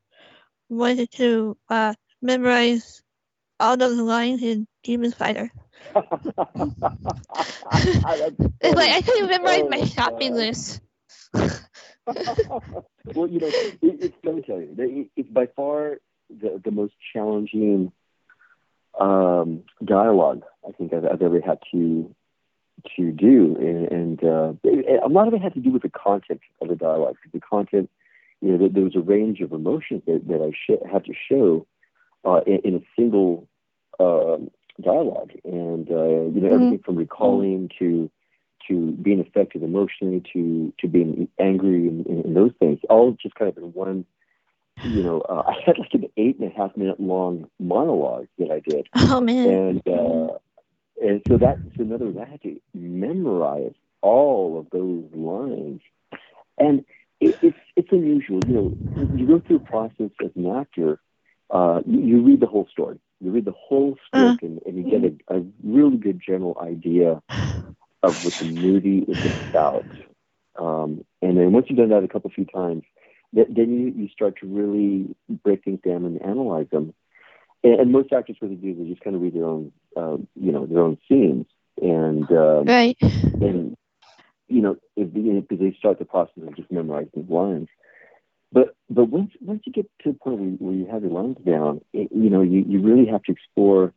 was 0.70 1.00
it 1.00 1.12
to 1.12 1.58
uh, 1.70 1.94
memorize 2.22 3.02
all 3.60 3.78
those 3.78 3.98
lines 3.98 4.42
in 4.42 4.68
Demon 4.84 5.12
Fighter. 5.12 5.52
It's 8.62 8.76
like 8.76 8.92
I 8.92 9.02
can't 9.02 9.30
memorize 9.30 9.64
Oh 9.64 9.70
my 9.70 9.86
shopping 9.86 10.32
God. 10.32 10.38
list. 10.38 10.82
well, 11.34 13.28
you 13.28 13.40
know, 13.40 13.48
it, 13.48 13.80
it's, 13.82 14.16
let 14.24 14.36
me 14.36 14.42
tell 14.42 14.60
you, 14.60 14.76
it, 14.78 15.10
it's 15.16 15.30
by 15.30 15.48
far 15.56 15.98
the, 16.30 16.62
the 16.64 16.72
most 16.72 16.94
challenging 17.14 17.92
um, 19.00 19.64
dialogue 19.84 20.44
I 20.68 20.72
think 20.74 20.94
I've, 20.94 21.06
I've 21.06 21.22
ever 21.22 21.40
had 21.42 21.60
to 21.72 22.14
to 22.98 23.12
do, 23.12 23.56
and, 23.60 23.92
and 23.92 24.24
uh, 24.24 24.54
a 25.06 25.10
lot 25.10 25.28
of 25.28 25.34
it 25.36 25.42
had 25.42 25.54
to 25.54 25.60
do 25.60 25.72
with 25.72 25.84
the 25.84 25.90
content 25.90 26.42
of 26.62 26.68
the 26.70 26.76
dialogue. 26.76 27.16
The 27.32 27.40
content, 27.40 27.90
you 28.42 28.52
know, 28.52 28.58
there, 28.58 28.70
there 28.70 28.84
was 28.84 28.96
a 28.96 29.02
range 29.02 29.40
of 29.42 29.52
emotions 29.52 30.02
that, 30.08 30.28
that 30.28 30.42
I 30.42 30.52
sh- 30.52 30.92
had 30.92 31.06
to 31.06 31.14
show 31.30 31.68
uh, 32.26 32.42
in, 32.48 32.60
in 32.64 32.76
a 32.76 32.82
single 32.96 33.48
um, 34.00 34.50
dialogue, 34.80 35.32
and 35.44 35.90
uh, 35.90 36.04
you 36.34 36.42
know, 36.42 36.50
everything 36.54 36.80
from 36.86 36.96
recalling 36.96 37.70
to 37.80 38.10
to 38.68 38.92
being 38.92 39.20
affected 39.20 39.64
emotionally 39.64 40.24
to 40.34 40.74
to 40.80 40.88
being 40.88 41.28
angry 41.40 41.88
and, 41.88 42.06
and, 42.06 42.26
and 42.26 42.36
those 42.36 42.52
things, 42.60 42.80
all 42.90 43.12
just 43.22 43.36
kind 43.36 43.50
of 43.50 43.58
in 43.58 43.74
one. 43.74 44.06
You 44.84 45.04
know, 45.04 45.22
uh, 45.22 45.44
I 45.48 45.62
had 45.66 45.78
like 45.78 45.94
an 45.94 46.06
eight 46.18 46.40
and 46.40 46.52
a 46.52 46.56
half 46.56 46.76
minute 46.76 47.00
long 47.00 47.48
monologue 47.60 48.28
that 48.40 48.50
I 48.50 48.62
did, 48.62 48.88
Oh 48.96 49.22
man. 49.22 49.48
and 49.48 49.88
uh, 49.88 50.38
and 51.02 51.22
so 51.28 51.38
that 51.38 51.58
so 51.76 51.84
in 51.84 51.94
other 51.94 52.06
words, 52.06 52.18
I 52.18 52.30
had 52.30 52.42
to 52.44 52.60
memorize 52.74 53.74
all 54.02 54.58
of 54.58 54.68
those 54.72 55.04
lines, 55.14 55.82
and 56.58 56.86
it, 57.20 57.38
it's 57.42 57.58
it's 57.76 57.92
unusual. 57.92 58.40
You 58.48 58.54
know, 58.54 59.08
you 59.16 59.28
go 59.28 59.40
through 59.40 59.58
a 59.58 59.60
process 59.60 60.10
as 60.24 60.32
an 60.36 60.48
actor. 60.56 61.00
Uh, 61.52 61.82
you, 61.86 62.00
you 62.00 62.22
read 62.24 62.40
the 62.40 62.48
whole 62.48 62.68
story. 62.72 63.00
You 63.20 63.32
read 63.32 63.46
the 63.46 63.54
whole 63.58 63.98
script, 64.08 64.42
and, 64.42 64.60
and 64.66 64.78
you 64.78 64.84
get 64.84 65.04
a, 65.30 65.38
a 65.38 65.44
really 65.64 65.98
good 65.98 66.22
general 66.26 66.58
idea 66.62 67.22
of 68.04 68.22
what 68.22 68.38
the 68.38 68.46
movie 68.46 69.00
is 69.08 69.20
about. 69.24 69.88
Um, 70.58 71.06
and 71.22 71.38
then 71.38 71.52
once 71.52 71.68
you've 71.70 71.80
done 71.80 71.90
that 71.90 72.04
a 72.04 72.08
couple 72.08 72.30
few 72.32 72.46
times, 72.46 72.84
th- 73.36 73.48
then 73.50 73.72
you, 73.72 74.04
you 74.04 74.10
start 74.10 74.36
to 74.42 74.48
really 74.48 75.16
break 75.44 75.64
things 75.64 75.80
down 75.86 76.06
and 76.06 76.22
analyze 76.22 76.68
them. 76.72 76.94
And, 77.64 77.80
and 77.80 77.92
most 77.92 78.12
actors, 78.14 78.38
what 78.40 78.50
they 78.50 78.56
do 78.56 78.72
is 78.72 78.78
they 78.78 78.90
just 78.90 79.04
kind 79.04 79.16
of 79.16 79.22
read 79.22 79.36
their 79.36 79.46
own, 79.46 79.72
uh, 79.96 80.18
you 80.36 80.52
know, 80.52 80.66
their 80.66 80.82
own 80.82 80.98
scenes, 81.08 81.46
and 81.82 82.30
um, 82.32 82.66
Right. 82.68 82.98
and 83.02 83.76
you 84.48 84.62
know, 84.62 84.76
because 84.96 85.60
they 85.60 85.76
start 85.80 86.00
the 86.00 86.06
process 86.06 86.44
of 86.46 86.56
just 86.56 86.72
memorizing 86.72 87.26
lines. 87.30 87.70
But 88.52 88.76
but 88.90 89.06
once 89.06 89.32
once 89.42 89.62
you 89.66 89.72
get 89.72 89.90
to 90.04 90.12
the 90.12 90.18
point 90.18 90.40
where, 90.40 90.50
where 90.72 90.74
you 90.74 90.86
have 90.88 91.04
your 91.04 91.12
lines 91.12 91.38
down, 91.46 91.82
it, 91.94 92.10
you 92.12 92.30
know, 92.30 92.42
you, 92.42 92.66
you 92.68 92.82
really 92.82 93.06
have 93.10 93.24
to 93.24 93.32
explore 93.32 93.94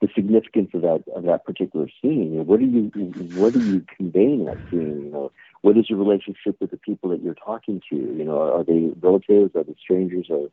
the 0.00 0.08
significance 0.14 0.70
of 0.74 0.82
that 0.82 1.02
of 1.14 1.24
that 1.24 1.44
particular 1.44 1.88
scene. 2.00 2.32
You 2.32 2.38
know, 2.38 2.42
what 2.42 2.60
are 2.60 2.64
you 2.64 2.90
what 3.34 3.54
are 3.54 3.58
you 3.58 3.84
conveying 3.96 4.40
in 4.40 4.46
that 4.46 4.58
scene? 4.70 5.06
You 5.06 5.10
know, 5.10 5.32
what 5.62 5.76
is 5.76 5.90
your 5.90 5.98
relationship 5.98 6.56
with 6.60 6.70
the 6.70 6.76
people 6.76 7.10
that 7.10 7.22
you're 7.22 7.34
talking 7.34 7.80
to? 7.90 7.96
You 7.96 8.24
know, 8.24 8.38
are, 8.38 8.60
are 8.60 8.64
they 8.64 8.90
relatives? 9.00 9.56
Are 9.56 9.64
they 9.64 9.74
strangers? 9.80 10.28
Are 10.30 10.48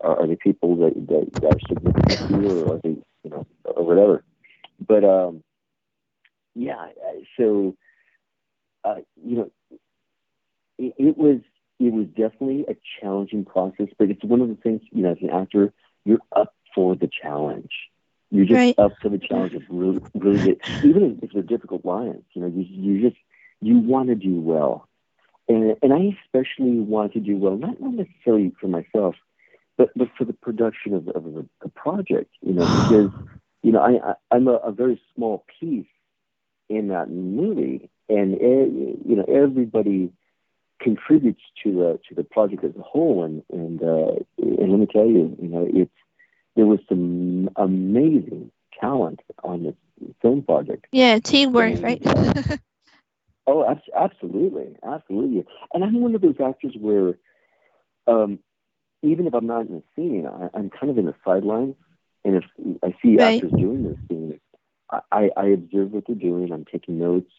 are, 0.00 0.22
are 0.22 0.26
they 0.26 0.36
people 0.36 0.76
that, 0.76 0.94
that 1.06 1.30
that 1.40 1.54
are 1.54 1.60
significant 1.68 2.22
to 2.26 2.34
you, 2.34 2.50
or 2.50 2.74
are 2.74 2.80
they 2.82 2.96
you 3.22 3.30
know 3.30 3.46
or 3.64 3.84
whatever? 3.84 4.24
But 4.84 5.04
um, 5.04 5.44
yeah. 6.54 6.86
So 7.38 7.76
uh, 8.84 8.96
you 9.24 9.36
know, 9.36 9.50
it, 10.78 10.94
it 10.98 11.16
was 11.16 11.40
it 11.78 11.92
was 11.92 12.06
definitely 12.08 12.64
a 12.68 12.76
challenging 13.00 13.44
process, 13.44 13.88
but 13.98 14.10
it's 14.10 14.24
one 14.24 14.40
of 14.40 14.48
the 14.48 14.56
things 14.56 14.82
you 14.90 15.02
know 15.02 15.12
as 15.12 15.18
an 15.22 15.30
actor 15.30 15.72
you're 16.04 16.20
up 16.34 16.54
for 16.74 16.94
the 16.96 17.08
challenge. 17.22 17.70
You're 18.30 18.46
just 18.46 18.62
Right. 18.62 18.76
up 18.78 18.96
for 19.02 19.08
the 19.08 19.18
challenge 19.18 19.54
of 19.54 19.62
really, 19.68 20.00
really 20.14 20.40
get, 20.40 20.60
even 20.82 21.18
if 21.22 21.30
they're 21.32 21.42
difficult 21.42 21.84
lines. 21.84 22.24
You 22.32 22.42
know, 22.42 22.48
you 22.48 22.64
you 22.68 23.00
just 23.08 23.20
you 23.60 23.78
want 23.78 24.08
to 24.08 24.14
do 24.14 24.40
well, 24.40 24.88
and 25.48 25.76
and 25.82 25.92
I 25.92 26.16
especially 26.24 26.78
want 26.80 27.12
to 27.14 27.20
do 27.20 27.36
well, 27.36 27.56
not 27.56 27.80
not 27.80 27.94
necessarily 27.94 28.52
for 28.60 28.68
myself, 28.68 29.14
but 29.76 29.90
but 29.96 30.08
for 30.18 30.24
the 30.24 30.32
production 30.32 30.94
of, 30.94 31.08
of 31.08 31.24
the, 31.24 31.46
the 31.62 31.68
project. 31.68 32.30
You 32.40 32.54
know, 32.54 32.66
because 32.68 33.10
you 33.62 33.72
know 33.72 33.80
I, 33.80 34.10
I 34.10 34.14
I'm 34.30 34.48
a, 34.48 34.54
a 34.56 34.72
very 34.72 35.00
small 35.14 35.44
piece 35.60 35.86
in 36.68 36.88
that 36.88 37.10
movie, 37.10 37.90
and 38.08 38.34
e- 38.34 38.98
you 39.04 39.16
know 39.16 39.24
everybody 39.28 40.10
contributes 40.80 41.42
to 41.62 41.72
the 41.72 42.00
to 42.08 42.14
the 42.14 42.24
project 42.24 42.64
as 42.64 42.72
a 42.78 42.82
whole. 42.82 43.24
And 43.24 43.42
and 43.52 43.82
uh, 43.82 44.12
and 44.38 44.70
let 44.70 44.80
me 44.80 44.86
tell 44.90 45.06
you, 45.06 45.36
you 45.40 45.48
know, 45.48 45.66
it's 45.68 45.90
there 46.56 46.66
was 46.66 46.80
some 46.88 47.50
amazing 47.56 48.50
talent 48.80 49.20
on 49.44 49.64
this 49.64 49.74
film 50.22 50.42
project. 50.42 50.86
Yeah, 50.92 51.18
teamwork, 51.18 51.82
right? 51.82 52.02
Oh, 53.46 53.64
abs- 53.68 53.90
absolutely, 53.96 54.76
absolutely. 54.84 55.46
And 55.72 55.84
I'm 55.84 56.00
one 56.00 56.14
of 56.14 56.20
those 56.20 56.34
actors 56.44 56.74
where, 56.80 57.14
um, 58.06 58.38
even 59.02 59.26
if 59.26 59.34
I'm 59.34 59.46
not 59.46 59.66
in 59.66 59.74
the 59.76 59.82
scene, 59.94 60.26
I, 60.26 60.48
I'm 60.56 60.70
kind 60.70 60.90
of 60.90 60.98
in 60.98 61.06
the 61.06 61.14
sidelines. 61.24 61.74
And 62.24 62.36
if 62.36 62.44
I 62.82 62.94
see 63.02 63.16
Right. 63.18 63.42
actors 63.42 63.52
doing 63.58 63.84
this 63.84 63.98
scene, 64.08 64.40
I, 64.90 65.00
I, 65.12 65.30
I 65.36 65.46
observe 65.48 65.92
what 65.92 66.04
they're 66.06 66.16
doing. 66.16 66.52
I'm 66.52 66.64
taking 66.64 66.98
notes 66.98 67.30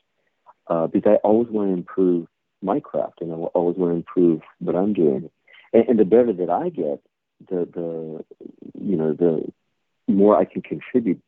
uh, 0.67 0.87
because 0.87 1.11
I 1.11 1.15
always 1.27 1.49
want 1.49 1.69
to 1.69 1.73
improve 1.73 2.27
my 2.67 2.81
craft, 2.81 3.21
and 3.21 3.33
I 3.33 3.37
always 3.57 3.77
want 3.77 3.93
to 3.93 3.97
improve 3.97 4.41
what 4.59 4.75
I'm 4.75 4.93
doing. 4.93 5.29
And, 5.73 5.89
and 5.89 5.99
the 5.99 6.05
better 6.05 6.33
that 6.33 6.49
I 6.49 6.69
get, 6.69 7.01
the 7.49 7.67
the 7.73 8.23
you 8.79 8.97
know 8.97 9.13
the 9.13 9.43
more 10.07 10.37
I 10.37 10.45
can 10.45 10.61
contribute 10.61 11.21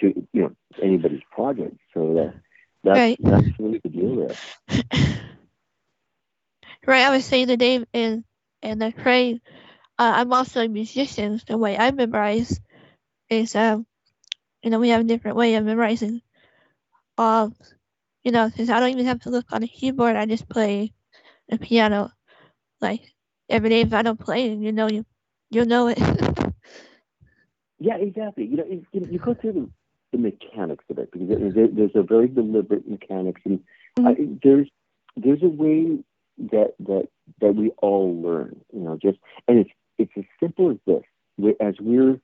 to 0.00 0.08
you 0.32 0.42
know 0.42 0.52
anybody's 0.82 1.22
project. 1.32 1.76
So 1.94 2.14
that 2.14 2.34
that's 2.84 3.02
Right. 3.02 3.20
that's 3.24 3.48
really 3.58 3.80
the 3.82 3.90
deal 3.90 4.16
there. 4.16 4.38
right. 6.86 7.04
I 7.06 7.10
was 7.10 7.24
saying 7.24 7.48
the 7.48 7.56
name 7.56 7.86
and 7.94 8.24
and 8.62 8.80
the 8.80 8.92
phrase. 8.92 9.40
Uh, 9.98 10.12
I'm 10.16 10.32
also 10.32 10.64
a 10.64 10.68
musician. 10.68 11.40
The 11.46 11.58
way 11.58 11.76
I 11.78 11.92
memorize 11.92 12.60
is 13.30 13.56
um, 13.56 13.86
you 14.62 14.70
know, 14.70 14.80
we 14.80 14.90
have 14.90 15.02
a 15.02 15.04
different 15.04 15.36
way 15.36 15.54
of 15.54 15.64
memorizing. 15.64 16.22
Um, 17.18 17.54
you 18.26 18.32
know, 18.32 18.50
since 18.56 18.70
I 18.70 18.80
don't 18.80 18.90
even 18.90 19.06
have 19.06 19.20
to 19.20 19.30
look 19.30 19.46
on 19.52 19.62
a 19.62 19.68
keyboard, 19.68 20.16
I 20.16 20.26
just 20.26 20.48
play 20.48 20.92
the 21.48 21.58
piano. 21.58 22.10
Like 22.80 23.02
every 23.48 23.70
day, 23.70 23.82
if 23.82 23.94
I 23.94 24.02
don't 24.02 24.18
play, 24.18 24.52
you 24.52 24.72
know, 24.72 24.88
you 24.88 25.06
you'll 25.50 25.66
know 25.66 25.88
it. 25.88 25.98
Yeah, 27.78 27.96
exactly. 27.98 28.46
You 28.46 28.56
know, 28.56 28.64
you, 28.66 28.86
you 29.10 29.18
go 29.18 29.34
through 29.34 29.52
the, 29.52 29.70
the 30.12 30.18
mechanics 30.18 30.84
of 30.88 30.98
it 30.98 31.12
because 31.12 31.28
there, 31.28 31.52
there- 31.52 31.68
there's 31.68 31.94
a 31.94 32.02
very 32.02 32.26
deliberate 32.26 32.88
mechanics, 32.88 33.42
and 33.44 33.60
I, 34.02 34.16
there's 34.42 34.68
there's 35.16 35.42
a 35.42 35.48
way 35.48 35.98
that 36.52 36.74
that 36.80 37.08
that 37.42 37.54
we 37.54 37.70
all 37.82 38.20
learn. 38.22 38.60
You 38.72 38.80
know, 38.80 38.98
just 39.00 39.18
and 39.46 39.58
it's 39.58 39.70
it's 39.98 40.12
as 40.16 40.24
simple 40.40 40.70
as 40.70 40.78
this. 40.86 41.54
As 41.60 41.74
we're 41.80 42.18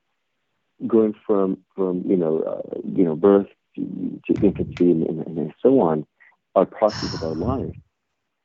going 0.86 1.14
from 1.26 1.58
from 1.76 2.02
you 2.06 2.16
know 2.16 2.40
uh, 2.40 2.78
you 2.84 3.04
know 3.04 3.14
birth 3.14 3.48
to, 3.76 4.20
infancy 4.42 4.90
and, 4.90 5.06
and, 5.06 5.38
and 5.38 5.54
so 5.62 5.80
on 5.80 6.06
are 6.54 6.66
proxies 6.66 7.14
of 7.14 7.22
our 7.22 7.34
life. 7.34 7.74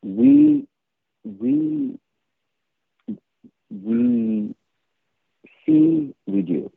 We 0.03 0.67
we 1.23 1.99
we 3.69 4.55
see, 5.65 6.13
we 6.25 6.41
do. 6.41 6.71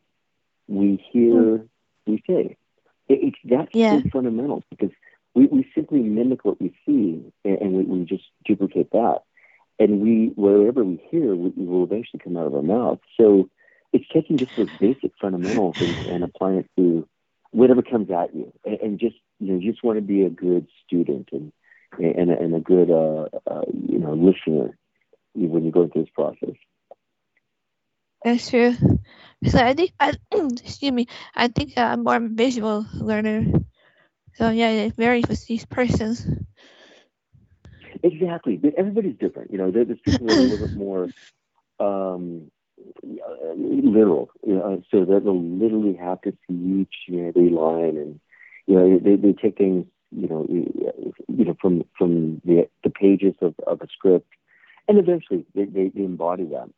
We 0.67 1.03
hear, 1.11 1.57
hmm. 1.57 2.11
we 2.11 2.23
say. 2.27 2.57
It, 3.07 3.19
it's 3.21 3.37
that's 3.43 3.73
yeah. 3.73 3.99
fundamental 4.11 4.63
because 4.69 4.91
we, 5.33 5.45
we 5.47 5.69
simply 5.73 6.01
mimic 6.01 6.43
what 6.43 6.59
we 6.59 6.73
see 6.85 7.31
and, 7.45 7.57
and 7.59 7.73
we, 7.73 7.83
we 7.83 8.05
just 8.05 8.23
duplicate 8.45 8.91
that. 8.91 9.19
And 9.79 10.01
we 10.01 10.31
wherever 10.35 10.83
we 10.83 11.01
hear, 11.09 11.35
we, 11.35 11.49
we 11.55 11.65
will 11.65 11.83
eventually 11.83 12.21
come 12.23 12.37
out 12.37 12.47
of 12.47 12.55
our 12.55 12.61
mouth. 12.61 12.99
So 13.19 13.49
it's 13.93 14.05
taking 14.13 14.37
just 14.37 14.55
those 14.55 14.69
basic 14.79 15.11
fundamental 15.19 15.73
things 15.73 16.07
and 16.07 16.23
applying 16.23 16.59
it 16.59 16.69
to 16.77 17.07
whatever 17.51 17.81
comes 17.81 18.09
at 18.11 18.35
you, 18.35 18.51
and, 18.65 18.79
and 18.81 18.99
just 18.99 19.15
you 19.39 19.53
know, 19.53 19.59
you 19.59 19.71
just 19.71 19.83
want 19.83 19.97
to 19.97 20.01
be 20.01 20.23
a 20.23 20.29
good 20.29 20.67
student 20.85 21.29
and 21.31 21.51
and, 21.99 22.31
and 22.31 22.55
a 22.55 22.59
good 22.59 22.89
uh, 22.89 23.27
uh, 23.49 23.61
you 23.87 23.99
know 23.99 24.13
listener 24.13 24.77
when 25.33 25.63
you 25.65 25.71
go 25.71 25.87
through 25.87 26.03
this 26.03 26.11
process. 26.13 26.55
That's 28.23 28.49
true. 28.49 28.73
So 29.45 29.59
I 29.59 29.73
think 29.73 29.91
I 29.99 30.13
excuse 30.31 30.91
me. 30.91 31.07
I 31.35 31.47
think 31.47 31.77
I'm 31.77 32.03
more 32.03 32.15
of 32.15 32.23
a 32.23 32.29
visual 32.29 32.85
learner. 32.93 33.45
So 34.33 34.49
yeah, 34.49 34.69
it 34.69 34.95
varies 34.95 35.27
with 35.27 35.45
these 35.47 35.65
persons. 35.65 36.25
Exactly, 38.03 38.57
but 38.57 38.73
everybody's 38.77 39.17
different. 39.17 39.51
You 39.51 39.57
know, 39.57 39.71
there's 39.71 39.99
people 40.03 40.25
who 40.25 40.33
are 40.33 40.39
a 40.39 40.43
little 40.43 40.57
bit 40.57 40.73
more 40.75 41.09
um, 41.79 42.51
literal. 43.55 44.29
You 44.45 44.55
know, 44.55 44.83
so 44.91 45.05
they'll 45.05 45.41
literally 45.41 45.95
have 45.95 46.21
to 46.21 46.31
see 46.47 46.81
each 46.81 46.95
every 47.09 47.49
line, 47.49 47.97
and 47.97 48.19
you 48.67 48.75
know, 48.75 48.99
they 48.99 49.15
they 49.15 49.33
take 49.33 49.57
things 49.57 49.85
you 50.11 50.27
know 50.27 50.45
you 50.49 51.45
know 51.45 51.55
from 51.61 51.83
from 51.97 52.41
the 52.45 52.67
the 52.83 52.89
pages 52.89 53.35
of, 53.41 53.55
of 53.67 53.81
a 53.81 53.87
script, 53.87 54.27
and 54.87 54.97
eventually 54.97 55.45
they, 55.55 55.65
they, 55.65 55.87
they 55.89 56.03
embody 56.03 56.45
them. 56.45 56.73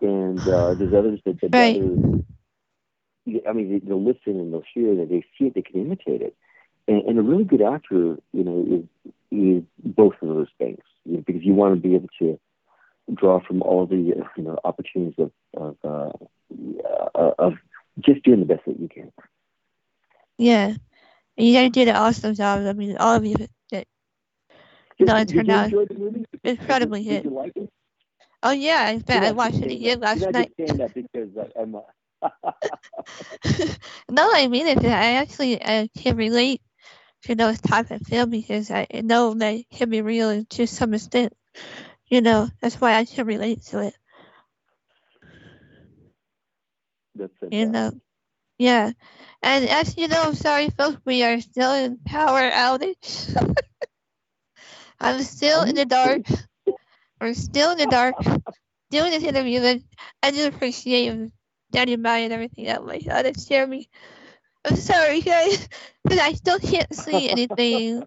And 0.00 0.40
uh, 0.40 0.74
there's 0.74 0.92
others 0.92 1.20
that, 1.24 1.40
that 1.40 1.54
right. 1.54 1.76
I 3.48 3.52
mean, 3.52 3.80
they'll 3.84 4.02
listen 4.02 4.38
and 4.38 4.52
they'll 4.52 4.64
hear 4.74 4.94
that 4.96 5.08
they 5.08 5.24
see 5.38 5.46
it, 5.46 5.54
they 5.54 5.62
can 5.62 5.80
imitate 5.80 6.20
it. 6.20 6.36
And, 6.86 7.02
and 7.04 7.18
a 7.18 7.22
really 7.22 7.44
good 7.44 7.62
actor, 7.62 8.18
you 8.32 8.44
know, 8.44 8.64
is 8.68 9.12
is 9.30 9.62
both 9.82 10.14
of 10.20 10.28
those 10.28 10.48
things, 10.58 10.80
you 11.04 11.14
know, 11.14 11.24
because 11.26 11.42
you 11.42 11.54
want 11.54 11.74
to 11.74 11.80
be 11.80 11.94
able 11.94 12.08
to 12.18 12.38
draw 13.12 13.40
from 13.46 13.62
all 13.62 13.86
the 13.86 13.96
you 13.96 14.42
know 14.42 14.58
opportunities 14.64 15.14
of 15.18 15.30
of, 15.56 15.76
uh, 15.84 16.12
uh, 17.14 17.30
of 17.38 17.54
just 18.00 18.22
doing 18.24 18.40
the 18.40 18.46
best 18.46 18.64
that 18.66 18.80
you 18.80 18.88
can. 18.88 19.12
Yeah, 20.38 20.74
and 21.36 21.46
you 21.46 21.54
guys 21.54 21.70
did 21.70 21.88
an 21.88 21.96
awesome 21.96 22.34
job. 22.34 22.66
I 22.66 22.72
mean, 22.72 22.96
all 22.96 23.16
of 23.16 23.24
you 23.24 23.36
that 23.70 23.86
you 24.98 25.06
know, 25.06 25.16
it 25.16 25.28
turned 25.28 25.50
out 25.50 25.72
incredibly 26.44 27.02
hit. 27.02 27.22
Did 27.22 27.30
you 27.30 27.36
like 27.36 27.56
it? 27.56 27.68
Oh 28.42 28.52
yeah, 28.52 28.90
in 28.90 29.00
fact, 29.00 29.24
I 29.24 29.32
watched 29.32 29.62
it 29.62 29.72
again 29.72 30.00
last 30.00 30.20
Did 30.20 30.34
night. 30.34 30.52
I 30.58 30.72
that 30.74 30.94
because 30.94 31.30
I'm. 31.58 31.76
no, 34.10 34.30
I 34.32 34.48
mean 34.48 34.66
it. 34.66 34.84
I 34.84 35.14
actually 35.14 35.60
uh, 35.60 35.86
can 35.96 36.16
relate 36.16 36.60
to 37.22 37.34
those 37.34 37.60
type 37.60 37.90
of 37.90 38.02
film 38.02 38.30
because 38.30 38.70
I 38.70 38.86
know 38.92 39.34
they 39.34 39.64
can 39.72 39.90
be 39.90 40.02
real 40.02 40.44
to 40.44 40.66
some 40.66 40.94
extent. 40.94 41.32
You 42.14 42.20
know, 42.20 42.48
that's 42.60 42.80
why 42.80 42.94
I 42.94 43.06
can 43.06 43.26
relate 43.26 43.62
to 43.70 43.80
it. 43.80 43.94
That's 47.16 47.32
it. 47.42 47.52
You 47.52 47.66
know, 47.66 47.90
yeah. 48.56 48.92
And 49.42 49.68
as 49.68 49.96
you 49.98 50.06
know, 50.06 50.32
sorry 50.32 50.70
folks, 50.70 50.98
we 51.04 51.24
are 51.24 51.40
still 51.40 51.74
in 51.74 51.98
power 52.06 52.48
outage. 52.52 53.34
I'm 55.00 55.22
still 55.24 55.64
in 55.64 55.74
the 55.74 55.86
dark. 55.86 56.22
We're 57.20 57.34
still 57.34 57.72
in 57.72 57.78
the 57.78 57.86
dark 57.88 58.14
doing 58.92 59.10
this 59.10 59.24
interview. 59.24 59.58
And 59.62 59.82
I 60.22 60.30
do 60.30 60.46
appreciate 60.46 61.32
Daddy 61.72 61.96
Mai 61.96 62.18
and 62.18 62.32
everything 62.32 62.66
that 62.66 62.84
my 62.84 63.00
son 63.00 63.26
and 63.26 63.40
share 63.40 63.66
me. 63.66 63.88
I'm 64.64 64.76
sorry, 64.76 65.20
guys, 65.20 65.68
but 66.04 66.20
I 66.20 66.34
still 66.34 66.60
can't 66.60 66.94
see 66.94 67.28
anything. 67.28 68.06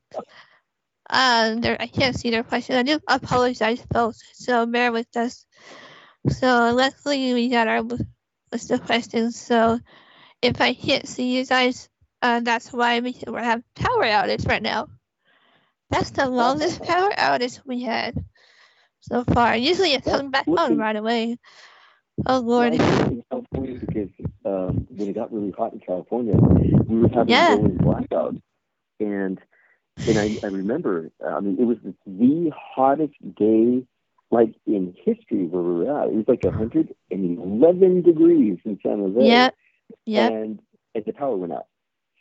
Um, 1.10 1.62
there, 1.62 1.78
I 1.80 1.88
can't 1.88 2.18
see 2.18 2.30
their 2.30 2.44
question. 2.44 2.76
I 2.76 2.84
do 2.84 3.00
apologize, 3.08 3.84
folks. 3.94 4.22
So 4.34 4.66
bear 4.66 4.92
with 4.92 5.16
us. 5.16 5.46
So 6.30 6.74
luckily 6.76 7.34
we 7.34 7.50
got 7.50 7.68
our 7.68 7.82
list 7.82 8.72
of 8.72 8.86
questions. 8.86 9.40
So 9.40 9.80
if 10.42 10.60
I 10.60 10.74
can't 10.74 11.08
see 11.08 11.38
you 11.38 11.46
guys, 11.46 11.90
uh, 12.22 12.42
that's 12.42 12.74
why 12.74 13.00
we 13.00 13.14
have 13.28 13.64
power 13.76 14.04
outage 14.04 14.48
right 14.48 14.62
now. 14.62 14.88
That's 15.90 16.12
the 16.12 16.28
longest 16.28 16.84
power 16.84 17.12
outage 17.12 17.62
we 17.66 17.82
had 17.82 18.24
so 19.02 19.24
far. 19.24 19.56
Usually 19.56 19.94
it 19.94 20.04
comes 20.04 20.32
back 20.32 20.48
on 20.48 20.78
right 20.78 20.96
away. 20.96 21.38
Oh 22.26 22.40
lord. 22.40 22.72
because 22.74 24.10
um, 24.44 24.88
when 24.90 25.10
it 25.10 25.14
got 25.14 25.32
really 25.32 25.52
hot 25.52 25.74
in 25.74 25.80
California, 25.80 26.34
we 26.34 27.00
were 27.00 27.10
having 27.10 27.30
yeah. 27.30 27.50
rolling 27.50 27.78
blackouts, 27.78 28.42
and 29.00 29.40
and 30.06 30.20
I, 30.20 30.38
I 30.44 30.48
remember, 30.48 31.12
I 31.26 31.40
mean, 31.40 31.58
it 31.60 31.66
was 31.66 31.78
the 32.06 32.52
hottest 32.56 33.14
day 33.36 33.84
like 34.30 34.54
in 34.66 34.94
history 35.06 35.46
where 35.46 35.62
we 35.62 35.86
were 35.86 36.02
at. 36.02 36.10
It 36.10 36.16
was 36.16 36.26
like 36.28 36.44
111 36.44 38.02
degrees 38.02 38.60
in 38.66 38.80
San 38.84 39.00
Jose. 39.00 39.28
Yeah. 39.28 39.50
Yeah. 40.06 40.28
And, 40.28 40.60
and 40.94 41.06
the 41.06 41.14
power 41.14 41.36
went 41.36 41.54
out. 41.54 41.68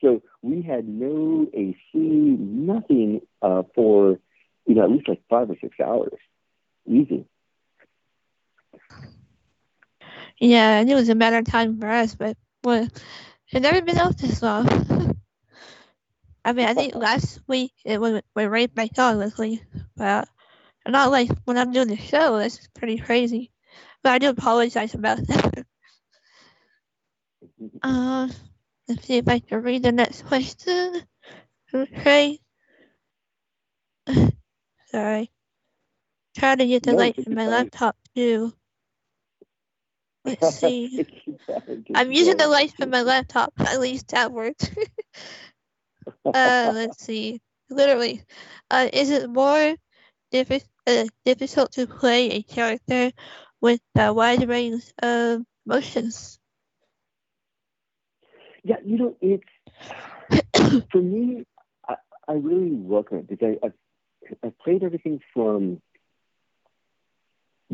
So 0.01 0.23
we 0.43 0.62
had 0.62 0.87
no 0.87 1.47
AC, 1.53 1.77
nothing 1.95 3.23
uh, 3.43 3.62
for, 3.75 4.19
you 4.67 4.75
know, 4.75 4.85
at 4.85 4.91
least 4.91 5.09
like 5.09 5.23
five 5.29 5.51
or 5.51 5.57
six 5.61 5.79
hours. 5.81 6.19
Easy. 6.87 7.25
Yeah, 10.39 10.81
and 10.81 10.91
it 10.91 10.95
was 10.95 11.09
a 11.09 11.15
matter 11.15 11.39
of 11.39 11.47
time 11.47 11.79
for 11.81 11.89
us, 11.89 12.15
but 12.15 12.37
well, 12.62 12.87
it 13.53 13.61
never 13.62 13.81
been 13.81 13.99
out 13.99 14.19
this 14.19 14.43
long. 14.43 14.86
I 16.47 16.53
mean, 16.53 16.69
I 16.69 16.75
think 16.75 16.95
last 16.95 17.41
week 17.49 17.73
it 17.85 18.01
was 18.01 18.23
went 18.37 18.51
right 18.53 18.73
back 18.73 18.97
on, 18.99 19.19
luckily. 19.19 19.65
But 19.97 20.29
not 20.87 21.11
like 21.11 21.29
when 21.45 21.59
I'm 21.59 21.73
doing 21.73 21.89
the 21.89 21.97
show, 21.97 22.37
it's 22.37 22.69
pretty 22.69 22.99
crazy. 22.99 23.51
But 24.05 24.13
I 24.13 24.19
do 24.19 24.29
apologize 24.29 24.95
about 24.95 25.27
that. 25.27 25.67
uh, 27.83 28.29
let's 28.87 29.05
see 29.05 29.17
if 29.17 29.29
I 29.29 29.41
can 29.41 29.61
read 29.61 29.83
the 29.83 29.91
next 29.91 30.23
question. 30.23 31.03
Okay. 31.75 32.39
Sorry. 34.87 35.33
Trying 36.39 36.59
to 36.59 36.67
get 36.69 36.85
the 36.85 36.93
no, 36.93 36.99
light 36.99 37.25
from 37.25 37.35
my 37.35 37.49
laptop 37.49 37.97
too. 38.15 38.53
Let's 40.25 40.55
see. 40.61 41.05
I'm 41.93 42.13
using 42.13 42.37
the 42.37 42.47
light 42.47 42.73
from 42.79 42.91
my 42.91 43.03
laptop. 43.03 43.53
At 43.59 43.81
least 43.81 44.11
that 44.11 44.31
works. 44.31 44.71
uh, 46.35 46.71
let's 46.75 47.03
see. 47.05 47.40
Literally, 47.71 48.23
uh, 48.71 48.88
is 48.92 49.11
it 49.11 49.29
more 49.29 49.75
diffi- 50.33 50.69
uh, 50.87 51.05
difficult 51.25 51.73
to 51.73 51.87
play 51.87 52.31
a 52.31 52.42
character 52.42 53.11
with 53.61 53.81
a 53.97 54.12
wide 54.12 54.49
range 54.49 54.92
of 55.03 55.42
motions? 55.66 56.38
Yeah, 58.64 58.77
you 58.85 58.99
know, 58.99 59.16
it's 59.21 59.45
for 60.92 60.99
me. 61.01 61.45
I, 61.88 61.95
I 62.29 62.33
really 62.35 62.73
welcome 62.75 63.19
it 63.19 63.29
because 63.29 63.57
I, 63.63 63.67
I've, 63.67 63.73
I've 64.44 64.59
played 64.59 64.83
everything 64.83 65.21
from 65.33 65.81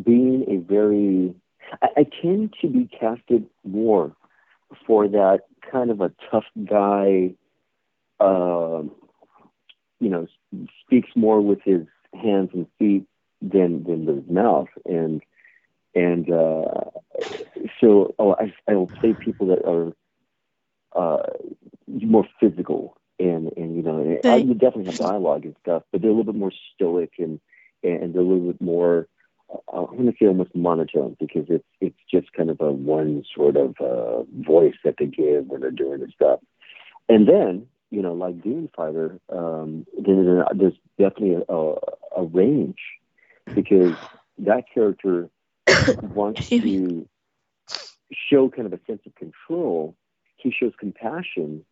being 0.03 0.45
a 0.49 0.57
very. 0.57 1.35
I, 1.83 1.89
I 1.99 2.07
tend 2.23 2.55
to 2.61 2.69
be 2.69 2.89
casted 2.99 3.47
more 3.65 4.15
for 4.87 5.09
that 5.09 5.41
kind 5.71 5.91
of 5.91 6.01
a 6.01 6.13
tough 6.31 6.45
guy 6.69 7.35
uh, 8.23 8.83
you 10.01 10.09
know, 10.09 10.27
speaks 10.85 11.11
more 11.15 11.41
with 11.41 11.61
his 11.65 11.87
hands 12.15 12.51
and 12.53 12.67
feet 12.79 13.07
than 13.41 13.85
than 13.85 14.07
with 14.07 14.17
his 14.25 14.31
mouth, 14.31 14.69
and 14.85 15.23
and 15.95 16.31
uh, 16.31 16.91
so 17.81 18.15
oh, 18.19 18.35
I 18.39 18.53
I 18.69 18.75
will 18.75 18.89
play 18.89 19.15
people 19.15 19.47
that 19.49 19.65
are 19.65 19.93
uh, 20.95 21.23
more 21.87 22.27
physical 22.41 22.97
and 23.19 23.53
and 23.57 23.77
you 23.77 23.83
know 23.83 24.21
I 24.25 24.39
would 24.39 24.59
definitely 24.59 24.87
have 24.87 24.99
dialogue 24.99 25.45
and 25.45 25.57
stuff, 25.63 25.83
but 25.91 26.01
they're 26.01 26.11
a 26.11 26.15
little 26.15 26.33
bit 26.33 26.39
more 26.39 26.53
stoic 26.75 27.13
and 27.19 27.41
and 27.83 28.15
they're 28.15 28.23
a 28.23 28.25
little 28.25 28.53
bit 28.53 28.61
more. 28.61 29.09
Uh, 29.51 29.83
I'm 29.83 29.97
going 29.97 30.07
to 30.07 30.17
say 30.19 30.27
almost 30.27 30.55
monotone 30.55 31.17
because 31.21 31.47
it's 31.49 31.65
it's 31.81 31.99
just 32.11 32.33
kind 32.33 32.51
of 32.51 32.61
a 32.61 32.73
one 32.73 33.25
sort 33.35 33.57
of 33.57 33.75
uh, 33.81 34.23
voice 34.47 34.75
that 34.85 34.97
they 34.99 35.07
give 35.07 35.47
when 35.47 35.61
they're 35.61 35.71
doing 35.71 36.01
their 36.01 36.11
stuff. 36.11 36.41
And 37.09 37.29
then 37.29 37.67
you 37.93 38.01
know, 38.01 38.15
like 38.15 38.43
Demon 38.43 38.71
Fighter, 38.75 39.19
um, 39.29 39.87
there's, 39.99 40.47
there's 40.55 40.73
definitely 40.99 41.45
a, 41.47 41.75
a 42.17 42.23
range 42.25 42.79
because 43.55 43.95
that 44.39 44.65
character 44.73 45.29
wants 46.03 46.49
to 46.49 47.07
show 48.11 48.49
kind 48.49 48.67
of 48.67 48.73
a 48.73 48.81
sense 48.87 49.03
of 49.05 49.15
control. 49.15 49.95
He 50.39 50.51
shows 50.51 50.73
compassion, 50.81 51.67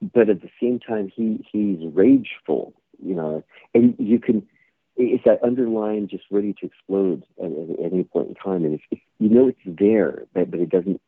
but 0.00 0.30
at 0.30 0.40
the 0.40 0.48
same 0.60 0.80
time, 0.80 1.12
he 1.14 1.46
he's 1.52 1.80
rageful. 1.92 2.72
You 3.04 3.14
know, 3.14 3.44
and 3.74 3.94
you 3.98 4.18
can. 4.18 4.48
It's 4.96 5.22
that 5.26 5.44
underlying, 5.44 6.08
just 6.08 6.24
ready 6.28 6.54
to 6.54 6.66
explode 6.66 7.24
at, 7.38 7.52
at 7.52 7.92
any 7.92 8.02
point 8.02 8.30
in 8.30 8.34
time, 8.34 8.64
and 8.64 8.74
it's, 8.74 8.82
it's, 8.90 9.00
you 9.20 9.28
know 9.28 9.48
it's 9.48 9.60
there, 9.64 10.24
but 10.32 10.50
but 10.50 10.60
it 10.60 10.70
doesn't 10.70 11.00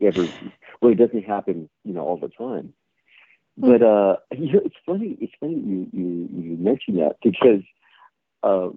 ever. 0.00 0.26
Well, 0.80 0.92
it 0.92 0.98
doesn't 0.98 1.24
happen, 1.24 1.68
you 1.84 1.92
know, 1.92 2.02
all 2.02 2.16
the 2.16 2.28
time 2.28 2.72
But 3.58 3.82
uh, 3.82 4.16
you 4.36 4.52
know, 4.52 4.60
it's 4.64 4.76
funny. 4.86 5.18
It's 5.20 5.32
funny 5.40 5.54
you 5.54 5.88
you 5.92 6.28
you 6.32 6.56
mentioned 6.58 6.98
that 6.98 7.16
because 7.22 7.62
uh, 8.42 8.68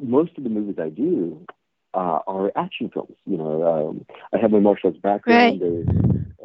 most 0.00 0.36
of 0.36 0.44
the 0.44 0.50
movies 0.50 0.76
I 0.78 0.90
do 0.90 1.46
uh, 1.94 2.20
are 2.26 2.52
action 2.56 2.90
films. 2.92 3.16
You 3.24 3.38
know, 3.38 3.88
um, 3.88 4.06
I 4.34 4.38
have 4.38 4.50
my 4.50 4.58
martial 4.58 4.90
arts 4.90 5.00
background. 5.00 5.60
Right. 5.60 5.60
There's 5.60 5.86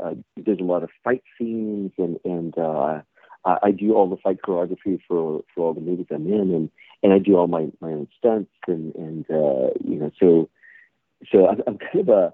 uh, 0.01 0.13
there's 0.37 0.59
a 0.59 0.63
lot 0.63 0.83
of 0.83 0.89
fight 1.03 1.23
scenes, 1.37 1.91
and 1.97 2.17
and 2.23 2.57
uh, 2.57 3.01
I, 3.43 3.57
I 3.63 3.71
do 3.71 3.95
all 3.95 4.09
the 4.09 4.17
fight 4.17 4.39
choreography 4.41 4.99
for 5.05 5.43
for 5.53 5.67
all 5.67 5.73
the 5.73 5.81
movies 5.81 6.07
I'm 6.09 6.27
in, 6.27 6.53
and 6.53 6.69
and 7.03 7.11
I 7.11 7.19
do 7.19 7.35
all 7.35 7.47
my 7.47 7.67
my 7.81 7.89
own 7.91 8.07
stunts, 8.17 8.51
and 8.67 8.95
and 8.95 9.25
uh, 9.29 9.71
you 9.83 9.97
know, 9.97 10.11
so 10.19 10.49
so 11.31 11.47
I'm, 11.47 11.61
I'm 11.67 11.77
kind 11.77 12.07
of 12.07 12.09
a 12.09 12.33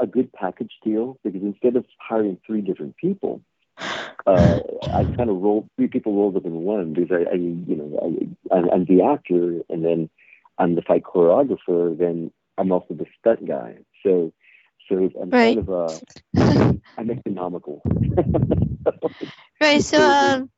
a 0.00 0.06
good 0.06 0.32
package 0.32 0.72
deal 0.84 1.18
because 1.24 1.42
instead 1.42 1.76
of 1.76 1.84
hiring 1.98 2.38
three 2.46 2.60
different 2.60 2.96
people, 2.96 3.40
uh, 4.26 4.56
I 4.94 5.04
kind 5.16 5.30
of 5.30 5.36
roll 5.40 5.68
three 5.76 5.88
people 5.88 6.14
rolled 6.14 6.36
up 6.36 6.44
in 6.44 6.52
one 6.52 6.92
because 6.94 7.10
I, 7.12 7.30
I 7.32 7.34
you 7.34 7.76
know, 7.76 7.98
I, 8.52 8.56
I'm, 8.56 8.70
I'm 8.70 8.84
the 8.84 9.02
actor 9.02 9.60
and 9.68 9.84
then 9.84 10.10
I'm 10.58 10.74
the 10.74 10.82
fight 10.82 11.02
choreographer. 11.02 11.96
Then 11.96 12.30
I'm 12.58 12.72
also 12.72 12.94
the 12.94 13.06
stunt 13.18 13.46
guy. 13.46 13.76
So, 14.04 14.32
so 14.88 15.10
I'm 15.20 15.32
Right. 15.32 15.58
kind 15.58 15.58
of 15.58 15.70
uh, 15.70 15.98
I'm 16.98 17.10
economical. 17.10 17.82
Right. 19.60 19.82
So, 19.82 20.10
um, 20.10 20.50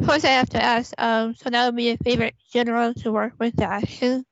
of 0.00 0.06
course, 0.06 0.24
I 0.24 0.28
have 0.30 0.48
to 0.50 0.62
ask. 0.62 0.92
Um, 0.98 1.34
so 1.34 1.50
that 1.50 1.64
would 1.66 1.76
be 1.76 1.84
your 1.84 1.96
favorite 1.98 2.34
general 2.52 2.94
to 2.94 3.12
work 3.12 3.34
with 3.38 3.56
the 3.56 3.64
action 3.64 4.24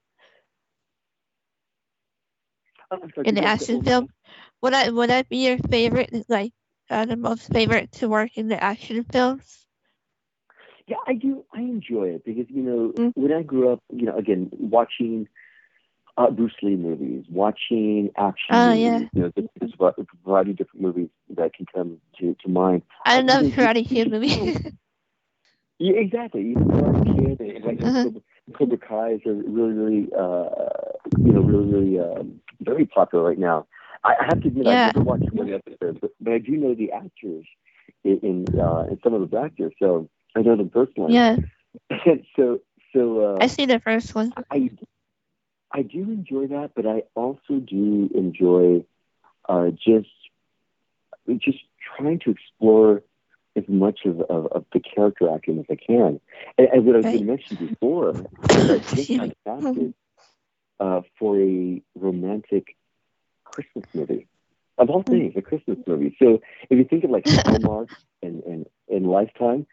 sorry, 3.15 3.27
in 3.27 3.35
the 3.35 3.45
action 3.45 3.83
film. 3.83 4.09
Would 4.63 4.73
that 4.73 4.93
would 4.93 5.11
that 5.11 5.29
be 5.29 5.47
your 5.47 5.59
favorite, 5.59 6.11
like 6.29 6.53
uh, 6.91 7.05
the 7.07 7.17
most 7.17 7.53
favorite 7.53 7.93
to 7.93 8.09
work 8.09 8.37
in 8.37 8.49
the 8.49 8.63
action 8.63 9.05
films? 9.05 9.67
Yeah, 10.87 10.97
I 11.07 11.15
do. 11.15 11.45
I 11.55 11.61
enjoy 11.61 12.09
it 12.09 12.25
because 12.25 12.47
you 12.49 12.63
know 12.63 12.93
Mm. 12.99 13.13
when 13.15 13.33
I 13.33 13.43
grew 13.43 13.73
up, 13.73 13.83
you 13.93 14.07
know, 14.07 14.17
again 14.17 14.51
watching 14.53 15.29
uh, 16.17 16.31
Bruce 16.31 16.55
Lee 16.63 16.77
movies, 16.77 17.25
watching 17.31 18.11
action 18.17 18.57
Oh, 18.57 18.73
movies. 18.73 18.83
yeah. 18.83 19.09
You 19.15 19.23
know, 19.23 19.33
there's, 19.35 19.73
a 19.81 19.93
variety 20.25 20.53
of 20.53 20.57
different 20.59 20.83
movies 20.83 21.09
that 21.37 21.55
can 21.55 21.67
come 21.75 21.99
to 22.21 22.37
to 22.43 22.49
mind. 22.49 22.83
I 23.05 23.19
Uh, 23.19 23.23
love 23.23 23.47
you 23.47 23.51
Karate 23.53 23.87
Kid 23.87 24.11
movies. 24.11 24.57
Yeah, 25.79 25.97
exactly. 25.97 26.43
Even 26.43 26.67
Karate 26.69 27.05
Kid 27.05 27.41
and 27.41 27.65
like 27.65 27.81
Uh-huh. 27.83 28.11
Cobra, 28.57 28.79
Kai 28.79 29.13
are 29.27 29.33
really, 29.35 29.73
really, 29.73 30.09
uh, 30.19 30.49
you 31.23 31.33
know, 31.33 31.41
really, 31.43 31.67
really 31.73 31.99
um, 32.01 32.41
very 32.61 32.87
popular 32.87 33.25
right 33.25 33.39
now. 33.39 33.67
I, 34.07 34.23
I 34.23 34.25
have 34.27 34.41
to 34.43 34.49
admit, 34.49 34.67
Yeah. 34.67 34.89
I've 34.89 34.97
never 34.97 35.05
watched 35.05 35.33
one 35.33 35.53
episodes, 35.53 35.99
but, 36.01 36.11
but 36.21 36.33
I 36.33 36.39
do 36.39 36.53
know 36.53 36.75
the 36.75 36.93
actors 36.93 37.45
in 38.05 38.19
in, 38.21 38.61
uh, 38.61 38.87
in 38.91 38.99
some 39.03 39.15
of 39.15 39.31
the 39.31 39.39
actors, 39.39 39.73
so 39.79 40.09
I 40.37 40.43
know 40.43 40.57
them 40.57 40.71
personally. 40.71 41.15
yeah, 41.15 41.37
so, 42.37 42.61
so 42.93 43.37
uh, 43.37 43.39
I 43.41 43.49
see 43.49 43.67
the 43.67 43.81
first 43.81 44.15
one. 44.15 44.33
I 44.51 44.71
I 45.73 45.83
do 45.83 46.03
enjoy 46.03 46.47
that, 46.49 46.71
but 46.75 46.87
I 46.87 47.03
also 47.15 47.55
do 47.59 48.09
enjoy 48.15 48.85
uh, 49.49 49.71
just 49.71 50.09
just 51.39 51.59
trying 51.97 52.21
to 52.21 52.31
explore 52.31 53.03
as 53.57 53.65
much 53.69 54.01
of, 54.05 54.21
of, 54.21 54.47
of 54.47 54.65
the 54.73 54.81
character 54.81 55.33
acting 55.35 55.59
as 55.59 55.65
I 55.71 55.77
can. 55.77 56.21
And, 56.59 56.69
and 56.69 56.87
what 56.87 56.95
I 56.95 56.99
was 56.99 57.05
going 57.07 57.19
to 57.19 57.25
mention 57.25 57.57
before, 57.57 58.11
I 58.51 58.79
just 58.95 59.17
got 59.17 59.31
casted 59.45 59.95
uh, 60.79 61.01
for 61.19 61.41
a 61.41 61.83
romantic 61.95 62.77
Christmas 63.57 63.87
movie. 63.95 64.29
Of 64.79 64.91
all 64.91 65.05
things, 65.09 65.35
a 65.37 65.43
Christmas 65.43 65.79
movie. 65.87 66.17
So 66.23 66.41
if 66.71 66.79
you 66.79 66.85
think 66.85 67.05
of 67.05 67.11
like 67.11 67.25
Hallmark 67.45 67.91
and, 68.23 68.43
and, 68.45 68.67
and 68.89 69.07
Lifetime, 69.07 69.67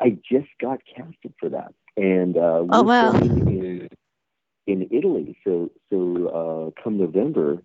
I 0.00 0.10
just 0.30 0.48
got 0.60 0.78
casted 0.96 1.34
for 1.40 1.50
that. 1.50 1.74
And 1.96 2.36
uh, 2.36 2.62
we're 2.64 2.88
Oh, 2.98 3.06
wow. 3.06 3.20
filming 3.20 3.42
in, 3.46 3.88
in 4.66 4.88
Italy. 4.90 5.36
So 5.44 5.70
so 5.90 6.74
uh, 6.76 6.82
come 6.82 6.98
November, 6.98 7.62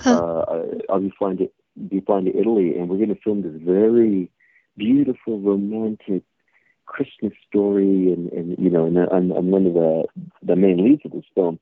Huh. 0.00 0.22
uh, 0.48 0.64
I'll 0.90 1.00
be 1.00 1.12
flying 1.18 1.38
to 1.38 1.48
be 1.88 2.00
flying 2.00 2.26
to 2.26 2.38
Italy, 2.38 2.76
and 2.76 2.88
we're 2.88 2.96
going 2.98 3.14
to 3.14 3.20
film 3.22 3.42
this 3.42 3.60
very 3.62 4.30
beautiful, 4.76 5.40
romantic 5.40 6.22
Christmas 6.86 7.32
story, 7.48 8.12
and, 8.12 8.30
and 8.32 8.56
you 8.58 8.70
know, 8.70 8.86
and 8.86 8.98
I'm, 8.98 9.30
I'm 9.32 9.50
one 9.50 9.66
of 9.66 9.74
the 9.74 10.04
the 10.42 10.56
main 10.56 10.84
leads 10.84 11.02
of 11.04 11.12
this 11.12 11.24
film, 11.34 11.58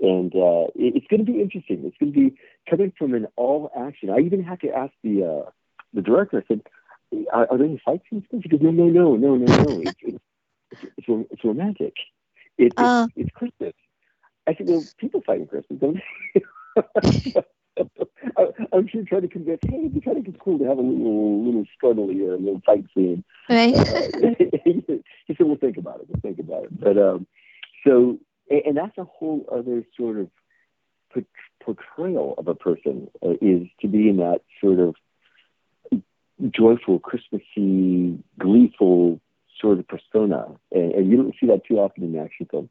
and 0.00 0.34
uh, 0.34 0.66
it, 0.74 0.96
it's 0.96 1.06
going 1.08 1.24
to 1.24 1.30
be 1.30 1.40
interesting. 1.40 1.82
It's 1.84 1.96
going 1.98 2.12
to 2.12 2.30
be 2.30 2.36
coming 2.68 2.92
from 2.98 3.14
an 3.14 3.26
all 3.36 3.70
action. 3.76 4.10
I 4.10 4.18
even 4.20 4.42
had 4.42 4.60
to 4.60 4.70
ask 4.70 4.92
the 5.02 5.24
uh, 5.24 5.50
the 5.92 6.02
director. 6.02 6.38
I 6.42 6.46
said, 6.48 6.62
"Are, 7.32 7.46
are 7.50 7.58
there 7.58 7.66
any 7.66 7.80
fight 7.84 8.02
scenes?" 8.08 8.24
He 8.30 8.48
goes, 8.48 8.60
"No, 8.62 8.70
no, 8.70 8.86
no, 8.88 9.16
no, 9.16 9.36
no, 9.36 9.44
no. 9.44 9.80
It's 9.82 9.94
it's 10.02 10.18
it's, 10.70 10.82
it's, 10.96 11.28
it's 11.30 11.44
romantic. 11.44 11.94
It, 12.56 12.66
it's, 12.66 12.74
Oh. 12.76 13.08
it's 13.16 13.30
Christmas." 13.34 13.74
I 14.46 14.54
said, 14.54 14.68
"Well, 14.68 14.84
people 14.98 15.22
fight 15.26 15.40
in 15.40 15.46
Christmas, 15.46 15.80
don't 15.80 16.00
they?" 16.34 17.34
I, 18.36 18.46
I'm 18.72 18.88
sure 18.88 19.02
trying 19.04 19.22
to 19.22 19.28
convince, 19.28 19.60
hey, 19.62 19.78
it'd 19.78 19.94
be 19.94 20.00
kind 20.00 20.16
of 20.16 20.38
cool 20.40 20.58
to 20.58 20.64
have 20.64 20.78
a 20.78 20.82
little 20.82 21.44
little 21.44 21.64
struggle 21.74 22.08
here, 22.08 22.34
a 22.34 22.38
little 22.38 22.60
fight 22.64 22.84
scene. 22.94 23.24
Right. 23.48 23.74
Uh, 23.74 24.34
he 24.64 24.84
said, 24.86 25.02
"We'll 25.40 25.56
think 25.56 25.76
about 25.76 26.00
it. 26.00 26.06
We'll 26.08 26.20
think 26.20 26.38
about 26.38 26.64
it." 26.64 26.80
But 26.80 26.98
um, 26.98 27.26
so, 27.86 28.18
and, 28.50 28.62
and 28.66 28.76
that's 28.76 28.98
a 28.98 29.04
whole 29.04 29.44
other 29.52 29.84
sort 29.96 30.18
of 30.18 30.28
portrayal 31.62 32.34
of 32.38 32.48
a 32.48 32.54
person 32.54 33.08
uh, 33.22 33.30
is 33.40 33.66
to 33.80 33.88
be 33.88 34.08
in 34.08 34.18
that 34.18 34.40
sort 34.60 34.78
of 34.78 34.94
joyful, 36.50 36.98
Christmassy, 36.98 38.18
gleeful 38.38 39.20
sort 39.60 39.78
of 39.78 39.88
persona, 39.88 40.46
and, 40.70 40.92
and 40.92 41.10
you 41.10 41.16
don't 41.16 41.34
see 41.40 41.46
that 41.48 41.64
too 41.66 41.78
often 41.78 42.04
in 42.04 42.18
action 42.18 42.46
film. 42.50 42.70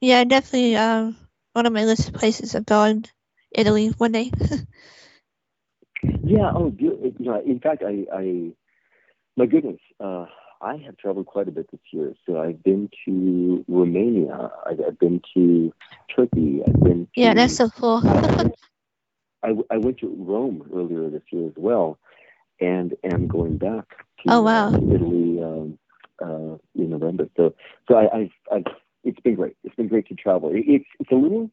yeah, 0.00 0.24
definitely. 0.24 0.76
Um, 0.76 1.16
one 1.52 1.66
of 1.66 1.72
my 1.72 1.84
list 1.84 2.08
of 2.08 2.14
places 2.14 2.54
I've 2.54 2.66
gone, 2.66 3.04
Italy 3.52 3.88
one 3.98 4.12
day. 4.12 4.30
Yeah. 6.22 6.50
Oh, 6.54 6.72
you 6.78 7.14
know, 7.18 7.40
in 7.44 7.60
fact, 7.60 7.82
I, 7.86 8.06
I, 8.14 8.50
my 9.36 9.46
goodness, 9.46 9.80
uh, 9.98 10.26
I 10.62 10.76
have 10.76 10.96
traveled 10.98 11.26
quite 11.26 11.48
a 11.48 11.50
bit 11.50 11.70
this 11.70 11.80
year. 11.90 12.14
So 12.26 12.40
I've 12.40 12.62
been 12.62 12.90
to 13.06 13.64
Romania. 13.68 14.50
I've, 14.66 14.80
I've 14.86 14.98
been 14.98 15.22
to 15.34 15.72
Turkey. 16.14 16.60
I've 16.66 16.80
been. 16.80 17.06
To, 17.06 17.10
yeah, 17.20 17.34
that's 17.34 17.56
so 17.56 17.70
cool. 17.70 18.02
I, 19.42 19.54
I 19.70 19.78
went 19.78 19.98
to 19.98 20.14
Rome 20.18 20.68
earlier 20.74 21.08
this 21.08 21.22
year 21.30 21.46
as 21.46 21.54
well, 21.56 21.98
and 22.60 22.94
am 23.04 23.26
going 23.26 23.56
back 23.56 23.86
to, 24.22 24.32
Oh, 24.32 24.42
wow. 24.42 24.68
uh, 24.68 24.76
Italy 24.76 25.42
um, 25.42 25.78
uh, 26.22 26.58
in 26.74 26.90
November. 26.90 27.26
So, 27.38 27.54
so 27.88 27.96
I, 27.96 28.14
I've, 28.14 28.30
I've, 28.52 28.64
it's 29.02 29.20
been 29.20 29.36
great. 29.36 29.56
It's 29.64 29.74
been 29.76 29.88
great 29.88 30.06
to 30.08 30.14
travel. 30.14 30.50
It, 30.50 30.64
it's, 30.66 30.84
it's 30.98 31.10
a 31.10 31.14
little, 31.14 31.50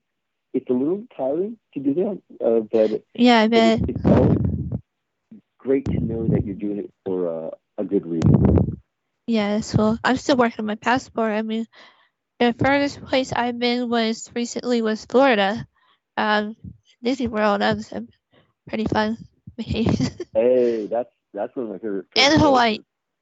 it's 0.53 0.70
a 0.70 0.74
little 0.74 1.03
tiring 1.16 1.58
to 1.76 1.80
do 1.80 1.93
that, 1.93 2.45
uh, 2.45 2.60
but 2.70 3.03
yeah, 3.14 3.39
I 3.41 3.47
bet. 3.47 3.80
it's, 3.88 4.03
it's 4.05 4.82
great 5.58 5.86
to 5.86 5.99
know 6.01 6.28
that 6.28 6.45
you're 6.45 6.55
doing 6.55 6.80
it 6.80 6.91
for 7.05 7.47
uh, 7.47 7.51
a 7.78 7.86
good 7.86 8.05
reason. 8.05 8.66
Yeah, 9.28 9.62
cool. 9.76 9.98
I'm 10.04 10.18
still 10.18 10.38
working 10.38 10.62
on 10.62 10.66
my 10.68 10.76
passport. 10.76 11.32
I 11.34 11.42
mean, 11.44 11.66
the 12.40 12.54
furthest 12.58 13.04
place 13.06 13.32
I've 13.34 13.60
been 13.60 13.90
was 13.90 14.30
recently 14.36 14.82
was 14.82 15.06
Florida, 15.06 15.68
um, 16.18 16.56
Disney 17.04 17.28
World. 17.28 17.62
That 17.62 17.78
was 17.78 17.92
um, 17.94 18.08
pretty 18.68 18.86
fun 18.86 19.18
vacation. 19.58 20.08
Hey, 20.34 20.88
that's 20.90 21.10
that's 21.34 21.56
one 21.56 21.66
of 21.66 21.72
my 21.72 21.78
favorite. 21.80 22.06
And 22.16 22.42
Hawaii. 22.42 22.80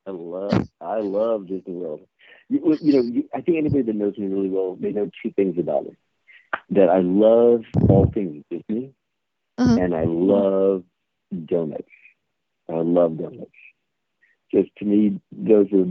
I 0.08 0.12
love 0.12 0.68
I 0.82 1.00
love 1.00 1.48
Disney 1.48 1.74
World. 1.74 2.02
You, 2.50 2.78
you 2.82 2.94
know, 2.94 3.02
you, 3.02 3.30
I 3.34 3.42
think 3.42 3.58
anybody 3.58 3.84
that 3.84 3.96
knows 3.96 4.18
me 4.18 4.28
really 4.28 4.50
well, 4.50 4.76
they 4.80 4.92
know 4.92 5.10
two 5.24 5.32
things 5.32 5.58
about 5.58 5.86
me. 5.86 5.92
That 6.72 6.90
I 6.90 7.00
love 7.00 7.62
all 7.90 8.12
things 8.14 8.44
Disney, 8.50 8.94
Mhm. 9.60 9.78
and 9.78 9.96
I 9.96 10.04
love 10.06 10.84
donuts. 11.46 11.90
I 12.70 12.76
love 12.76 13.18
donuts. 13.18 13.52
Just 14.52 14.70
to 14.78 14.86
me, 14.86 15.20
those 15.32 15.68
are 15.74 15.86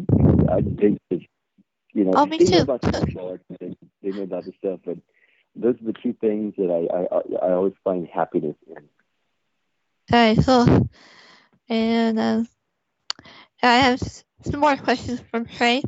I 0.54 0.60
think 0.80 0.98
just, 1.12 1.24
you 1.92 2.04
know 2.04 2.16
Oh, 2.16 2.26
me 2.26 2.38
they 2.38 2.46
know 2.46 2.60
about 2.60 2.82
the 2.82 2.88
martial 2.88 3.30
and 3.48 3.58
they, 3.60 3.76
they 4.02 4.12
know 4.12 4.22
about 4.24 4.44
the 4.46 4.52
stuff, 4.58 4.80
but 4.84 4.96
those 5.54 5.74
are 5.80 5.84
the 5.86 5.94
two 6.02 6.12
things 6.20 6.54
that 6.56 6.70
I 6.70 7.46
I, 7.46 7.48
I 7.48 7.52
always 7.52 7.74
find 7.84 8.06
happiness 8.06 8.56
in. 8.66 8.82
Alright, 10.12 10.38
cool. 10.44 10.88
And 11.68 12.18
um, 12.18 12.48
I 13.62 13.76
have 13.78 14.00
some 14.00 14.60
more 14.60 14.76
questions 14.76 15.20
from 15.20 15.46
Trey. 15.46 15.82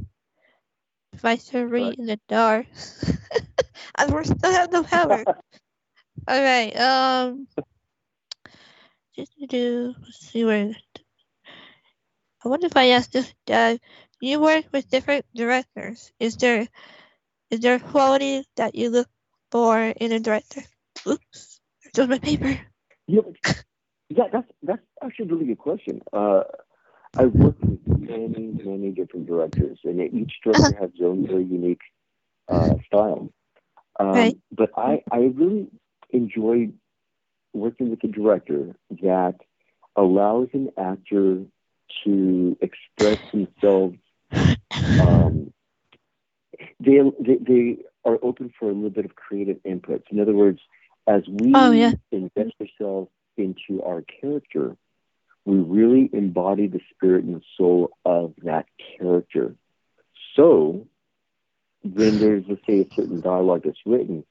If 1.12 1.24
I 1.24 1.36
should 1.36 1.70
read 1.70 1.94
Right. 1.94 1.98
in 1.98 2.06
the 2.06 2.18
dark. 2.28 2.66
I 3.96 4.06
we 4.06 4.24
still 4.24 4.52
have 4.52 4.70
no 4.72 4.82
power. 4.84 5.26
Um 6.28 7.46
just 9.16 9.32
to 9.38 9.46
do 9.46 9.94
let's 10.00 10.18
see 10.30 10.44
where 10.44 10.74
I 12.46 12.48
wonder 12.48 12.66
if 12.66 12.76
I 12.76 12.90
asked 12.90 13.12
this 13.12 13.34
uh 13.50 13.76
you 14.20 14.38
work 14.40 14.66
with 14.72 14.88
different 14.88 15.26
directors. 15.34 16.12
Is 16.20 16.36
there 16.36 16.68
is 17.50 17.58
there 17.58 17.74
a 17.74 17.80
quality 17.80 18.44
that 18.54 18.76
you 18.76 18.90
look 18.90 19.08
for 19.50 19.80
in 19.80 20.12
a 20.12 20.20
director? 20.20 20.62
Oops. 21.08 21.60
There's 21.92 22.08
my 22.08 22.20
paper. 22.20 22.60
Know, 23.08 23.32
Yeah, 24.08 24.28
that's 24.32 24.48
that's 24.62 24.82
actually 25.02 25.28
a 25.28 25.32
really 25.34 25.46
good 25.46 25.58
question. 25.58 26.02
Uh, 26.12 26.44
I've 27.16 27.32
worked 27.34 27.64
with 27.64 27.80
many, 27.86 28.52
many 28.64 28.90
different 28.90 29.26
directors, 29.26 29.80
and 29.82 30.00
each 30.00 30.34
director 30.44 30.76
has 30.80 30.90
their 30.96 31.08
own 31.08 31.26
very 31.26 31.42
unique 31.44 31.82
uh, 32.48 32.74
style. 32.86 33.32
Um, 33.98 34.08
Right. 34.08 34.38
But 34.52 34.70
I, 34.76 35.02
I 35.10 35.18
really 35.34 35.66
enjoy 36.10 36.70
working 37.52 37.90
with 37.90 38.04
a 38.04 38.08
director 38.08 38.76
that 39.02 39.36
allows 39.96 40.48
an 40.52 40.70
actor 40.78 41.46
to 42.04 42.56
express 42.60 43.18
themselves. 43.32 43.96
Um, 44.98 45.52
they, 46.80 46.98
they 47.20 47.36
they 47.36 47.76
are 48.04 48.18
open 48.22 48.52
for 48.58 48.70
a 48.70 48.72
little 48.72 48.90
bit 48.90 49.04
of 49.04 49.14
creative 49.14 49.58
input. 49.64 50.02
In 50.10 50.20
other 50.20 50.34
words, 50.34 50.60
as 51.06 51.22
we 51.28 51.54
Oh, 51.54 51.70
yeah. 51.72 51.92
invest 52.12 52.54
ourselves 52.60 53.10
into 53.36 53.82
our 53.84 54.02
character, 54.20 54.76
we 55.44 55.56
really 55.56 56.10
embody 56.12 56.66
the 56.66 56.80
spirit 56.94 57.24
and 57.24 57.42
soul 57.56 57.90
of 58.04 58.34
that 58.44 58.66
character. 58.98 59.54
So 60.36 60.86
when 61.82 62.18
there's, 62.18 62.44
let's 62.48 62.60
say, 62.66 62.80
a 62.80 62.88
certain 62.96 63.20
dialogue 63.20 63.62
that's 63.64 63.78
written, 63.86 64.24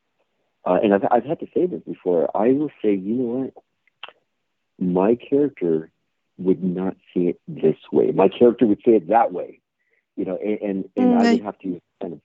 uh, 0.65 0.77
and 0.83 0.93
I've, 0.93 1.05
I've 1.11 1.25
had 1.25 1.39
to 1.39 1.47
say 1.53 1.65
this 1.65 1.81
before, 1.83 2.29
I 2.35 2.51
will 2.53 2.71
say, 2.81 2.93
you 2.95 3.13
know 3.15 3.23
what? 3.43 3.53
My 4.79 5.15
character 5.15 5.89
would 6.37 6.63
not 6.63 6.95
see 7.13 7.27
it 7.27 7.39
this 7.47 7.77
way. 7.91 8.11
My 8.11 8.27
character 8.27 8.65
would 8.65 8.81
say 8.85 8.93
it 8.93 9.09
that 9.09 9.31
way, 9.31 9.61
you 10.15 10.25
know, 10.25 10.37
and, 10.37 10.59
and, 10.61 10.89
and 10.95 11.15
I 11.15 11.31
would 11.31 11.43
have 11.43 11.59
to 11.59 11.81
kind 12.01 12.13
of 12.13 12.21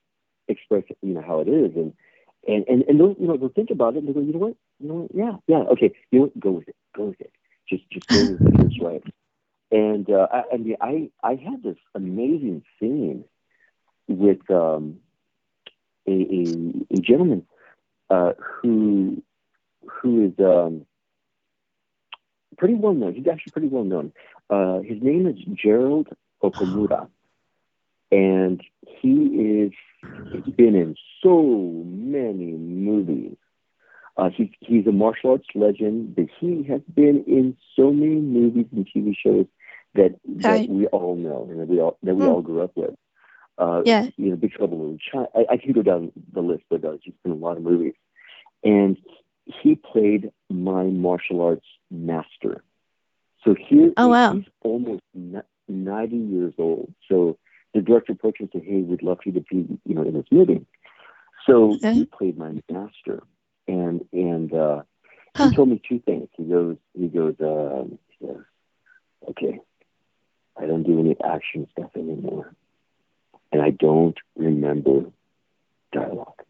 express, 0.49 0.85
it, 0.89 0.99
you 1.03 1.15
know, 1.15 1.23
how 1.23 1.41
it 1.41 1.49
is. 1.49 1.75
And, 1.77 1.93
and, 2.47 2.65
and, 2.69 2.83
and 2.89 2.99
they'll, 2.99 3.17
you 3.19 3.27
know, 3.27 3.37
they'll 3.37 3.49
think 3.49 3.71
about 3.71 3.95
it 3.95 3.99
and 3.99 4.09
they 4.09 4.13
go, 4.13 4.21
you 4.21 4.33
know 4.33 4.39
what? 4.39 4.57
You 4.81 4.89
know 4.89 4.95
what? 4.95 5.15
Yeah, 5.15 5.37
yeah, 5.47 5.65
okay. 5.73 5.93
You 6.11 6.19
know 6.19 6.25
what? 6.27 6.41
Go 6.41 6.51
with 6.51 6.69
it. 6.69 6.77
Go 6.97 7.05
with 7.05 7.21
it. 7.21 7.33
Just, 7.69 7.89
just 7.91 8.09
go 8.09 8.21
with 8.21 8.41
it. 8.41 8.61
It's 8.61 8.81
right. 8.81 9.03
And, 9.71 10.11
uh, 10.11 10.27
I, 10.33 10.43
I 10.55 10.57
mean, 10.57 10.77
I, 10.81 11.11
I 11.23 11.37
had 11.37 11.63
this 11.63 11.77
amazing 11.95 12.65
scene 12.79 13.25
with, 14.09 14.51
um, 14.51 15.01
a, 16.07 16.13
a, 16.13 16.97
a 16.97 17.01
gentleman 17.01 17.47
uh, 18.09 18.33
who 18.39 19.23
who 19.87 20.27
is 20.27 20.33
um, 20.45 20.87
pretty 22.61 22.75
well 22.75 22.95
known. 22.95 23.15
He's 23.15 23.29
actually 23.29 23.53
pretty 23.53 23.69
well 23.69 23.85
known. 23.85 24.13
Uh, 24.51 24.81
his 24.81 25.03
name 25.03 25.27
is 25.27 25.37
Gerald 25.65 26.09
Okamura, 26.45 27.09
and 28.13 28.61
he 29.01 29.15
is 29.63 29.73
he's 30.31 30.55
been 30.57 30.75
in 30.77 30.97
so 31.23 31.43
many 31.87 32.53
movies. 32.53 33.37
Uh, 34.17 34.31
he's 34.37 34.51
he's 34.61 34.87
a 34.87 34.93
martial 34.93 35.31
arts 35.33 35.49
legend, 35.55 36.15
but 36.17 36.27
he 36.41 36.65
has 36.69 36.83
been 36.95 37.25
in 37.27 37.57
so 37.77 37.93
many 37.93 38.17
movies 38.21 38.67
and 38.73 38.87
TV 38.95 39.15
shows 39.17 39.47
that 39.95 40.13
that 40.27 40.49
Right. 40.49 40.69
we 40.69 40.87
all 40.89 41.17
know 41.17 41.49
and 41.51 41.61
that 41.61 41.69
we 41.69 41.81
all 41.81 41.99
that 42.03 42.15
we 42.17 42.23
Hmm. 42.23 42.29
all 42.29 42.43
grew 42.43 42.63
up 42.63 42.73
with. 42.77 42.95
Uh, 43.59 43.83
Yeah. 43.85 44.09
you 44.17 44.31
know, 44.31 44.37
Big 44.37 44.53
Trouble 44.53 44.89
in 44.89 44.99
China. 44.99 45.29
I, 45.35 45.55
I 45.55 45.57
can 45.59 45.73
go 45.73 45.83
down 45.83 46.13
the 46.33 46.41
list, 46.43 46.65
but 46.71 46.85
uh, 46.85 46.97
he's 47.03 47.15
been 47.23 47.33
in 47.33 47.39
a 47.39 47.45
lot 47.45 47.57
of 47.59 47.63
movies. 47.63 47.95
And 48.65 48.97
he 49.63 49.75
played 49.75 50.31
my 50.51 50.85
martial 50.85 51.41
arts 51.43 51.67
master. 51.91 52.63
So 53.45 53.55
here, 53.55 53.93
Oh, 53.97 54.09
wow. 54.09 54.35
he's 54.35 54.45
almost 54.63 55.03
90 55.15 56.17
years 56.17 56.55
old. 56.59 56.93
So 57.09 57.39
the 57.75 57.81
director 57.81 58.13
approached 58.13 58.41
him 58.41 58.49
and 58.53 58.63
said, 58.63 58.69
hey, 58.71 58.83
we'd 58.83 59.03
love 59.03 59.19
you 59.25 59.33
to 59.33 59.41
be, 59.41 59.67
you 59.85 59.95
know, 59.95 60.03
in 60.03 60.15
this 60.15 60.27
movie. 60.31 60.65
So 61.47 61.73
Okay. 61.75 61.95
he 61.95 62.05
played 62.07 62.39
my 62.39 62.53
master. 62.71 63.23
And, 63.69 64.05
and, 64.13 64.53
uh, 64.53 64.83
Huh. 65.37 65.49
he 65.49 65.55
told 65.55 65.69
me 65.69 65.81
two 65.89 66.01
things. 66.01 66.29
He 66.37 66.45
goes, 66.45 66.77
he 66.99 67.07
goes, 67.09 67.37
um, 67.41 67.99
he 68.19 68.27
goes, 68.27 68.45
okay, 69.31 69.61
I 70.59 70.67
don't 70.67 70.83
do 70.83 70.99
any 70.99 71.17
action 71.23 71.67
stuff 71.73 71.91
anymore 71.97 72.55
and 73.53 73.63
I 73.63 73.71
don't 73.71 74.17
remember 74.37 75.05
dialogue. 75.93 76.35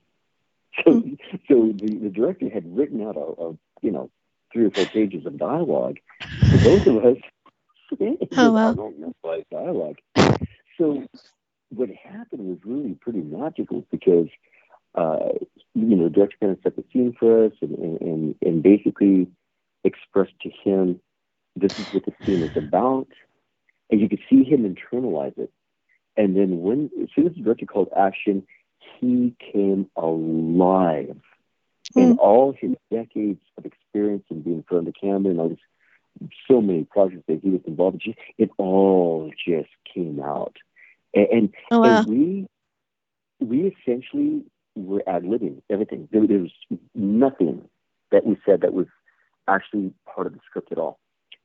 So, 0.85 1.03
so 1.49 1.73
the, 1.79 1.99
the 2.03 2.09
director 2.09 2.49
had 2.49 2.65
written 2.77 3.03
out 3.07 3.17
a, 3.17 3.21
a 3.43 3.51
you 3.83 3.91
know 3.91 4.09
three 4.53 4.67
or 4.67 4.71
four 4.71 4.87
pages 4.87 5.27
of 5.27 5.39
dialogue 5.39 5.99
for 6.21 6.59
both 6.59 6.87
of 6.87 7.05
us. 7.05 7.17
Oh, 8.37 8.53
wow. 8.53 8.71
I 8.71 8.75
don't 8.75 8.95
remember 8.95 9.45
dialogue. 9.51 9.97
So 10.79 11.09
what 11.71 11.89
happened 11.91 12.49
was 12.49 12.59
really 12.65 12.95
pretty 12.95 13.21
magical 13.21 13.85
because 13.91 14.29
uh, 14.95 15.31
you 15.75 15.97
know 15.97 16.09
director 16.09 16.37
kind 16.41 16.53
of 16.53 16.59
set 16.63 16.77
the 16.77 16.85
scene 16.93 17.17
for 17.19 17.47
us 17.47 17.53
and, 17.61 17.77
and, 17.77 18.01
and, 18.01 18.35
and 18.43 18.63
basically 18.63 19.27
expressed 19.83 20.39
to 20.43 20.51
him 20.63 21.01
this 21.57 21.73
is 21.79 21.87
what 21.93 22.05
the 22.05 22.13
scene 22.25 22.43
is 22.43 22.57
about, 22.57 23.09
and 23.91 24.01
you 24.01 24.09
could 24.09 24.21
see 24.29 24.45
him 24.45 24.63
internalize 24.63 25.37
it. 25.39 25.51
And 26.17 26.37
then 26.37 26.61
when 26.61 26.91
as 27.03 27.09
soon 27.15 27.27
as 27.27 27.35
the 27.35 27.43
director 27.43 27.67
called 27.67 27.89
action, 27.97 28.47
he 28.99 29.35
came 29.53 29.91
alive. 29.97 31.17
And 31.97 32.19
all 32.19 32.53
his 32.59 32.77
decades 32.93 33.41
of 33.59 33.65
experience 33.67 34.25
in 34.31 34.43
being 34.43 34.57
in 34.59 34.63
front 34.63 34.87
of 34.87 34.95
the 34.95 34.99
camera 35.01 35.31
and 35.31 35.41
all 35.41 35.49
these 35.49 35.59
so 36.49 36.61
many 36.61 36.85
projects 36.85 37.25
that 37.29 37.41
he 37.43 37.51
was 37.51 37.61
involved 37.67 38.03
in, 38.07 38.15
it 38.39 38.51
all 38.59 39.31
just 39.47 39.71
came 39.93 40.21
out. 40.21 40.57
And, 41.15 41.27
and, 41.33 41.55
Oh, 41.71 41.81
wow. 41.81 41.99
and 41.99 42.07
we 42.09 42.49
we 43.41 43.75
essentially 43.77 44.43
were 44.77 45.03
ad 45.07 45.25
libbing 45.25 45.63
everything. 45.71 46.09
There, 46.13 46.27
there 46.27 46.39
was 46.41 46.53
nothing 46.95 47.69
that 48.13 48.25
we 48.27 48.37
said 48.47 48.61
that 48.61 48.73
was 48.75 48.87
actually 49.49 49.93
part 50.07 50.27
of 50.27 50.35
the 50.35 50.41
script 50.47 50.71
at 50.73 50.79
all. 50.79 50.99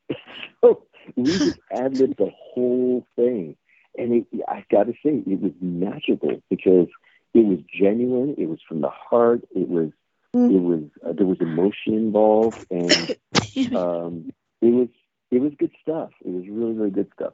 so 0.62 0.84
we 1.16 1.40
just 1.40 1.58
ad 1.72 1.94
libbed 1.96 2.18
the 2.18 2.32
whole 2.54 3.06
thing. 3.16 3.56
And 3.98 4.26
it, 4.32 4.44
I 4.48 4.66
got 4.70 4.84
to 4.88 4.94
say, 5.04 5.24
it 5.26 5.42
was 5.42 5.54
magical 5.62 6.42
because 6.50 6.88
it 7.34 7.46
was 7.46 7.60
genuine. 7.74 8.36
It 8.38 8.50
was 8.50 8.60
from 8.68 8.82
the 8.82 8.90
heart. 8.90 9.42
It 9.56 9.68
was, 9.70 9.90
Mm. 9.90 9.94
It 10.36 10.62
was, 10.62 10.84
uh, 11.06 11.14
there 11.14 11.26
was 11.26 11.40
emotion 11.40 11.94
involved, 11.94 12.66
and 12.70 12.92
um, 13.76 14.32
it 14.62 14.74
was, 14.74 14.90
it 15.32 15.40
was 15.40 15.54
good 15.58 15.72
stuff. 15.82 16.12
It 16.24 16.30
was 16.30 16.46
really, 16.50 16.74
really 16.74 16.92
good 16.92 17.12
stuff. 17.14 17.34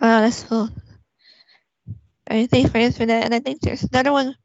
Wow, 0.00 0.20
that's 0.20 0.44
cool. 0.44 0.68
Alright, 2.30 2.50
thanks 2.50 2.70
for 2.70 2.78
answering 2.78 3.08
that. 3.08 3.24
And 3.24 3.34
I 3.34 3.40
think 3.40 3.60
there's 3.60 3.84
another 3.84 4.12
one 4.12 4.36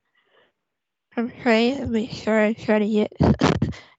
from 1.11 1.31
Trey. 1.31 1.77
I'll 1.77 1.87
make 1.87 2.11
sure 2.11 2.39
I 2.39 2.53
try 2.53 2.79
to 2.79 2.87
get 2.87 3.13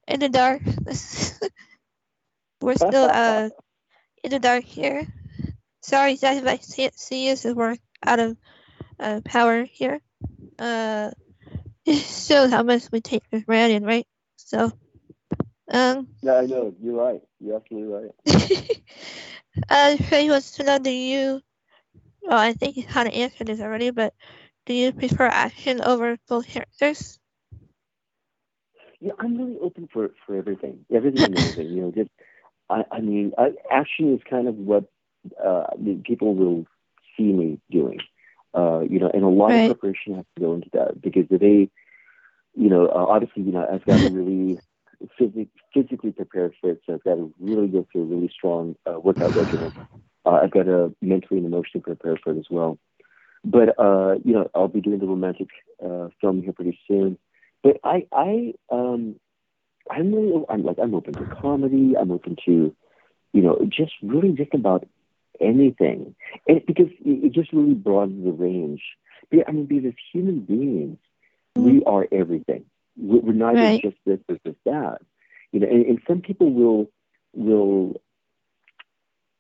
in 0.09 0.21
the 0.21 0.29
dark. 0.29 0.63
we're 2.61 2.77
still 2.77 3.09
uh 3.13 3.51
in 4.23 4.31
the 4.31 4.39
dark 4.39 4.65
here. 4.65 5.07
Sorry, 5.83 6.17
guys, 6.17 6.39
if 6.39 6.47
I 6.47 6.57
can't 6.57 6.99
see 6.99 7.31
us 7.31 7.45
we're 7.45 7.77
out 8.03 8.19
of 8.19 8.37
uh, 8.99 9.21
power 9.25 9.65
here. 9.65 10.01
Uh, 10.59 11.11
it 11.87 11.97
shows 12.29 12.51
how 12.51 12.63
much 12.63 12.91
we 12.93 13.01
take 13.01 13.25
for 13.31 13.41
granted, 13.41 13.85
right? 13.85 14.07
So, 14.37 14.73
um, 15.73 16.09
Yeah, 16.23 16.35
I 16.37 16.47
know. 16.47 16.75
You're 16.81 16.97
right. 16.97 17.21
You're 17.41 17.57
absolutely 17.57 17.93
right. 17.93 18.11
uh, 19.69 19.97
Trey 20.09 20.29
wants 20.29 20.53
to 20.53 20.65
know, 20.65 20.79
do 20.79 20.91
you, 20.91 21.41
well, 22.23 22.39
I 22.39 22.53
think 22.53 22.77
you 22.77 22.85
kind 22.85 23.09
of 23.09 23.15
answered 23.15 23.49
this 23.49 23.61
already, 23.61 23.91
but 23.91 24.15
do 24.67 24.75
you 24.75 24.93
prefer 24.93 25.27
action 25.27 25.81
over 25.83 26.17
full 26.27 26.43
characters? 26.43 27.19
Yeah, 29.01 29.13
I'm 29.19 29.37
really 29.37 29.57
open 29.61 29.89
for 29.93 30.11
for 30.27 30.37
everything, 30.37 30.85
everything 30.95 31.25
and 31.25 31.37
everything. 31.37 31.71
You 31.73 31.83
know, 31.83 31.93
just 31.93 32.11
I, 32.71 32.85
I 32.91 33.01
mean, 33.01 33.33
I, 33.39 33.51
action 33.71 34.15
is 34.15 34.21
kind 34.29 34.49
of 34.49 34.57
what 34.57 34.85
uh, 35.45 35.65
I 35.73 35.77
mean, 35.79 36.03
people 36.07 36.35
will 36.35 36.65
see 37.17 37.33
me 37.33 37.61
doing. 37.71 37.99
Uh, 38.55 38.81
you 38.89 38.99
know, 39.01 39.11
and 39.13 39.25
a 39.25 39.29
lot 39.29 39.53
Right. 39.53 39.57
of 39.57 39.65
preparation 39.65 40.15
has 40.17 40.25
to 40.37 40.41
go 40.41 40.55
into 40.55 40.69
that 40.73 41.01
because 41.03 41.27
they, 41.31 41.69
you 42.55 42.69
know, 42.69 42.87
uh, 42.87 43.07
obviously, 43.09 43.43
you 43.43 43.53
know, 43.53 43.67
I've 43.71 43.85
got 43.87 43.99
to 43.99 44.09
really 44.09 44.59
physically 45.19 45.49
physically 45.73 46.13
prepare 46.13 46.53
for 46.61 46.71
it. 46.71 46.81
So 46.87 46.95
I've 46.95 47.05
got 47.05 47.17
to 47.17 47.33
really 47.41 47.69
go 47.69 47.87
through 47.91 48.03
a 48.03 48.07
really 48.07 48.29
strong 48.33 48.77
uh, 48.89 48.99
workout 49.01 49.35
regimen. 49.35 49.73
Uh, 50.25 50.41
I've 50.43 50.51
got 50.51 50.65
to 50.65 50.95
mentally 51.01 51.39
and 51.39 51.47
emotionally 51.47 51.83
prepare 51.83 52.17
for 52.23 52.33
it 52.33 52.39
as 52.39 52.47
well. 52.51 52.79
But 53.45 53.79
uh, 53.79 54.15
you 54.25 54.33
know, 54.35 54.49
I'll 54.55 54.69
be 54.69 54.81
doing 54.81 54.99
the 54.99 55.07
romantic 55.07 55.49
uh, 55.85 56.09
film 56.21 56.43
here 56.43 56.53
pretty 56.53 56.79
soon. 56.89 57.19
But 57.63 57.79
I, 57.85 58.07
I, 58.13 58.55
um, 58.71 59.17
I'm 59.91 60.13
really, 60.15 60.45
I'm 60.49 60.65
like, 60.65 60.79
I'm 60.83 60.95
open 60.95 61.17
to 61.17 61.27
comedy. 61.27 61.95
I'm 61.99 62.11
open 62.11 62.37
to, 62.47 62.75
you 63.33 63.43
know, 63.43 63.59
just 63.69 63.93
really 64.03 64.33
just 64.33 64.55
about 64.55 64.87
anything, 65.41 66.15
and 66.49 66.65
because 66.67 66.89
it, 67.05 67.25
it 67.27 67.33
just 67.33 67.53
really 67.53 67.75
broadens 67.75 68.25
the 68.25 68.33
range. 68.33 68.83
I 69.33 69.51
mean, 69.51 69.67
because 69.67 69.87
as 69.87 69.95
human 70.13 70.41
beings, 70.41 70.99
we 71.57 71.81
mm-hmm. 71.81 71.89
are 71.89 72.07
everything. 72.13 72.65
We- 72.97 73.19
We're 73.19 73.33
neither 73.33 73.59
Right. 73.59 73.83
just 73.83 73.97
this 74.05 74.21
or 74.29 74.39
just 74.47 74.59
that. 74.65 74.99
You 75.53 75.61
know, 75.61 75.69
and, 75.69 75.87
and 75.87 76.01
some 76.07 76.21
people 76.21 76.53
will 76.53 76.91
will 77.33 78.01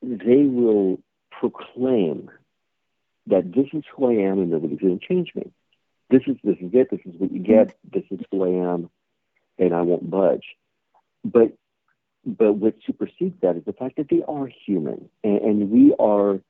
they 0.02 0.44
will 0.44 1.00
proclaim 1.30 2.30
that 3.26 3.52
this 3.52 3.66
is 3.72 3.84
who 3.94 4.06
I 4.06 4.24
am 4.30 4.38
and 4.38 4.50
nobody's 4.50 4.78
going 4.78 4.98
to 4.98 5.06
change 5.06 5.32
me. 5.34 5.50
This 6.10 6.22
is 6.26 6.36
this 6.44 6.56
is 6.60 6.70
it. 6.74 6.90
This 6.90 7.00
is 7.04 7.14
what 7.18 7.32
you 7.32 7.40
get. 7.40 7.68
Mm-hmm. 7.68 7.98
This 7.98 8.04
is 8.10 8.24
who 8.30 8.44
I 8.44 8.72
am, 8.72 8.90
and 9.58 9.74
I 9.74 9.82
won't 9.82 10.10
budge. 10.10 10.44
But 11.24 11.52
but 12.26 12.54
what 12.54 12.74
supersedes 12.86 13.40
that 13.42 13.56
is 13.56 13.64
the 13.64 13.72
fact 13.72 13.96
that 13.96 14.08
they 14.08 14.22
are 14.26 14.46
human, 14.46 15.08
and, 15.22 15.40
and 15.40 15.70
we 15.70 15.94
are 15.98 16.40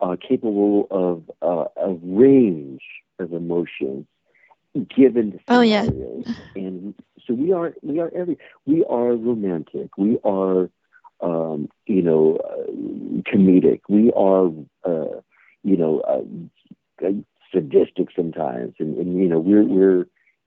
uh, 0.00 0.16
capable 0.26 0.86
of 0.90 1.30
uh, 1.42 1.64
a 1.76 1.94
range 2.02 2.82
of 3.18 3.32
emotions 3.32 4.06
given 4.94 5.30
the 5.30 5.40
Oh, 5.48 5.60
yeah. 5.60 5.86
and 6.56 6.94
so 7.26 7.34
we 7.34 7.52
are 7.52 7.74
we 7.82 8.00
are 8.00 8.10
every 8.14 8.38
we 8.66 8.84
are 8.84 9.14
romantic, 9.14 9.96
we 9.96 10.18
are 10.24 10.68
um, 11.20 11.68
you 11.86 12.02
know 12.02 12.36
uh, 12.36 12.70
comedic, 13.30 13.80
we 13.88 14.12
are 14.12 14.48
uh, 14.84 15.20
you 15.62 15.76
know 15.76 16.00
uh, 16.00 17.08
sadistic 17.52 18.08
sometimes, 18.16 18.74
and, 18.78 18.96
and 18.98 19.16
you 19.18 19.28
know 19.28 19.38
we're 19.38 19.64
we're 19.64 20.06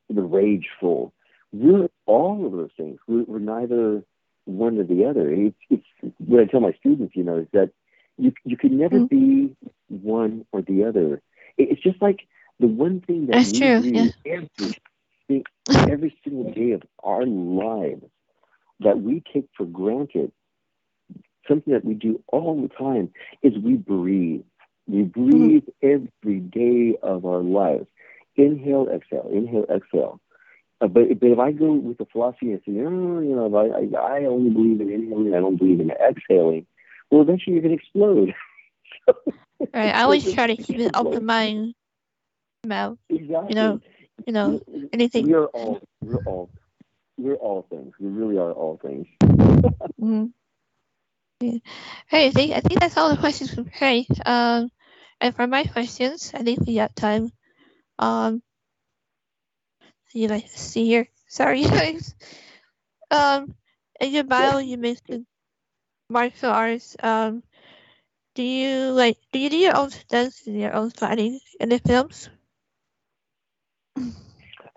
the 0.10 0.22
rageful. 0.22 1.14
We're 1.54 1.88
all 2.06 2.46
of 2.46 2.52
those 2.52 2.72
things. 2.76 3.00
We're, 3.08 3.24
we're 3.24 3.40
neither 3.40 4.04
one 4.48 4.78
or 4.80 4.84
the 4.84 5.06
other. 5.06 5.30
It's, 5.32 5.58
it's 5.70 5.86
what 6.20 6.42
I 6.42 6.46
tell 6.46 6.62
my 6.62 6.74
students, 6.80 7.16
you 7.16 7.24
know, 7.24 7.38
is 7.38 7.48
that 7.54 7.72
you 8.18 8.32
you 8.46 8.58
can 8.58 8.78
never 8.78 9.00
Mm. 9.00 9.10
be 9.10 9.56
one 9.90 10.46
or 10.52 10.62
the 10.62 10.84
other. 10.86 11.22
It- 11.58 11.70
It's 11.72 11.82
just 11.84 12.02
like 12.02 12.20
the 12.60 12.68
one 12.68 13.02
thing 13.02 13.28
that 13.28 13.40
That's 13.40 13.52
we 13.54 13.60
true, 13.60 13.82
do 13.82 13.94
yeah. 13.94 14.12
every 14.26 14.76
every 15.90 16.16
single 16.24 16.46
day 16.52 16.72
of 16.72 16.84
our 17.04 17.26
lives 17.26 18.04
that 18.80 19.00
we 19.00 19.22
take 19.34 19.48
for 19.58 19.66
granted, 19.66 20.32
something 21.48 21.74
that 21.74 21.86
we 21.86 21.94
do 21.94 22.22
all 22.28 22.62
the 22.62 22.70
time, 22.70 23.12
is 23.44 23.54
we 23.64 23.76
breathe. 23.76 24.44
We 24.88 25.04
breathe 25.04 25.64
every 25.82 26.40
day 26.40 26.98
of 27.02 27.26
our 27.26 27.42
lives. 27.42 27.88
Inhale, 28.36 28.88
exhale, 28.94 29.30
inhale, 29.32 29.66
exhale. 29.70 30.20
Uh, 30.80 30.88
but, 30.88 31.20
but 31.20 31.28
if 31.30 31.40
I 31.40 31.52
go 31.52 31.74
with 31.74 31.98
the 31.98 32.06
philosophy 32.06 32.52
and 32.52 32.62
say, 32.66 32.74
oh, 32.80 33.20
you 33.20 33.36
know, 33.36 33.56
I, 33.56 33.98
I, 34.00 34.20
I 34.20 34.26
only 34.26 34.52
believe 34.52 34.80
in 34.82 34.92
inhaling, 34.92 35.34
I 35.34 35.40
don't 35.40 35.58
believe 35.58 35.80
in 35.80 35.92
exhaling, 35.92 36.68
well, 37.10 37.22
eventually 37.22 37.54
you're 37.56 37.64
going 37.64 37.78
to 37.78 37.84
explode. 37.84 38.34
Right. 39.74 39.94
I 39.96 40.04
always 40.04 40.32
try 40.32 40.48
to 40.48 40.56
keep 40.56 40.78
it 40.80 40.92
open 40.94 41.26
mind 41.26 41.74
about 42.64 43.00
Exactly. 43.10 43.50
you 43.50 43.56
know, 43.56 43.82
you 44.26 44.34
know, 44.34 44.62
We- 44.68 44.90
anything. 44.94 45.26
we 45.26 45.34
are 45.34 45.48
all, 45.48 45.82
we're 46.02 46.18
all, 46.26 46.52
we're 47.18 47.36
all 47.36 47.66
things. 47.68 47.94
We 48.00 48.08
really 48.08 48.38
are 48.38 48.52
all 48.52 48.78
things. 48.80 49.08
Mm. 50.00 50.32
Yeah. 51.40 51.58
Hey, 52.08 52.28
I 52.28 52.32
think 52.32 52.54
I 52.54 52.62
think 52.62 52.80
that's 52.80 52.98
all 52.98 53.10
the 53.10 53.18
questions 53.18 53.54
from 53.54 53.66
Harry. 53.68 54.08
Um, 54.26 54.70
and 55.20 55.36
for 55.36 55.48
my 55.48 55.64
questions, 55.64 56.32
I 56.34 56.44
think 56.44 56.66
we 56.66 56.76
got 56.76 56.96
time. 56.96 57.32
Um, 58.00 58.42
see 60.10 60.28
guys, 60.28 60.52
see 60.52 60.86
here. 60.86 61.08
Sorry, 61.28 61.64
guys. 61.68 62.16
Um, 63.12 63.56
in 64.00 64.12
your 64.12 64.24
bio, 64.24 64.58
you 64.60 64.78
mentioned 64.78 65.26
martial 66.10 66.52
arts. 66.52 66.96
Um, 67.02 67.44
do 68.36 68.44
you 68.44 68.92
like? 68.92 69.18
Do 69.32 69.40
you 69.40 69.50
do 69.50 69.58
your 69.58 69.76
own 69.76 69.90
stunts 69.90 70.46
and 70.48 70.60
your 70.60 70.74
own 70.74 70.92
fighting 70.92 71.40
in 71.60 71.70
the 71.70 71.80
films? 71.80 72.30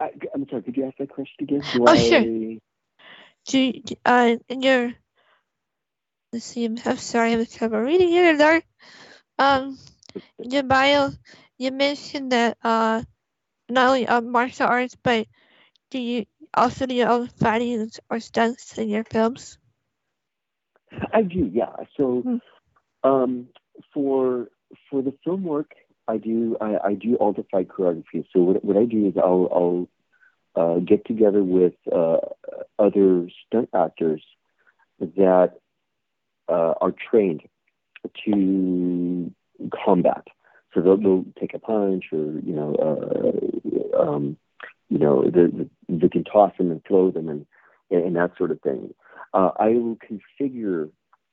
I, 0.00 0.10
I'm 0.34 0.48
sorry. 0.48 0.62
Could 0.62 0.76
you 0.76 0.86
ask 0.86 0.96
that 0.98 1.10
question 1.10 1.44
again? 1.44 1.60
Do 1.60 1.84
Oh, 1.86 1.94
sure. 1.94 2.24
Do 3.46 3.58
you, 3.58 3.82
uh 4.04 4.36
in 4.48 4.62
your? 4.62 4.92
Let's 6.32 6.46
see. 6.46 6.64
I'm, 6.64 6.76
sorry. 6.96 7.34
I'm 7.34 7.44
trouble 7.46 7.80
reading 7.80 8.08
here 8.08 8.30
in 8.30 8.38
the 8.38 8.44
dark. 8.44 8.64
Um, 9.38 9.78
in 10.38 10.50
your 10.50 10.62
bio, 10.62 11.10
you 11.58 11.70
mentioned 11.72 12.32
that 12.32 12.56
uh, 12.62 13.02
not 13.70 13.88
only 13.88 14.06
uh, 14.06 14.20
martial 14.20 14.66
arts, 14.66 14.96
but 15.02 15.26
do 15.90 15.98
you 15.98 16.26
also 16.54 16.86
do 16.86 16.94
your 16.94 17.08
own 17.10 17.28
fighting 17.28 17.90
or 18.10 18.20
stunts 18.20 18.78
in 18.78 18.88
your 18.88 19.04
films? 19.04 19.58
I 21.12 21.22
do, 21.22 21.50
yeah. 21.52 21.74
So, 21.96 22.24
Hmm. 22.24 22.36
um, 23.04 23.48
for 23.92 24.48
for 24.90 25.02
the 25.02 25.12
film 25.24 25.44
work, 25.44 25.72
I 26.08 26.18
do 26.18 26.56
I, 26.60 26.76
I 26.88 26.94
do 26.94 27.16
all 27.16 27.32
the 27.32 27.44
fight 27.50 27.68
choreography. 27.68 28.24
So 28.32 28.40
what 28.42 28.64
what 28.64 28.76
I 28.76 28.84
do 28.84 29.06
is 29.06 29.14
I'll 29.16 29.48
I'll 29.52 29.88
uh, 30.56 30.78
get 30.80 31.04
together 31.06 31.42
with 31.42 31.74
uh, 31.90 32.18
other 32.78 33.28
stunt 33.46 33.68
actors 33.74 34.22
that 35.00 35.52
uh, 36.48 36.74
are 36.80 36.92
trained 37.10 37.42
to 38.24 39.30
combat. 39.84 40.26
So 40.74 40.80
they'll, 40.80 40.96
they'll 40.96 41.24
take 41.38 41.54
a 41.54 41.58
punch, 41.58 42.04
or 42.12 42.18
you 42.18 42.54
know, 42.54 42.74
uh, 43.96 44.00
um, 44.02 44.36
you 44.88 44.98
know, 44.98 45.22
the, 45.24 45.50
the, 45.52 45.68
they 45.88 46.08
can 46.08 46.24
toss 46.24 46.52
them 46.58 46.70
and 46.70 46.80
throw 46.86 47.10
them, 47.10 47.28
and 47.28 47.46
and 47.90 48.16
that 48.16 48.32
sort 48.36 48.50
of 48.50 48.60
thing. 48.60 48.94
Uh, 49.32 49.50
I 49.58 49.68
will 49.70 49.96
configure 49.96 50.86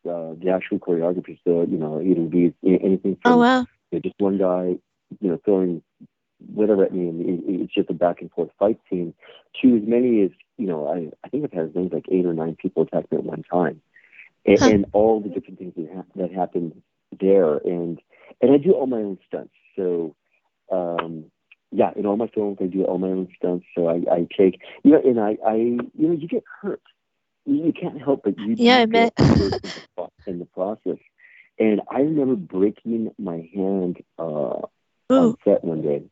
uh, 0.10 0.34
the 0.42 0.52
actual 0.54 0.80
choreography. 0.80 1.38
So 1.46 1.66
you 1.70 1.78
know, 1.78 2.02
it'll 2.02 2.30
be 2.30 2.54
anything 2.64 3.18
from 3.22 3.36
Oh 3.36 3.38
wow! 3.38 3.68
you 3.92 3.98
know, 3.98 4.02
just 4.02 4.16
one 4.20 4.38
guy, 4.38 4.76
you 5.20 5.30
know, 5.30 5.40
throwing 5.46 5.82
whatever. 6.54 6.86
I 6.86 6.90
mean, 6.90 7.22
it, 7.48 7.62
it's 7.62 7.74
just 7.74 7.90
a 7.90 7.94
back 7.94 8.22
and 8.22 8.32
forth 8.32 8.50
fight 8.60 8.80
scene. 8.90 9.14
To 9.62 9.76
as 9.76 9.84
many 9.88 10.24
as 10.24 10.32
you 10.58 10.68
know, 10.68 10.88
I 10.88 11.10
I 11.26 11.30
think 11.30 11.46
I've 11.46 11.54
had 11.54 11.66
as 11.70 11.76
many 11.76 11.88
as 11.88 11.94
like 11.94 12.06
eight 12.12 12.26
or 12.26 12.34
nine 12.34 12.56
people 12.62 12.84
attack 12.84 13.12
me 13.12 13.18
at 13.18 13.24
one 13.24 13.44
time, 13.52 13.82
and, 14.46 14.62
Huh. 14.62 14.66
and 14.66 14.86
all 14.94 15.20
the 15.22 15.30
different 15.30 15.60
things 15.60 15.74
that, 15.78 15.90
ha- 15.96 16.04
that 16.16 16.32
happened 16.32 16.74
there, 17.20 17.58
and 17.58 18.00
and 18.42 18.52
I 18.52 18.58
do 18.58 18.72
all 18.74 18.88
my 18.88 18.98
own 18.98 19.18
stunts. 19.28 19.54
So. 19.76 20.16
Um, 20.70 21.32
yeah, 21.72 21.92
in 21.98 22.06
all 22.06 22.16
my 22.16 22.28
films, 22.28 22.58
I 22.62 22.66
do 22.66 22.84
all 22.86 22.98
my 22.98 23.08
own 23.10 23.28
stunts. 23.38 23.66
So 23.76 23.88
I, 23.88 23.96
I 24.10 24.28
take, 24.38 24.62
you 24.84 24.92
know, 24.92 25.02
and 25.04 25.20
I, 25.20 25.38
I, 25.46 25.56
you 25.56 25.90
know, 25.98 26.14
you 26.14 26.28
get 26.28 26.44
hurt. 26.62 26.82
You, 27.46 27.72
can't 27.72 28.02
help 28.02 28.22
but 28.24 28.38
you, 28.38 28.56
Yeah, 28.58 28.80
I 28.80 28.86
bet. 28.86 29.14
hurt 29.18 29.40
in 29.40 29.50
the 29.52 29.82
pro- 29.96 30.12
in 30.26 30.40
the 30.40 30.46
process. 30.46 30.98
And 31.60 31.82
I 31.90 32.00
remember 32.00 32.36
breaking 32.36 33.12
my 33.18 33.50
hand 33.54 33.98
uh, 34.20 34.62
on 35.10 35.38
set 35.44 35.64
one 35.64 35.82
day, 35.82 36.04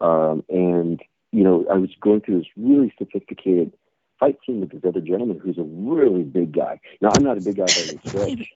um, 0.00 0.42
and 0.48 1.00
you 1.32 1.44
know, 1.44 1.66
I 1.70 1.74
was 1.74 1.90
going 2.00 2.20
through 2.22 2.38
this 2.38 2.48
really 2.56 2.92
sophisticated 2.98 3.72
fight 4.18 4.38
scene 4.46 4.60
with 4.60 4.70
this 4.70 4.82
other 4.86 5.00
gentleman 5.00 5.38
who's 5.38 5.58
a 5.58 5.62
really 5.62 6.22
big 6.22 6.52
guy. 6.52 6.80
Now, 7.00 7.10
I'm 7.14 7.24
not 7.24 7.38
a 7.38 7.40
big 7.40 7.56
guy 7.56 7.66
by 7.66 7.82
any 7.88 8.00
stretch. 8.08 8.48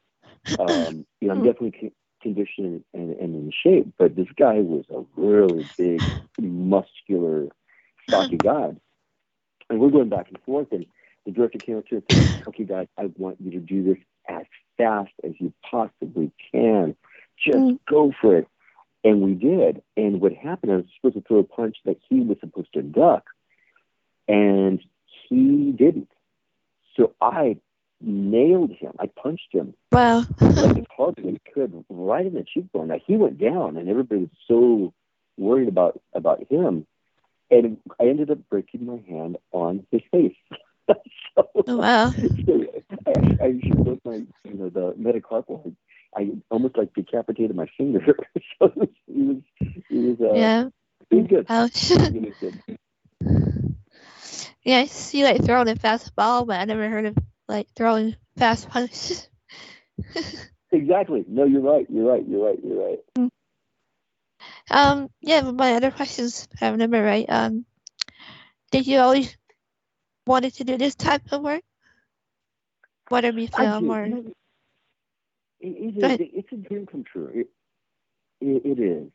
Um, 0.59 1.07
you 1.21 1.29
know, 1.29 1.35
I'm 1.35 1.43
definitely 1.43 1.73
con- 1.73 1.93
conditioned 2.23 2.85
and, 2.95 3.11
and 3.17 3.35
in 3.35 3.53
shape, 3.63 3.93
but 3.99 4.17
this 4.17 4.27
guy 4.37 4.55
was 4.55 4.85
a 4.91 5.05
really 5.21 5.69
big, 5.77 6.11
muscular, 6.39 7.49
stocky 8.07 8.39
guy. 8.39 8.75
And 9.71 9.81
we're 9.81 9.91
going 9.91 10.09
back 10.09 10.29
and 10.29 10.39
forth, 10.45 10.69
and 10.73 10.87
the 11.27 11.33
director 11.33 11.59
came 11.59 11.77
up 11.79 11.87
to 11.89 11.99
us 11.99 12.03
and 12.09 12.17
said, 12.17 12.31
"Okay, 12.49 12.65
guys, 12.65 12.89
I 12.97 13.11
want 13.17 13.41
you 13.41 13.51
to 13.53 13.59
do 13.61 13.85
this 13.85 13.99
as 14.29 14.47
fast 14.77 15.13
as 15.25 15.33
you 15.39 15.53
possibly 15.63 16.33
can. 16.51 16.97
Just 17.37 17.59
Mm. 17.59 17.79
go 17.87 18.13
for 18.21 18.37
it." 18.39 18.49
And 19.05 19.21
we 19.21 19.35
did. 19.35 19.83
And 19.97 20.21
what 20.21 20.33
happened? 20.33 20.73
I 20.73 20.77
was 20.77 20.87
supposed 20.97 21.17
to 21.17 21.21
throw 21.23 21.39
a 21.39 21.45
punch 21.45 21.77
that 21.85 21.99
he 22.09 22.21
was 22.21 22.41
supposed 22.41 22.73
to 22.73 22.83
duck, 22.83 23.29
and 24.27 24.83
he 25.29 25.73
didn't. 25.73 26.11
So 26.97 27.15
I 27.21 27.59
nailed 28.01 28.71
him. 28.73 28.93
I 28.99 29.07
punched 29.07 29.49
him 29.53 29.75
wow! 29.93 30.25
like 30.41 30.79
as 30.79 30.85
hard 30.97 31.19
as 31.19 31.25
I 31.27 31.51
could, 31.53 31.85
right 31.89 32.27
in 32.27 32.35
the 32.35 32.45
cheekbone. 32.45 32.89
Now 32.89 32.99
he 33.07 33.17
went 33.17 33.39
down, 33.39 33.77
and 33.77 33.89
everybody 33.89 34.23
was 34.23 34.31
so 34.47 34.93
worried 35.37 35.69
about 35.69 36.01
about 36.15 36.43
him, 36.51 36.87
and 37.51 37.79
I 38.01 38.05
ended 38.07 38.31
up 38.31 38.39
breaking 38.51 38.87
my 38.87 39.01
hand 39.09 39.37
on 39.53 39.87
his 39.91 40.03
face. 40.11 40.37
so, 41.37 41.49
Oh, 41.67 41.77
wow! 41.77 42.11
so 42.47 42.65
I, 43.07 43.11
I 43.43 43.47
actually 43.49 43.83
broke 43.83 44.05
my, 44.05 44.21
you 44.45 44.55
know, 44.55 44.69
the 44.71 44.95
metacarpal. 44.99 45.75
I, 46.17 46.21
I 46.21 46.31
almost 46.51 46.77
like 46.77 46.95
decapitated 46.95 47.55
my 47.55 47.67
finger. 47.77 48.05
so 48.59 48.73
it 48.77 48.91
was, 49.09 49.37
it 49.59 49.85
was, 49.91 50.17
uh, 50.21 50.35
Yeah. 50.35 50.69
it 51.11 51.15
was 51.17 51.27
good. 51.29 51.47
Ouch. 51.49 51.89
Good. 52.41 52.63
yeah, 54.63 54.79
I 54.79 54.87
see 54.87 55.25
like 55.25 55.45
throwing 55.45 55.69
a 55.69 55.77
fast 55.77 56.15
ball, 56.15 56.45
but 56.45 56.61
I 56.61 56.65
never 56.65 56.89
heard 56.89 57.07
of 57.07 57.17
like 57.49 57.69
throwing 57.77 58.17
fast 58.37 58.69
punches. 58.69 59.29
Exactly. 60.71 61.25
No, 61.27 61.45
you're 61.45 61.63
right. 61.63 61.87
You're 61.89 62.07
right. 62.13 62.23
You're 62.29 62.45
right. 62.45 62.59
You're 62.63 62.87
right. 62.89 62.99
Um, 64.71 65.09
yeah, 65.21 65.41
but 65.41 65.55
my 65.55 65.75
other 65.75 65.91
questions, 65.91 66.47
if 66.53 66.63
I 66.63 66.69
remember 66.69 67.03
right, 67.03 67.25
um, 67.29 67.65
did 68.71 68.87
you 68.87 68.99
always 68.99 69.35
wanted 70.27 70.55
to 70.55 70.65
do 70.65 70.77
this 70.77 70.95
type 70.95 71.23
of 71.33 71.43
work? 71.43 71.63
Whether 73.09 73.29
it 73.29 73.37
be 73.37 73.47
film 73.47 73.91
or 73.91 74.05
it, 74.05 74.35
it 75.61 75.97
is, 75.97 76.05
ahead. 76.05 76.21
it's 76.21 76.53
a 76.53 76.57
dream 76.57 76.87
come 76.87 77.05
true. 77.11 77.31
It, 77.35 77.49
it, 78.41 78.79
it 78.79 78.83
is. 78.83 79.11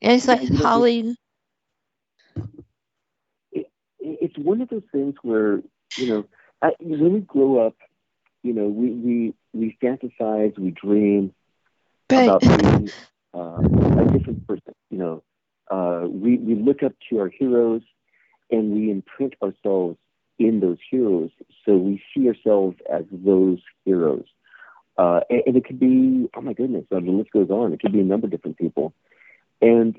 it's 0.00 0.26
like 0.26 0.42
it- 0.42 0.54
Holly. 0.56 1.16
it, 3.52 3.66
it's 4.00 4.36
one 4.38 4.60
of 4.60 4.68
those 4.68 4.82
things 4.92 5.14
where 5.22 5.62
you 5.96 6.06
know 6.06 6.24
I, 6.62 6.70
when 6.80 7.12
we 7.14 7.20
grow 7.20 7.66
up, 7.66 7.76
you 8.42 8.52
know 8.52 8.66
we 8.66 8.90
we 8.90 9.34
we 9.52 9.78
fantasize, 9.82 10.58
we 10.58 10.70
dream 10.70 11.34
Right. 12.10 12.28
about 12.28 12.42
being 12.56 12.92
uh, 13.34 13.62
a 13.96 14.04
different 14.12 14.46
person. 14.46 14.74
You 14.90 14.98
know, 14.98 15.22
uh, 15.70 16.06
we 16.08 16.38
we 16.38 16.54
look 16.54 16.82
up 16.82 16.92
to 17.10 17.18
our 17.20 17.28
heroes, 17.28 17.82
and 18.50 18.72
we 18.72 18.90
imprint 18.90 19.34
ourselves 19.42 19.98
in 20.38 20.60
those 20.60 20.78
heroes. 20.90 21.30
So 21.64 21.76
we 21.76 22.02
see 22.14 22.28
ourselves 22.28 22.76
as 22.92 23.04
those 23.10 23.58
heroes. 23.84 24.24
Uh, 24.98 25.20
and, 25.30 25.42
and, 25.46 25.56
it 25.56 25.64
could 25.64 25.80
be, 25.80 26.28
oh 26.36 26.40
my 26.42 26.52
goodness, 26.52 26.84
the 26.90 27.00
list 27.00 27.30
goes 27.32 27.48
on. 27.50 27.72
It 27.72 27.80
could 27.80 27.92
be 27.92 28.00
a 28.00 28.04
number 28.04 28.26
of 28.26 28.30
different 28.30 28.58
people. 28.58 28.92
And, 29.62 29.98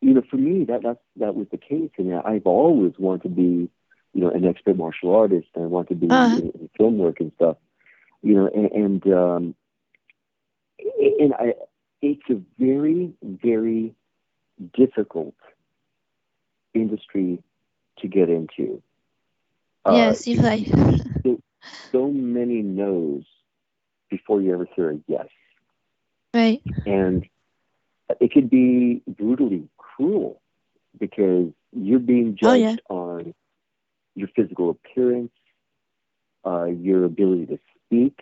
you 0.00 0.14
know, 0.14 0.22
for 0.30 0.36
me, 0.36 0.64
that, 0.64 0.82
that, 0.82 0.98
that 1.16 1.34
was 1.34 1.48
the 1.50 1.58
case. 1.58 1.90
And 1.98 2.14
I've 2.14 2.46
always 2.46 2.92
wanted 2.98 3.24
to 3.24 3.28
be, 3.28 3.70
you 4.12 4.22
know, 4.22 4.30
an 4.30 4.44
expert 4.44 4.76
martial 4.76 5.14
artist 5.14 5.48
and 5.54 5.64
I 5.64 5.66
want 5.66 5.88
to 5.88 5.94
be 5.94 6.08
uh-huh. 6.08 6.36
in, 6.36 6.50
in, 6.50 6.70
film 6.76 6.98
work 6.98 7.20
and 7.20 7.32
stuff, 7.36 7.56
you 8.22 8.34
know, 8.34 8.50
and, 8.52 8.70
and, 8.72 9.14
um, 9.14 9.54
and 11.18 11.34
I, 11.34 11.54
it's 12.02 12.22
a 12.30 12.40
very, 12.58 13.12
very 13.22 13.94
difficult 14.74 15.34
industry 16.74 17.42
to 17.98 18.08
get 18.08 18.28
into. 18.28 18.82
Yes, 19.86 20.26
uh, 20.26 20.30
you 20.30 20.36
like. 20.40 20.66
so, 21.22 21.40
so 21.92 22.10
many 22.10 22.62
no's 22.62 23.24
before 24.10 24.42
you 24.42 24.52
ever 24.52 24.66
hear 24.74 24.90
a 24.90 24.98
yes. 25.06 25.26
Right. 26.34 26.62
And 26.86 27.26
it 28.20 28.32
could 28.32 28.50
be 28.50 29.02
brutally 29.06 29.68
cruel 29.78 30.40
because 30.98 31.48
you're 31.72 31.98
being 31.98 32.36
judged 32.36 32.44
oh, 32.44 32.54
yeah. 32.54 32.76
on 32.88 33.34
your 34.20 34.28
physical 34.36 34.70
appearance, 34.70 35.32
uh, 36.46 36.64
your 36.64 37.04
ability 37.04 37.46
to 37.46 37.58
speak, 37.86 38.20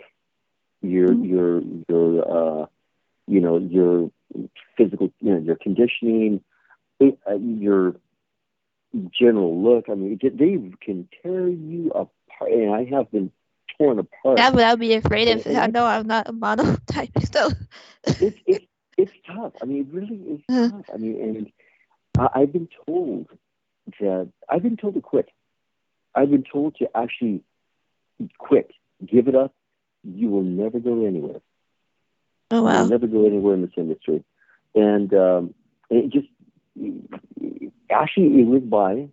your 0.83 1.09
mm-hmm. 1.09 1.25
your 1.25 1.63
your 1.89 2.63
uh, 2.63 2.67
you 3.27 3.41
know 3.41 3.59
your 3.59 4.11
physical 4.77 5.13
you 5.21 5.35
know 5.35 5.41
your 5.41 5.57
conditioning, 5.57 6.43
it, 7.01 7.19
uh, 7.29 7.35
your 7.35 7.97
general 9.19 9.63
look. 9.63 9.87
I 9.89 9.95
mean, 9.95 10.19
they 10.23 10.77
can 10.85 11.09
tear 11.23 11.49
you 11.49 11.91
apart. 11.91 12.53
And 12.53 12.73
I 12.73 12.85
have 12.97 13.11
been 13.11 13.31
torn 13.77 13.99
apart. 13.99 14.39
Yeah, 14.39 14.51
but 14.51 14.63
I'd 14.63 14.79
be 14.79 14.95
afraid 14.95 15.29
if 15.29 15.47
I 15.47 15.67
know 15.67 15.85
I'm 15.85 16.07
not 16.07 16.29
a 16.29 16.33
model 16.33 16.77
type. 16.87 17.11
So 17.33 17.51
it's, 18.05 18.39
it's 18.47 18.65
it's 18.97 19.13
tough. 19.27 19.53
I 19.63 19.65
mean, 19.65 19.89
it 19.89 19.95
really 19.95 20.17
is 20.17 20.41
tough. 20.73 20.87
I 20.93 20.97
mean, 20.97 21.21
and 21.21 21.53
I, 22.19 22.41
I've 22.41 22.53
been 22.53 22.69
told 22.87 23.29
that 24.01 24.31
I've 24.49 24.63
been 24.63 24.77
told 24.77 24.95
to 24.95 25.01
quit. 25.01 25.29
I've 26.19 26.31
been 26.31 26.45
told 26.51 26.77
to 26.77 26.89
actually 26.97 27.43
quit, 28.39 28.71
give 29.05 29.29
it 29.29 29.35
up. 29.35 29.55
You 30.05 30.29
will 30.29 30.43
never 30.43 30.79
go 30.79 31.07
anywhere. 31.07 31.41
Oh 32.51 32.63
wow! 32.63 32.81
You'll 32.81 32.89
never 32.89 33.07
go 33.07 33.27
anywhere 33.27 33.55
in 33.55 33.63
this 33.63 33.77
industry, 33.77 34.25
and 34.75 35.13
um, 35.15 35.55
it 35.91 36.11
just 36.11 36.29
actually 37.91 38.41
it 38.41 38.47
was 38.47 38.63
by 38.63 39.09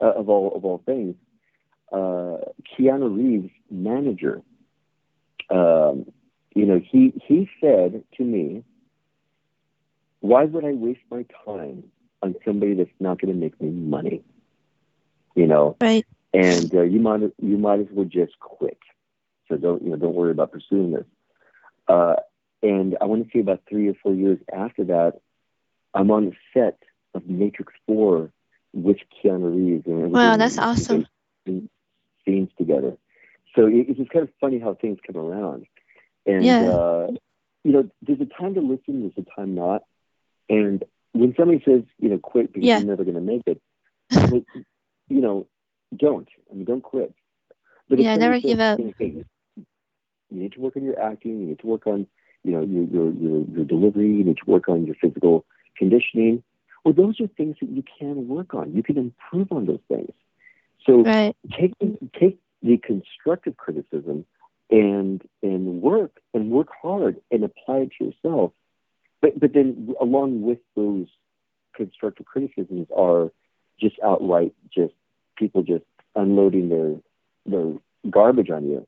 uh, 0.00 0.12
of 0.12 0.28
all 0.28 0.54
of 0.54 0.64
all 0.64 0.82
things 0.84 1.16
uh, 1.92 2.38
Keanu 2.70 3.16
Reeves' 3.16 3.52
manager, 3.70 4.42
um, 5.50 6.06
you 6.54 6.66
know, 6.66 6.80
he 6.82 7.12
he 7.26 7.48
said 7.60 8.02
to 8.16 8.24
me, 8.24 8.64
"Why 10.20 10.44
would 10.44 10.64
I 10.64 10.72
waste 10.72 11.00
my 11.10 11.26
time 11.44 11.84
on 12.22 12.34
somebody 12.44 12.74
that's 12.74 12.90
not 12.98 13.20
going 13.20 13.32
to 13.32 13.38
make 13.38 13.60
me 13.60 13.70
money?" 13.70 14.22
You 15.34 15.46
know, 15.46 15.76
right? 15.80 16.06
And 16.34 16.74
uh, 16.74 16.82
you 16.82 16.98
might 16.98 17.20
you 17.40 17.58
might 17.58 17.80
as 17.80 17.86
well 17.90 18.06
just 18.06 18.38
quit. 18.40 18.78
So 19.48 19.56
don't 19.56 19.82
you 19.82 19.90
know? 19.90 19.96
Don't 19.96 20.14
worry 20.14 20.30
about 20.30 20.52
pursuing 20.52 20.92
this. 20.92 21.04
Uh, 21.88 22.16
and 22.62 22.96
I 23.00 23.04
want 23.04 23.24
to 23.24 23.30
say 23.32 23.40
about 23.40 23.62
three 23.68 23.88
or 23.88 23.94
four 24.02 24.14
years 24.14 24.38
after 24.52 24.84
that, 24.84 25.20
I'm 25.92 26.10
on 26.10 26.26
the 26.26 26.32
set 26.54 26.78
of 27.14 27.26
Matrix 27.26 27.72
Four 27.86 28.32
with 28.72 28.98
Keanu 29.22 29.54
Reeves. 29.54 29.86
And 29.86 30.12
wow, 30.12 30.36
that's 30.36 30.58
awesome 30.58 31.06
scenes 32.24 32.50
together. 32.58 32.96
So 33.54 33.66
it, 33.66 33.86
it's 33.88 33.98
just 33.98 34.10
kind 34.10 34.24
of 34.24 34.30
funny 34.40 34.58
how 34.58 34.74
things 34.74 34.98
come 35.06 35.16
around. 35.16 35.66
And, 36.26 36.44
yeah. 36.44 36.68
uh, 36.68 37.08
you 37.64 37.72
know, 37.72 37.90
there's 38.02 38.20
a 38.20 38.26
time 38.26 38.54
to 38.54 38.60
listen, 38.60 39.00
there's 39.00 39.26
a 39.26 39.40
time 39.40 39.54
not. 39.54 39.82
And 40.48 40.84
when 41.12 41.34
somebody 41.36 41.62
says, 41.64 41.82
you 41.98 42.08
know, 42.08 42.18
quit 42.18 42.52
because 42.52 42.66
yeah. 42.66 42.78
you're 42.78 42.88
never 42.88 43.04
going 43.04 43.14
to 43.14 43.20
make 43.20 43.42
it, 43.46 43.60
you 45.08 45.20
know, 45.20 45.46
don't. 45.96 46.28
I 46.50 46.54
mean, 46.54 46.64
don't 46.64 46.82
quit. 46.82 47.14
But 47.88 47.98
yeah, 47.98 48.16
never 48.16 48.40
give 48.40 48.60
up. 48.60 48.78
You 48.78 49.24
need 50.30 50.52
to 50.52 50.60
work 50.60 50.76
on 50.76 50.84
your 50.84 50.98
acting. 50.98 51.40
You 51.40 51.46
need 51.48 51.58
to 51.60 51.66
work 51.66 51.86
on, 51.86 52.06
you 52.42 52.52
know, 52.52 52.62
your, 52.62 52.84
your, 52.84 53.12
your, 53.12 53.44
your 53.48 53.64
delivery. 53.64 54.08
You 54.08 54.24
need 54.24 54.38
to 54.38 54.50
work 54.50 54.68
on 54.68 54.86
your 54.86 54.94
physical 54.94 55.44
conditioning. 55.76 56.42
Well, 56.84 56.94
those 56.94 57.20
are 57.20 57.26
things 57.26 57.56
that 57.60 57.70
you 57.70 57.84
can 57.98 58.28
work 58.28 58.54
on. 58.54 58.74
You 58.74 58.82
can 58.82 58.96
improve 58.96 59.52
on 59.52 59.66
those 59.66 59.80
things. 59.88 60.12
So 60.86 61.02
right. 61.02 61.36
take 61.58 61.74
take 62.18 62.38
the 62.62 62.76
constructive 62.78 63.56
criticism 63.56 64.24
and 64.70 65.22
and 65.42 65.82
work 65.82 66.20
and 66.34 66.50
work 66.50 66.68
hard 66.80 67.20
and 67.30 67.44
apply 67.44 67.78
it 67.78 67.90
to 67.98 68.06
yourself. 68.06 68.52
But 69.20 69.38
but 69.38 69.52
then 69.52 69.94
along 70.00 70.42
with 70.42 70.58
those 70.74 71.06
constructive 71.76 72.26
criticisms 72.26 72.88
are 72.96 73.30
just 73.80 73.96
outright 74.04 74.54
just 74.74 74.94
people 75.42 75.62
just 75.62 75.84
unloading 76.14 76.68
their 76.68 76.90
their 77.46 77.74
garbage 78.08 78.50
on 78.50 78.64
you. 78.70 78.86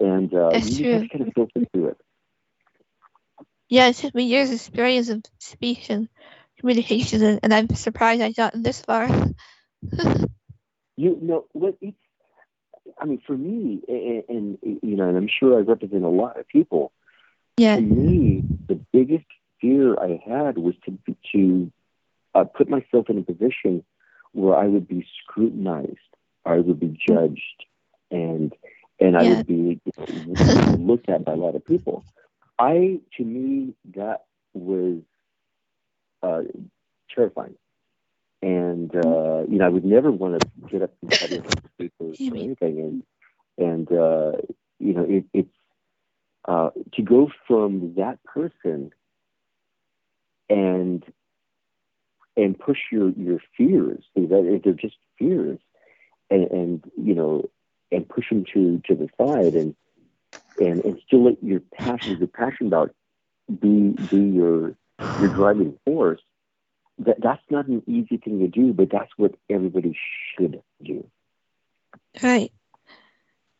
And 0.00 0.32
uh, 0.34 0.50
That's 0.52 0.70
you 0.70 0.84
true. 0.84 0.98
just 0.98 1.10
kind 1.12 1.26
of 1.26 1.34
filter 1.34 1.60
through 1.72 1.88
it. 1.88 1.98
Yeah, 3.68 3.88
it 3.88 3.96
took 3.96 4.14
me 4.14 4.24
years 4.24 4.48
of 4.48 4.56
experience 4.56 5.08
of 5.08 5.22
speech 5.38 5.90
and 5.90 6.08
communication, 6.58 7.22
and, 7.22 7.40
and 7.42 7.54
I'm 7.54 7.68
surprised 7.74 8.22
I 8.22 8.32
got 8.32 8.52
this 8.54 8.80
far. 8.82 9.08
You 10.96 11.18
know 11.20 11.46
what? 11.52 11.76
It's. 11.80 11.96
I 13.00 13.04
mean, 13.06 13.20
for 13.26 13.36
me, 13.36 13.80
and, 13.88 14.22
and 14.28 14.58
you 14.62 14.96
know, 14.96 15.08
and 15.08 15.16
I'm 15.16 15.28
sure 15.28 15.58
I 15.58 15.62
represent 15.62 16.04
a 16.04 16.08
lot 16.08 16.38
of 16.38 16.46
people. 16.46 16.92
Yeah. 17.56 17.76
To 17.76 17.82
me, 17.82 18.44
the 18.68 18.78
biggest 18.92 19.26
fear 19.60 19.96
I 19.98 20.20
had 20.24 20.56
was 20.56 20.74
to 20.84 20.96
to 21.32 21.72
uh, 22.34 22.44
put 22.44 22.68
myself 22.68 23.10
in 23.10 23.18
a 23.18 23.22
position 23.22 23.84
where 24.34 24.56
I 24.56 24.66
would 24.66 24.88
be 24.88 25.06
scrutinized, 25.22 25.98
I 26.44 26.58
would 26.58 26.80
be 26.80 26.96
judged, 27.08 27.64
and 28.10 28.52
and 29.00 29.16
I 29.16 29.24
would 29.24 29.46
be 29.46 29.80
you 30.08 30.24
know, 30.26 30.76
looked 30.78 31.08
at 31.08 31.24
by 31.24 31.32
a 31.32 31.36
lot 31.36 31.56
of 31.56 31.64
people. 31.64 32.04
I, 32.58 33.00
to 33.16 33.24
me, 33.24 33.74
that 33.96 34.24
was 34.54 35.02
uh, 36.22 36.42
terrifying. 37.14 37.56
And 38.42 38.94
uh, 38.94 39.44
you 39.48 39.58
know, 39.58 39.66
I 39.66 39.68
would 39.70 39.84
never 39.84 40.12
want 40.12 40.40
to 40.40 40.48
get 40.70 40.82
up 40.82 40.92
and 41.02 41.44
speak 41.74 41.92
or, 41.98 42.08
or 42.08 42.36
anything. 42.36 43.02
And 43.58 43.66
and 43.66 43.92
uh, 43.92 44.32
you 44.78 44.94
know, 44.94 45.06
it, 45.08 45.24
it's 45.32 45.54
uh, 46.46 46.70
to 46.94 47.02
go 47.02 47.30
from 47.46 47.94
that 47.96 48.22
person 48.24 48.92
and 50.48 51.04
and 52.36 52.58
push 52.58 52.78
your 52.90 53.10
your 53.10 53.40
fears. 53.56 54.04
That 54.14 54.60
they're 54.64 54.72
just 54.72 54.96
fears, 55.18 55.58
and, 56.30 56.50
and 56.50 56.84
you 56.96 57.14
know, 57.14 57.50
and 57.90 58.08
push 58.08 58.28
them 58.28 58.44
to 58.54 58.80
to 58.86 58.94
the 58.94 59.08
side, 59.16 59.54
and 59.54 59.74
and 60.58 60.84
and 60.84 61.00
still 61.06 61.24
let 61.24 61.42
your 61.42 61.60
passion, 61.60 62.16
your 62.18 62.28
passion 62.28 62.66
about 62.66 62.94
be 63.48 63.90
be 63.90 64.18
your 64.18 64.76
your 65.16 65.28
driving 65.28 65.78
force 65.84 66.20
that 66.98 67.16
that's 67.22 67.42
not 67.50 67.66
an 67.66 67.82
easy 67.86 68.18
thing 68.18 68.38
to 68.40 68.48
do, 68.48 68.72
but 68.72 68.88
that's 68.90 69.10
what 69.16 69.34
everybody 69.50 69.96
should 70.36 70.62
do. 70.82 71.08
Right. 72.22 72.52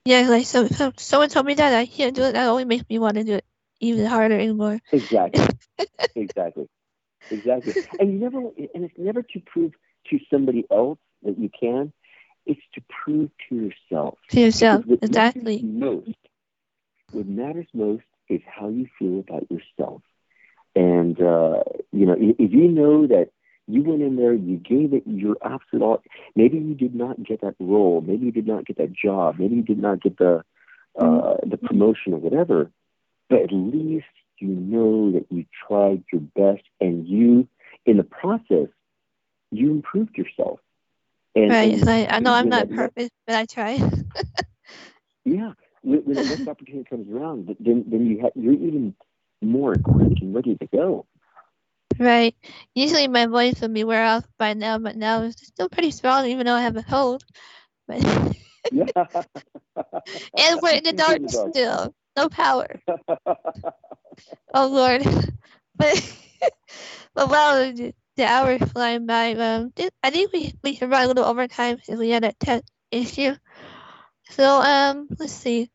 Yeah, 0.05 0.29
like 0.29 0.47
so, 0.47 0.69
so 0.69 0.93
someone 0.97 1.31
told 1.31 1.47
me 1.47 1.55
that 1.55 1.73
I 1.73 1.87
can't 1.87 2.15
do 2.15 2.23
it. 2.23 2.33
That 2.33 2.47
only 2.49 2.65
makes 2.65 2.85
me 2.89 2.99
want 2.99 3.17
to 3.17 3.25
do 3.25 3.35
it 3.35 3.45
even 3.81 4.07
harder 4.07 4.39
anymore. 4.39 4.81
Exactly. 4.93 5.47
exactly. 6.15 6.69
Exactly. 7.31 7.75
And 7.99 8.13
you 8.13 8.19
never 8.19 8.39
and 8.39 8.85
it's 8.85 8.95
never 8.99 9.23
to 9.23 9.41
prove 9.41 9.73
to 10.11 10.19
somebody 10.31 10.65
else 10.71 10.99
that 11.23 11.39
you 11.39 11.51
can. 11.59 11.93
It's 12.47 12.61
to 12.75 12.83
prove 13.05 13.31
to 13.49 13.55
yourself. 13.55 14.19
To 14.31 14.41
yourself, 14.41 14.85
exactly. 15.01 15.63
Most, 15.63 16.11
what 17.11 17.27
matters 17.27 17.67
most 17.73 18.05
is 18.29 18.41
how 18.47 18.69
you 18.69 18.87
feel 18.99 19.21
about 19.21 19.47
yourself. 19.51 20.03
And, 20.77 21.19
uh, 21.21 21.63
you 21.93 22.05
know, 22.05 22.17
if 22.19 22.53
you 22.53 22.69
know 22.69 23.07
that 23.07 23.31
you 23.67 23.83
went 23.83 24.03
in 24.03 24.17
there, 24.17 24.35
you 24.35 24.57
gave 24.57 24.93
it 24.93 25.05
your 25.07 25.37
absolute, 25.43 26.01
maybe 26.35 26.59
you 26.59 26.75
did 26.75 26.95
not 26.95 27.23
get 27.23 27.41
that 27.41 27.55
role, 27.61 28.03
maybe 28.03 28.27
you 28.27 28.33
did 28.33 28.47
not 28.47 28.67
get 28.67 28.77
that 28.79 28.93
job, 28.93 29.37
maybe 29.39 29.55
you 29.57 29.63
did 29.63 29.79
not 29.79 30.03
get 30.03 30.19
the, 30.19 30.43
uh, 30.99 31.37
the 31.47 31.57
promotion 31.57 32.13
or 32.13 32.19
whatever, 32.19 32.71
but 33.31 33.41
at 33.41 33.53
least 33.53 34.05
you 34.39 34.49
know 34.49 35.13
that 35.13 35.27
you 35.31 35.45
tried 35.67 36.05
your 36.13 36.21
best 36.21 36.65
and 36.81 37.07
you, 37.07 37.49
in 37.87 37.97
the 37.97 38.05
process, 38.05 38.69
you 39.51 39.71
improved 39.71 40.17
yourself. 40.17 40.61
And, 41.35 41.51
right. 41.51 41.75
And, 41.75 41.89
I, 41.89 42.07
I 42.07 42.19
know 42.21 42.33
I'm 42.33 42.49
not 42.49 42.71
perfect, 42.71 43.13
but 43.27 43.37
I 43.37 43.47
try. 43.47 43.75
yeah. 45.25 45.53
When, 45.83 46.01
when 46.01 46.17
the 46.17 46.25
next 46.25 46.49
opportunity 46.49 46.89
comes 46.89 47.11
around, 47.11 47.55
then, 47.61 47.85
then 47.87 48.07
you 48.07 48.21
have, 48.21 48.33
you're 48.35 48.53
even 48.53 48.95
more 49.43 49.75
equipped 49.75 50.21
and 50.21 50.35
ready 50.35 50.57
to 50.57 50.67
go. 50.67 51.07
Right. 51.99 52.35
Usually 52.75 53.09
my 53.09 53.27
voice 53.27 53.61
would 53.61 53.73
be 53.73 53.85
wear 53.85 54.05
off 54.05 54.25
by 54.39 54.55
now, 54.55 54.79
but 54.79 54.97
now 54.97 55.23
it's 55.23 55.47
still 55.47 55.69
pretty 55.69 55.91
strong 55.91 56.27
even 56.27 56.47
though 56.47 56.55
I 56.55 56.63
have 56.63 56.77
a 56.77 56.83
cold. 56.83 57.25
but 57.87 58.03
and 58.73 60.61
we're 60.63 60.75
in 60.75 60.85
the 60.85 60.93
dark 60.97 61.21
still. 61.53 61.95
No 62.17 62.29
power. 62.29 62.81
oh 64.55 64.69
Lord. 64.69 65.03
But 65.77 66.17
but 67.15 67.29
wow, 67.29 67.73
the, 67.73 67.95
the 68.17 68.25
hour 68.25 68.59
flying 68.59 69.07
by. 69.07 69.35
Um, 69.35 69.73
I 70.03 70.11
think 70.11 70.33
we 70.33 70.55
we 70.63 70.77
can 70.77 70.91
run 70.91 71.05
a 71.05 71.09
little 71.09 71.25
overtime 71.25 71.79
if 71.89 71.99
we 71.99 72.11
had 72.11 72.25
a 72.25 72.33
tech 72.33 72.65
issue. 72.91 73.35
So 74.31 74.61
um, 74.61 75.09
let's 75.19 75.33
see. 75.33 75.71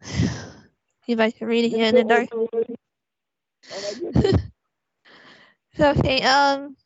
if 1.08 1.18
I 1.18 1.30
can 1.30 1.48
read 1.48 1.72
in 1.72 1.94
the 1.94 2.04
dark. 2.04 2.28
so 5.76 5.90
okay. 5.90 6.22
Um, 6.22 6.76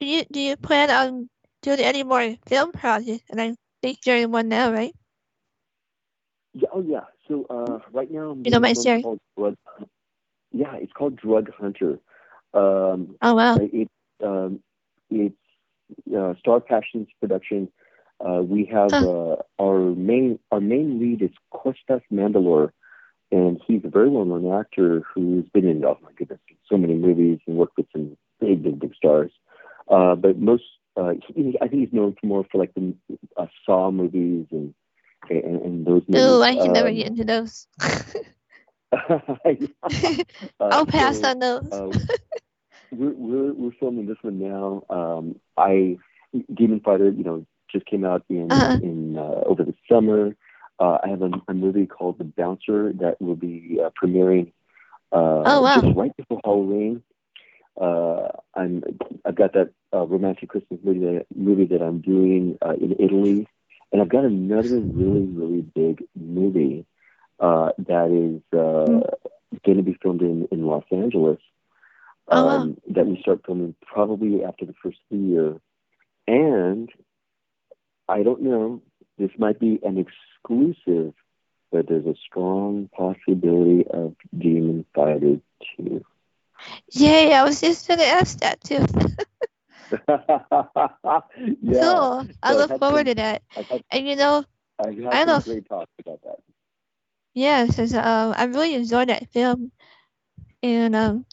do 0.00 0.06
you 0.06 0.24
do 0.30 0.40
you 0.40 0.56
plan 0.56 0.90
on 0.90 1.28
doing 1.62 1.80
any 1.80 2.02
more 2.02 2.36
film 2.46 2.72
projects? 2.72 3.24
And 3.30 3.40
I 3.40 3.54
think 3.82 3.98
you're 4.06 4.16
in 4.16 4.32
one 4.32 4.48
now, 4.48 4.72
right? 4.72 4.94
Yeah, 6.54 6.68
oh 6.72 6.82
yeah. 6.82 7.04
So 7.32 7.46
uh, 7.48 7.78
right 7.92 8.10
now, 8.10 8.36
You 8.44 8.50
know 8.50 8.60
my 8.60 8.72
doing 8.72 8.84
share. 8.84 9.00
one 9.00 9.18
called 9.36 9.56
Drug, 9.56 9.56
yeah, 10.52 10.74
it's 10.76 10.92
called 10.92 11.16
Drug 11.16 11.50
Hunter. 11.54 11.98
Um, 12.54 13.16
Oh 13.22 13.34
wow. 13.34 13.56
it 13.56 13.88
um, 14.22 14.60
it's 15.10 15.34
uh, 16.16 16.34
Star 16.38 16.60
Passions 16.60 17.08
production. 17.20 17.68
Uh, 18.24 18.42
we 18.42 18.64
have 18.66 18.92
uh, 19.00 19.36
our 19.60 19.78
main 19.94 20.38
our 20.50 20.60
main 20.60 21.00
lead 21.00 21.22
is 21.22 21.30
Costas 21.50 22.02
Mandylor, 22.12 22.70
and 23.30 23.60
he's 23.66 23.84
a 23.84 23.88
very 23.88 24.08
well 24.08 24.24
known 24.24 24.52
actor 24.60 25.02
who's 25.14 25.48
been 25.54 25.66
in 25.66 25.84
oh 25.84 25.98
my 26.02 26.12
goodness 26.16 26.40
so 26.70 26.76
many 26.76 26.94
movies 26.94 27.38
and 27.46 27.56
worked 27.56 27.76
with 27.76 27.86
some 27.92 28.16
big 28.40 28.62
big 28.62 28.78
big 28.80 28.94
stars. 28.94 29.32
Uh, 29.88 30.14
but 30.14 30.38
most 30.38 30.64
uh, 30.96 31.12
he, 31.34 31.56
I 31.62 31.68
think 31.68 31.82
he's 31.82 31.92
known 31.92 32.14
for 32.20 32.26
more 32.26 32.44
for 32.50 32.58
like 32.58 32.74
the 32.74 32.94
uh, 33.36 33.46
Saw 33.64 33.90
movies 33.90 34.46
and 34.50 34.74
and, 35.30 35.62
and 35.62 35.86
those. 35.86 36.02
Ooh, 36.16 36.42
I 36.42 36.56
can 36.56 36.72
never 36.72 36.90
Um, 36.90 36.92
get 36.92 37.06
into 37.06 37.24
those. 37.24 37.66
uh, 38.92 39.26
I'll 40.70 40.86
pass 40.86 41.22
so, 41.22 41.24
on 41.24 41.38
those. 41.40 41.62
uh, 41.72 41.88
we're, 42.90 43.12
we're 43.14 43.52
we're 43.54 43.72
filming 43.80 44.06
this 44.06 44.16
one 44.22 44.38
now. 44.38 44.82
Um, 44.90 45.36
I 45.56 45.96
Demon 46.54 46.80
Fighter, 46.80 47.10
you 47.10 47.24
know, 47.24 47.46
just 47.70 47.86
came 47.86 48.04
out 48.04 48.22
in 48.28 48.70
Uh-huh. 48.70 48.80
in 48.80 49.16
uh, 49.18 49.42
over 49.46 49.64
the 49.64 49.74
summer. 49.90 50.34
Uh, 50.78 50.98
I 51.04 51.08
have 51.08 51.22
a, 51.22 51.30
a 51.48 51.54
movie 51.54 51.86
called 51.86 52.18
The 52.18 52.24
Bouncer 52.24 52.92
that 53.00 53.20
will 53.20 53.36
be 53.36 53.80
uh, 53.84 53.90
premiering 54.02 54.52
uh, 55.12 55.46
Oh, 55.46 55.62
wow. 55.62 55.76
just 55.76 55.86
right 55.94 56.14
before 56.16 56.40
Halloween. 56.44 57.02
Uh, 57.80 58.28
I'm 58.54 58.82
I've 59.24 59.36
got 59.36 59.52
that 59.54 59.70
uh, 59.94 60.06
romantic 60.06 60.48
Christmas 60.50 60.80
movie 60.84 61.00
that, 61.00 61.26
movie 61.34 61.66
that 61.66 61.82
I'm 61.82 62.00
doing 62.00 62.56
uh, 62.64 62.74
in 62.74 62.92
Italy, 62.98 63.46
and 63.92 64.00
I've 64.00 64.08
got 64.08 64.24
another 64.24 64.78
really 64.78 65.24
really 65.24 65.60
big 65.60 66.04
movie 66.14 66.86
uh, 67.38 67.70
that 67.78 68.10
is 68.10 68.58
uh, 68.58 69.16
going 69.64 69.76
to 69.76 69.82
be 69.82 69.98
filmed 70.02 70.22
in, 70.22 70.48
in 70.50 70.64
Los 70.66 70.84
Angeles. 70.90 71.38
Oh, 72.28 72.46
wow. 72.46 72.56
Um, 72.58 72.76
that 72.90 73.06
we 73.06 73.20
start 73.20 73.42
filming 73.44 73.74
probably 73.84 74.44
after 74.44 74.64
the 74.64 74.74
first 74.82 74.98
of 75.10 75.18
the 75.18 75.24
year, 75.24 75.60
and 76.26 76.88
I 78.08 78.22
don't 78.22 78.42
know. 78.42 78.80
This 79.18 79.30
might 79.38 79.58
be 79.58 79.78
an 79.82 79.98
exclusive, 79.98 81.14
but 81.70 81.88
there's 81.88 82.06
a 82.06 82.14
strong 82.26 82.88
possibility 82.96 83.84
of 83.90 84.14
Demon 84.36 84.86
Fighter 84.94 85.38
2. 85.76 86.04
Yay, 86.92 87.34
I 87.34 87.42
was 87.42 87.60
just 87.60 87.88
gonna 87.88 88.04
ask 88.04 88.38
that 88.38 88.60
too. 88.62 88.86
yeah. 91.62 91.80
cool. 91.80 92.26
I 92.42 92.52
So 92.52 92.56
look 92.58 92.78
forward 92.78 93.06
some- 93.06 93.06
to 93.06 93.14
that. 93.16 93.42
Had, 93.54 93.82
And 93.90 94.06
you 94.06 94.16
know, 94.16 94.44
had 94.82 95.26
know- 95.26 95.40
great 95.40 95.68
talks 95.68 95.90
about 96.00 96.20
that. 96.22 96.38
yeah, 97.34 97.66
since 97.66 97.94
um 97.94 98.34
I 98.36 98.44
really 98.44 98.74
enjoyed 98.74 99.08
that 99.08 99.30
film 99.32 99.72
and 100.62 100.94
um 100.96 101.26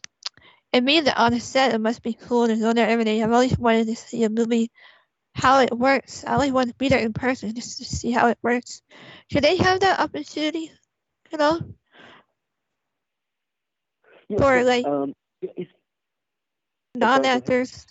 it 0.72 0.82
means 0.84 1.06
that 1.06 1.18
on 1.18 1.32
the 1.32 1.40
set 1.40 1.74
it 1.74 1.78
must 1.80 2.02
be 2.02 2.12
cool 2.14 2.46
to 2.46 2.56
go 2.56 2.72
there 2.72 2.88
every 2.88 3.04
day. 3.04 3.22
I've 3.22 3.32
always 3.32 3.58
wanted 3.58 3.86
to 3.88 3.96
see 3.96 4.22
a 4.24 4.28
movie 4.30 4.70
how 5.34 5.60
it 5.60 5.76
works. 5.76 6.24
I 6.26 6.34
always 6.34 6.52
want 6.52 6.68
to 6.68 6.74
be 6.74 6.88
there 6.88 7.00
in 7.00 7.12
person 7.12 7.54
just 7.54 7.78
to 7.78 7.84
see 7.84 8.10
how 8.10 8.28
it 8.28 8.38
works. 8.42 8.82
Should 9.32 9.44
they 9.44 9.56
have 9.56 9.80
that 9.80 10.00
opportunity? 10.00 10.70
You 11.32 11.38
know? 11.38 11.60
Yeah, 14.28 14.44
Or, 14.44 14.62
like, 14.64 14.86
um, 14.86 15.14
non 16.94 17.24
actors 17.24 17.86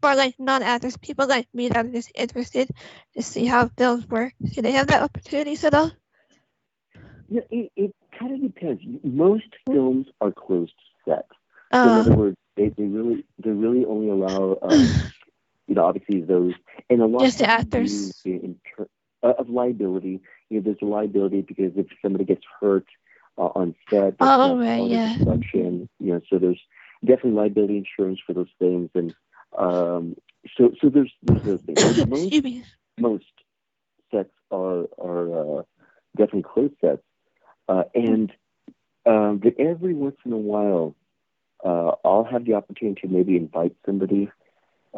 for 0.00 0.14
like 0.14 0.34
non 0.38 0.62
actors, 0.62 0.96
people 0.96 1.26
like 1.26 1.48
me 1.54 1.68
that 1.68 1.84
are 1.86 1.88
just 1.88 2.12
interested 2.14 2.70
to 3.14 3.22
see 3.22 3.46
how 3.46 3.68
films 3.76 4.08
work. 4.08 4.32
Do 4.52 4.62
they 4.62 4.72
have 4.72 4.88
that 4.88 5.02
opportunity 5.02 5.56
at 5.66 5.74
all? 5.74 5.92
yeah, 7.28 7.40
it, 7.50 7.70
it 7.76 7.94
kind 8.18 8.34
of 8.34 8.52
depends. 8.54 8.82
Most 9.04 9.44
films 9.70 10.06
are 10.20 10.32
closed 10.32 10.72
set. 11.06 11.26
So 11.82 11.88
in 11.88 11.96
Uh, 11.96 11.98
other 11.98 12.12
words, 12.12 12.36
they, 12.56 12.70
they 12.76 12.84
really 12.84 13.24
they 13.42 13.50
really 13.50 13.84
only 13.84 14.08
allow 14.08 14.56
um, 14.62 14.96
you 15.66 15.74
know 15.74 15.84
obviously 15.84 16.20
those 16.22 16.54
and 16.90 17.00
a 17.00 17.06
lot 17.06 17.30
Just 17.30 17.38
the 17.38 17.48
to 17.56 17.64
do 17.72 18.12
actors. 18.14 18.24
in, 18.24 18.56
ter- 18.76 18.88
uh, 19.22 19.34
of 19.38 19.48
liability. 19.48 20.20
You 20.48 20.58
know, 20.58 20.62
there's 20.64 20.78
a 20.82 20.86
liability 20.86 21.42
because 21.42 21.72
if 21.76 21.86
somebody 22.02 22.24
gets 22.24 22.42
hurt 22.60 22.86
uh, 23.38 23.50
on 23.54 23.74
set, 23.90 24.16
Oh, 24.20 24.58
right, 24.58 24.82
yeah. 24.84 25.16
production. 25.16 25.88
You 25.98 26.14
know, 26.14 26.20
so 26.30 26.38
there's 26.38 26.60
definitely 27.04 27.32
liability 27.32 27.78
insurance 27.78 28.20
for 28.26 28.32
those 28.34 28.50
things, 28.58 28.90
and 28.94 29.14
um, 29.56 30.16
so 30.56 30.72
so 30.80 30.88
there's 30.88 31.12
there's 31.22 31.42
those 31.44 31.60
things. 31.66 31.82
Most 32.06 32.34
most 32.98 33.24
sets 34.10 34.30
are 34.50 34.86
are 35.00 35.60
uh, 35.60 35.62
definitely 36.16 36.44
closed 36.52 36.74
sets, 36.80 37.02
uh, 37.68 37.84
and 37.94 38.32
um, 39.06 39.38
but 39.42 39.54
every 39.58 39.94
once 39.94 40.16
in 40.24 40.32
a 40.32 40.36
while, 40.38 40.94
uh, 41.64 41.92
I'll 42.04 42.24
have 42.30 42.44
the 42.44 42.54
opportunity 42.54 43.00
to 43.02 43.08
maybe 43.08 43.36
invite 43.36 43.74
somebody 43.86 44.30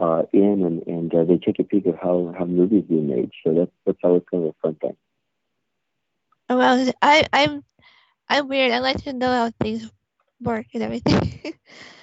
uh, 0.01 0.23
in, 0.33 0.65
and 0.65 0.87
and 0.87 1.15
uh, 1.15 1.25
they 1.25 1.39
take 1.39 1.59
a 1.59 1.65
peek 1.65 1.87
of 1.87 1.97
how 1.97 2.35
how 2.39 2.45
movies 2.45 2.85
being 2.89 3.09
made. 3.09 3.31
So 3.45 3.55
that's 3.55 3.73
that's 3.87 3.99
always 4.05 4.23
kind 4.31 4.45
of 4.45 4.51
a 4.51 4.55
fun 4.63 4.75
thing. 4.77 4.97
Oh, 6.49 6.59
Well, 6.59 6.93
I, 7.03 7.27
I'm, 7.33 7.65
I'm 8.29 8.49
weird. 8.49 8.73
I 8.73 8.79
like 8.79 9.03
to 9.05 9.13
know 9.13 9.31
how 9.31 9.51
things 9.61 9.91
work 10.41 10.67
and 10.75 10.83
everything. 10.83 11.55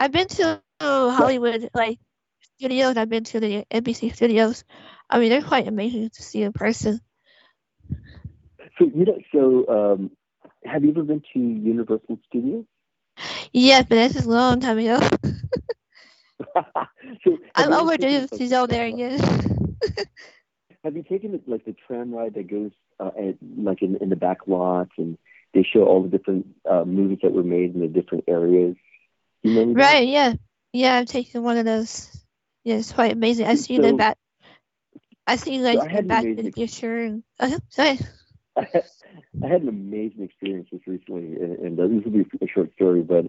I've 0.00 0.12
been 0.12 0.28
to 0.28 0.62
Hollywood 0.80 1.68
like 1.74 1.98
studios. 2.56 2.96
I've 2.96 3.10
been 3.10 3.24
to 3.24 3.38
the 3.38 3.66
NBC 3.70 4.14
studios. 4.14 4.64
I 5.10 5.18
mean, 5.18 5.28
they're 5.28 5.42
quite 5.42 5.68
amazing 5.68 6.08
to 6.08 6.22
see 6.22 6.42
in 6.42 6.54
person. 6.54 7.02
So 8.78 8.90
you 8.94 9.04
know, 9.04 9.18
so 9.30 9.68
um, 9.68 10.10
have 10.64 10.84
you 10.84 10.92
ever 10.92 11.02
been 11.02 11.22
to 11.34 11.38
Universal 11.38 12.18
Studios? 12.28 12.64
Yes, 13.52 13.84
but 13.90 13.96
this 13.96 14.16
is 14.16 14.24
a 14.24 14.30
long 14.30 14.60
time 14.60 14.78
ago. 14.78 14.98
so 17.22 17.36
I'm 17.54 17.70
overdue 17.74 18.26
to 18.26 18.48
go 18.48 18.66
there 18.66 18.86
again. 18.86 19.20
Have 20.82 20.96
you 20.96 21.02
taken 21.02 21.34
it 21.34 21.46
like 21.46 21.66
the 21.66 21.76
tram 21.86 22.14
ride 22.14 22.32
that 22.34 22.48
goes 22.50 22.70
uh, 22.98 23.10
at, 23.18 23.36
like 23.58 23.82
in, 23.82 23.96
in 23.96 24.08
the 24.08 24.16
back 24.16 24.38
lot 24.46 24.88
and 24.96 25.18
they 25.52 25.62
show 25.62 25.84
all 25.84 26.02
the 26.02 26.08
different 26.08 26.46
uh, 26.64 26.86
movies 26.86 27.18
that 27.22 27.32
were 27.32 27.42
made 27.42 27.74
in 27.74 27.80
the 27.82 27.86
different 27.86 28.24
areas? 28.26 28.76
You 29.42 29.54
that? 29.74 29.80
right? 29.80 30.06
Yeah, 30.08 30.34
yeah. 30.72 30.96
I've 30.96 31.06
taken 31.06 31.42
one 31.42 31.56
of 31.58 31.64
those. 31.64 32.08
Yeah, 32.64 32.76
it's 32.76 32.92
quite 32.92 33.12
amazing. 33.12 33.46
I 33.46 33.54
see 33.54 33.78
the 33.78 33.90
So- 33.90 33.96
back. 33.96 34.18
I 35.26 35.36
seen 35.36 35.62
like 35.62 35.78
I 35.78 35.84
had 35.88 35.92
the 35.92 35.98
an 35.98 36.06
back 36.08 36.24
to 36.24 36.42
the 36.42 36.50
future. 36.50 37.20
Uh, 37.38 37.58
sorry. 37.68 37.98
I 38.56 38.66
had, 38.72 38.84
I 39.44 39.46
had 39.46 39.62
an 39.62 39.68
amazing 39.68 40.24
experience 40.24 40.68
just 40.70 40.86
recently, 40.86 41.36
and, 41.36 41.58
and 41.58 41.80
uh, 41.80 41.86
this 41.86 42.04
will 42.04 42.10
be 42.10 42.26
a 42.42 42.48
short 42.48 42.72
story, 42.74 43.02
but 43.02 43.26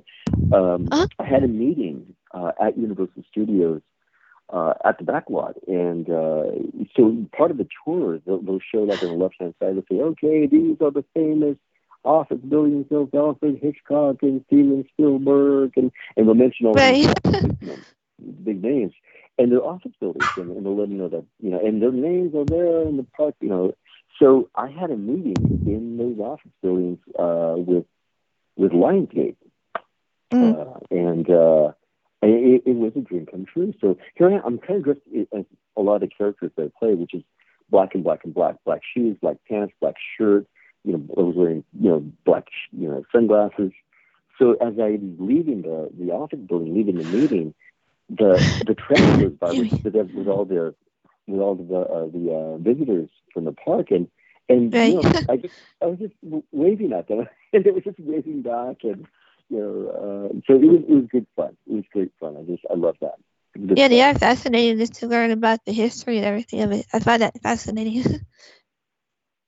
um, 0.52 0.88
Uh-huh. 0.92 1.08
I 1.20 1.26
had 1.26 1.44
a 1.44 1.48
meeting 1.48 2.16
uh, 2.34 2.52
at 2.60 2.76
Universal 2.78 3.24
Studios 3.30 3.82
uh, 4.52 4.74
at 4.84 4.98
the 4.98 5.04
back 5.04 5.30
lot, 5.30 5.56
and 5.68 6.10
uh, 6.10 6.44
so 6.96 7.24
part 7.38 7.52
of 7.52 7.58
the 7.58 7.68
tour, 7.86 8.20
they'll, 8.26 8.42
they'll 8.42 8.60
show 8.74 8.82
like 8.84 9.04
on 9.04 9.10
the 9.10 9.16
left 9.24 9.36
hand 9.40 9.54
side, 9.60 9.76
they'll 9.76 9.86
say, 9.90 10.02
"Okay, 10.02 10.48
these 10.48 10.78
are 10.82 10.92
the 10.92 11.06
famous 11.14 11.58
office 12.04 12.40
buildings 12.48 12.88
of 12.92 13.14
Alfred 13.14 13.60
Hitchcock 13.62 14.18
and 14.22 14.44
Steven 14.48 14.86
Spielberg," 14.94 15.74
and 15.78 15.92
and 16.18 16.28
they'll 16.28 16.34
mention 16.36 16.66
all 16.68 16.74
Right. 16.74 16.98
you 16.98 17.14
know, 17.62 17.78
big 18.44 18.62
names, 18.64 18.94
and 19.38 19.52
their 19.52 19.64
office 19.64 19.92
buildings, 20.00 20.32
and, 20.36 20.52
and 20.56 20.66
they'll 20.66 20.76
let 20.78 20.90
them 20.90 20.98
know 20.98 21.10
that 21.10 21.26
you 21.42 21.50
know, 21.52 21.60
and 21.60 21.82
their 21.82 21.92
names 21.92 22.34
are 22.36 22.46
there 22.46 22.82
in 22.88 22.98
the 22.98 23.06
park, 23.16 23.36
you 23.42 23.50
know. 23.50 23.74
So 24.20 24.50
I 24.56 24.68
had 24.70 24.92
a 24.92 24.98
meeting 24.98 25.64
in 25.66 25.98
those 25.98 26.20
office 26.20 26.52
buildings 26.62 27.00
uh, 27.18 27.56
with 27.58 27.86
with 28.58 28.72
Lionsgate, 28.72 29.36
Mm. 30.34 30.58
uh, 30.58 30.80
and 30.92 31.30
uh, 31.30 31.72
it, 32.22 32.64
it 32.66 32.76
was 32.76 32.94
a 32.96 33.02
dream 33.02 33.26
come 33.30 33.46
true. 33.46 33.74
So 33.82 33.98
here 34.16 34.30
I 34.30 34.34
am. 34.36 34.42
I'm 34.46 34.58
kind 34.60 34.78
of 34.80 34.84
dressed 34.86 35.02
as 35.36 35.46
a 35.76 35.82
lot 35.82 35.96
of 35.96 36.02
the 36.02 36.08
characters 36.08 36.52
that 36.56 36.64
I 36.64 36.72
play, 36.80 36.94
which 36.94 37.14
is 37.14 37.24
black 37.70 37.96
and 37.96 38.04
black 38.04 38.22
and 38.24 38.34
black, 38.34 38.56
black 38.66 38.82
shoes, 38.96 39.18
black 39.22 39.38
pants, 39.50 39.74
black 39.82 39.96
shirt. 40.18 40.46
You 40.84 40.94
know, 40.94 41.04
I 41.18 41.22
was 41.22 41.36
wearing 41.36 41.64
you 41.80 41.90
know 41.90 42.04
black 42.26 42.46
you 42.72 42.88
know 42.88 43.04
sunglasses. 43.14 43.72
So 44.38 44.54
as 44.54 44.74
I'm 44.80 45.18
leaving 45.20 45.62
the 45.62 45.90
the 45.98 46.12
office 46.12 46.40
building, 46.48 46.74
leaving 46.76 46.98
the 46.98 47.04
meeting, 47.04 47.54
the 48.10 48.46
the 48.60 48.76
train 48.76 49.18
goes 49.18 49.34
by 49.40 49.52
with, 49.52 49.70
with, 49.84 49.96
with 50.14 50.28
all 50.28 50.46
their 50.46 50.74
with 51.28 51.40
all 51.40 51.56
the 51.56 51.76
uh, 51.80 52.06
the 52.08 52.34
uh, 52.34 52.58
visitors 52.58 53.10
from 53.34 53.46
the 53.46 53.54
park, 53.54 53.88
and 53.92 54.08
and 54.50 54.76
Right. 54.76 54.86
you 54.86 54.96
know, 54.96 55.14
I 55.30 55.38
just 55.38 55.54
I 55.82 55.86
was 55.88 56.00
just 56.00 56.14
waving 56.52 56.94
at 56.94 57.08
them, 57.08 57.28
and 57.54 57.64
they 57.64 57.72
were 57.72 57.82
just 57.82 58.00
waving 58.00 58.42
back, 58.42 58.78
and 58.84 59.06
you 59.50 59.58
know, 59.60 59.90
uh, 60.32 60.34
so 60.48 60.56
it 60.56 60.66
was 60.68 60.82
it 60.88 60.94
was 60.94 61.06
good 61.12 61.28
fun. 61.36 61.58
It 61.68 61.74
was 61.74 61.84
great 61.92 62.12
fun. 62.20 62.38
I 62.38 62.44
just 62.44 62.64
I 62.70 62.76
love 62.76 62.96
that. 63.02 63.16
Good 63.68 63.82
Yeah, 63.82 63.88
they 63.88 64.02
fun. 64.02 64.04
are 64.04 64.14
fascinating 64.16 64.78
just 64.80 64.96
to 64.96 65.08
learn 65.08 65.32
about 65.32 65.66
the 65.66 65.74
history 65.74 66.18
and 66.18 66.26
everything 66.26 66.62
of 66.62 66.72
it. 66.72 66.86
I 66.94 67.00
find 67.00 67.22
that 67.22 67.42
fascinating. 67.42 68.04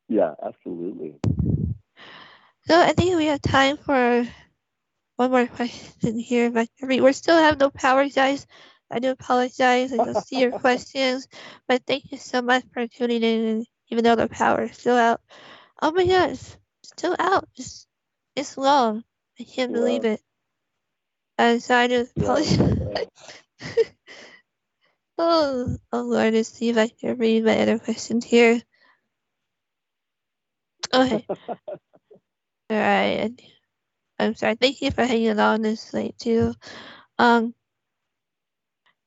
Yeah, 0.09 0.33
absolutely. 0.43 1.15
so 2.67 2.79
I 2.79 2.93
think 2.93 3.15
we 3.17 3.25
have 3.27 3.41
time 3.41 3.77
for 3.77 4.27
one 5.17 5.31
more 5.31 5.47
question 5.47 6.17
here. 6.19 6.51
But 6.51 6.69
I 6.81 6.85
mean, 6.85 7.03
we 7.03 7.13
still 7.13 7.37
have 7.37 7.59
no 7.59 7.69
power, 7.69 8.07
guys. 8.09 8.47
I 8.91 8.99
do 8.99 9.11
apologize. 9.11 9.93
I 9.93 9.99
don't 9.99 10.15
see 10.17 10.39
your 10.39 10.51
questions, 10.59 11.27
but 11.67 11.83
thank 11.85 12.11
you 12.11 12.17
so 12.17 12.41
much 12.41 12.63
for 12.73 12.87
tuning 12.87 13.23
in. 13.23 13.65
Even 13.89 14.03
though 14.03 14.15
the 14.15 14.27
power 14.27 14.63
is 14.63 14.77
still 14.77 14.97
out. 14.97 15.21
Oh 15.81 15.91
my 15.91 16.05
gosh, 16.07 16.39
still 16.83 17.15
out. 17.19 17.47
It's, 17.57 17.87
it's 18.35 18.57
long. 18.57 19.03
I 19.39 19.43
can't 19.43 19.71
Yeah. 19.71 19.77
believe 19.79 20.05
it. 20.05 20.21
And 21.37 21.61
so 21.61 21.75
I 21.75 21.87
just 21.87 22.13
apologize. 22.17 22.59
uh, 22.81 23.05
Oh, 25.17 25.77
oh 25.91 26.01
Lord, 26.01 26.33
let's 26.33 26.49
see 26.49 26.69
if 26.69 26.77
I 26.77 26.87
can 26.87 27.17
read 27.17 27.43
my 27.45 27.59
other 27.61 27.79
questions 27.79 28.25
here. 28.25 28.61
Okay, 30.93 31.27
alright. 32.71 33.41
I'm 34.19 34.35
sorry. 34.35 34.55
Thank 34.55 34.81
you 34.81 34.91
for 34.91 35.05
hanging 35.05 35.39
on 35.39 35.61
this 35.61 35.93
late 35.93 36.17
too. 36.17 36.53
Um, 37.19 37.53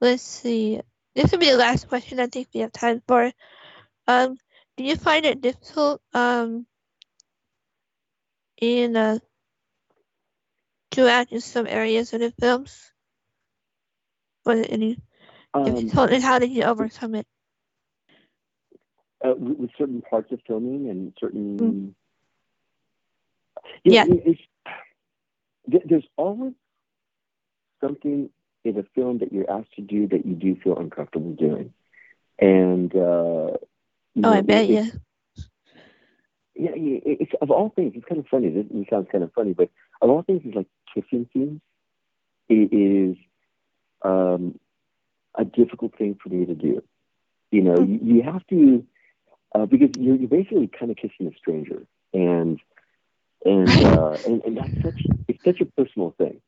let's 0.00 0.22
see. 0.22 0.80
This 1.14 1.32
will 1.32 1.38
be 1.38 1.50
the 1.50 1.56
last 1.56 1.88
question 1.88 2.20
I 2.20 2.26
think 2.26 2.48
we 2.54 2.60
have 2.60 2.72
time 2.72 3.02
for. 3.06 3.32
Um, 4.06 4.36
do 4.76 4.84
you 4.84 4.96
find 4.96 5.24
it 5.24 5.40
difficult 5.40 6.02
um 6.14 6.66
in 8.60 8.96
uh 8.96 9.18
to 10.92 11.08
act 11.08 11.32
in 11.32 11.40
some 11.40 11.66
areas 11.66 12.12
of 12.12 12.20
the 12.20 12.32
films? 12.32 12.92
Was 14.44 14.60
it 14.60 14.72
any 14.72 14.98
um, 15.54 15.64
difficult, 15.64 16.10
and 16.12 16.22
how 16.22 16.38
did 16.38 16.50
you 16.50 16.64
overcome 16.64 17.14
it? 17.16 17.26
Uh, 19.24 19.34
with, 19.36 19.58
with 19.58 19.70
certain 19.78 20.02
parts 20.02 20.32
of 20.32 20.40
filming 20.46 20.88
and 20.90 21.12
certain. 21.18 21.58
Mm. 21.58 21.94
Yeah. 23.84 24.04
know, 24.04 25.80
there's 25.84 26.06
always 26.16 26.52
something 27.80 28.30
in 28.64 28.78
a 28.78 28.82
film 28.94 29.18
that 29.18 29.32
you're 29.32 29.50
asked 29.50 29.72
to 29.74 29.82
do 29.82 30.06
that 30.08 30.26
you 30.26 30.34
do 30.34 30.56
feel 30.62 30.76
uncomfortable 30.78 31.32
doing, 31.32 31.72
and 32.38 32.94
uh, 32.94 33.56
Oh, 34.22 34.32
know, 34.32 34.32
I 34.32 34.40
bet. 34.42 34.68
Yeah, 34.68 34.86
yeah, 36.54 36.98
it's 37.04 37.32
of 37.40 37.50
all 37.50 37.70
things. 37.74 37.92
It's 37.94 38.04
kind 38.06 38.18
of 38.20 38.26
funny. 38.28 38.48
This 38.50 38.66
it 38.70 38.86
sounds 38.90 39.08
kind 39.10 39.24
of 39.24 39.32
funny, 39.32 39.52
but 39.52 39.70
of 40.00 40.10
all 40.10 40.22
things, 40.22 40.42
it's 40.44 40.56
like 40.56 40.66
kissing 40.94 41.28
scenes. 41.32 41.60
It 42.48 42.72
is 42.72 43.16
um, 44.02 44.58
a 45.36 45.44
difficult 45.44 45.96
thing 45.98 46.16
for 46.22 46.28
me 46.30 46.46
to 46.46 46.54
do. 46.54 46.82
You 47.50 47.62
know, 47.62 47.76
Hmm. 47.76 47.84
you, 47.84 47.98
you 48.02 48.22
have 48.22 48.46
to 48.48 48.84
uh, 49.56 49.66
because 49.66 49.90
you're, 49.94 50.16
you're 50.16 50.28
basically 50.28 50.68
kind 50.78 50.90
of 50.90 50.96
kissing 50.96 51.32
a 51.32 51.36
stranger, 51.38 51.82
and 52.12 52.60
and 53.44 53.82
uh, 53.82 54.18
and, 54.26 54.42
and 54.44 54.56
that's 54.56 54.72
such 54.84 55.00
it's 55.28 55.42
such 55.44 55.60
a 55.60 55.66
personal 55.66 56.14
thing. 56.18 56.40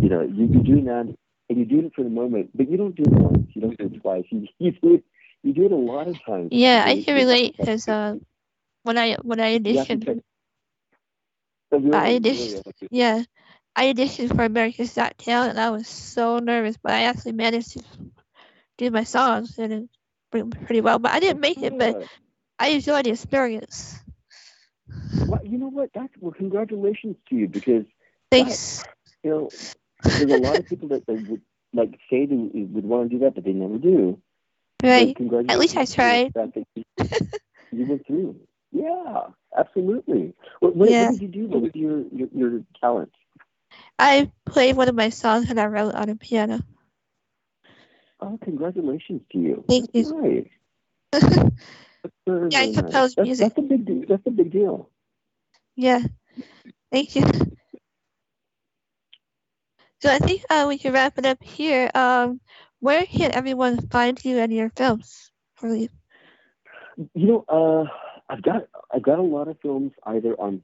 You 0.00 0.08
know, 0.08 0.22
you, 0.22 0.46
you're 0.46 0.62
doing 0.62 0.84
that, 0.84 1.14
and 1.48 1.58
you 1.58 1.64
do 1.64 1.86
it 1.86 1.92
for 1.94 2.02
the 2.04 2.10
moment, 2.10 2.50
but 2.54 2.70
you 2.70 2.76
don't 2.76 2.94
do 2.94 3.02
it 3.04 3.10
once, 3.12 3.48
you 3.54 3.62
don't 3.62 3.78
do 3.78 3.86
it 3.86 4.00
twice. 4.00 4.24
You, 4.30 4.46
you 4.58 4.72
do 4.72 4.94
it 4.94 5.04
you 5.42 5.52
do 5.52 5.66
it 5.66 5.72
a 5.72 5.76
lot 5.76 6.08
of 6.08 6.16
times. 6.24 6.48
Yeah, 6.52 6.84
I 6.86 7.02
can 7.02 7.14
relate 7.14 7.56
because 7.56 7.88
uh, 7.88 8.16
when 8.84 8.98
I 8.98 9.16
when 9.22 9.40
I 9.40 9.58
you 9.58 9.60
auditioned, 9.60 10.22
Oh. 11.72 11.88
I 11.92 12.18
auditioned. 12.18 12.62
Yeah, 12.90 13.22
I 13.74 13.92
auditioned 13.92 14.34
for 14.36 14.44
America's 14.44 14.94
Got 14.94 15.18
Talent, 15.18 15.50
and 15.50 15.60
I 15.60 15.70
was 15.70 15.88
so 15.88 16.38
nervous, 16.38 16.76
but 16.76 16.92
I 16.92 17.04
actually 17.04 17.32
managed 17.32 17.72
to 17.72 17.84
do 18.78 18.90
my 18.90 19.04
songs 19.04 19.58
and 19.58 19.72
it 19.72 19.88
pretty 20.66 20.80
well. 20.80 20.98
But 20.98 21.12
I 21.12 21.20
didn't 21.20 21.40
make 21.40 21.62
it, 21.62 21.76
but 21.78 21.96
Yeah. 21.98 22.21
I 22.62 22.68
enjoyed 22.68 23.06
the 23.06 23.10
experience. 23.10 23.98
Well, 25.26 25.40
you 25.44 25.58
know 25.58 25.66
what? 25.66 25.90
That's 25.96 26.12
well. 26.20 26.30
Congratulations 26.30 27.16
to 27.28 27.34
you 27.34 27.48
because 27.48 27.84
Thanks. 28.30 28.84
you 29.24 29.30
know 29.30 29.52
there's 30.04 30.30
a 30.30 30.36
lot 30.36 30.60
of 30.60 30.68
people 30.68 30.86
that, 30.90 31.04
that 31.06 31.26
would 31.28 31.42
like 31.74 31.98
say 32.08 32.24
they 32.26 32.36
would 32.36 32.84
want 32.84 33.10
to 33.10 33.16
do 33.16 33.24
that, 33.24 33.34
but 33.34 33.42
they 33.42 33.52
never 33.52 33.78
do. 33.78 34.16
Right. 34.80 35.16
At 35.48 35.58
least 35.58 35.76
I 35.76 35.86
tried. 35.86 36.34
that 36.34 36.52
you, 36.76 36.84
you 37.72 37.84
went 37.84 38.06
through. 38.06 38.36
Yeah, 38.70 39.22
absolutely. 39.58 40.32
What, 40.60 40.76
what, 40.76 40.88
Yeah. 40.88 41.10
what 41.10 41.18
did 41.18 41.34
you 41.34 41.48
do? 41.48 41.58
with 41.58 41.74
your 41.74 42.04
your, 42.12 42.28
your 42.32 42.60
talent? 42.80 43.10
I 43.98 44.30
played 44.46 44.76
one 44.76 44.88
of 44.88 44.94
my 44.94 45.08
songs 45.08 45.48
that 45.48 45.58
I 45.58 45.66
wrote 45.66 45.96
on 45.96 46.10
a 46.10 46.14
piano. 46.14 46.60
Oh, 48.20 48.38
congratulations 48.40 49.22
to 49.32 49.38
you. 49.38 49.64
Thank 49.68 49.90
That's 49.92 50.12
you. 50.12 50.46
Nice. 51.12 51.42
Yeah, 52.26 52.60
I 52.60 52.72
compose 52.72 53.14
That's, 53.14 53.26
music. 53.26 53.52
that's 53.54 53.58
a 53.58 53.62
big 53.62 53.84
deal. 53.86 54.02
That's 54.08 54.26
a 54.26 54.30
big 54.30 54.50
deal. 54.52 54.90
Yeah. 55.76 56.02
Thank 56.90 57.16
you. 57.16 57.24
So 60.00 60.10
I 60.10 60.18
think 60.18 60.42
uh, 60.50 60.66
we 60.68 60.78
can 60.78 60.92
wrap 60.92 61.18
it 61.18 61.26
up 61.26 61.42
here. 61.42 61.90
Um, 61.94 62.40
where 62.80 63.04
can 63.06 63.32
everyone 63.32 63.80
find 63.88 64.22
you 64.24 64.38
and 64.38 64.52
your 64.52 64.70
films? 64.70 65.30
Really? 65.62 65.90
You 66.96 67.08
You 67.14 67.26
know, 67.26 67.44
uh, 67.48 67.84
I've 68.28 68.42
got 68.42 68.68
I've 68.92 69.02
got 69.02 69.18
a 69.18 69.22
lot 69.22 69.48
of 69.48 69.58
films 69.60 69.92
either 70.06 70.34
on 70.40 70.62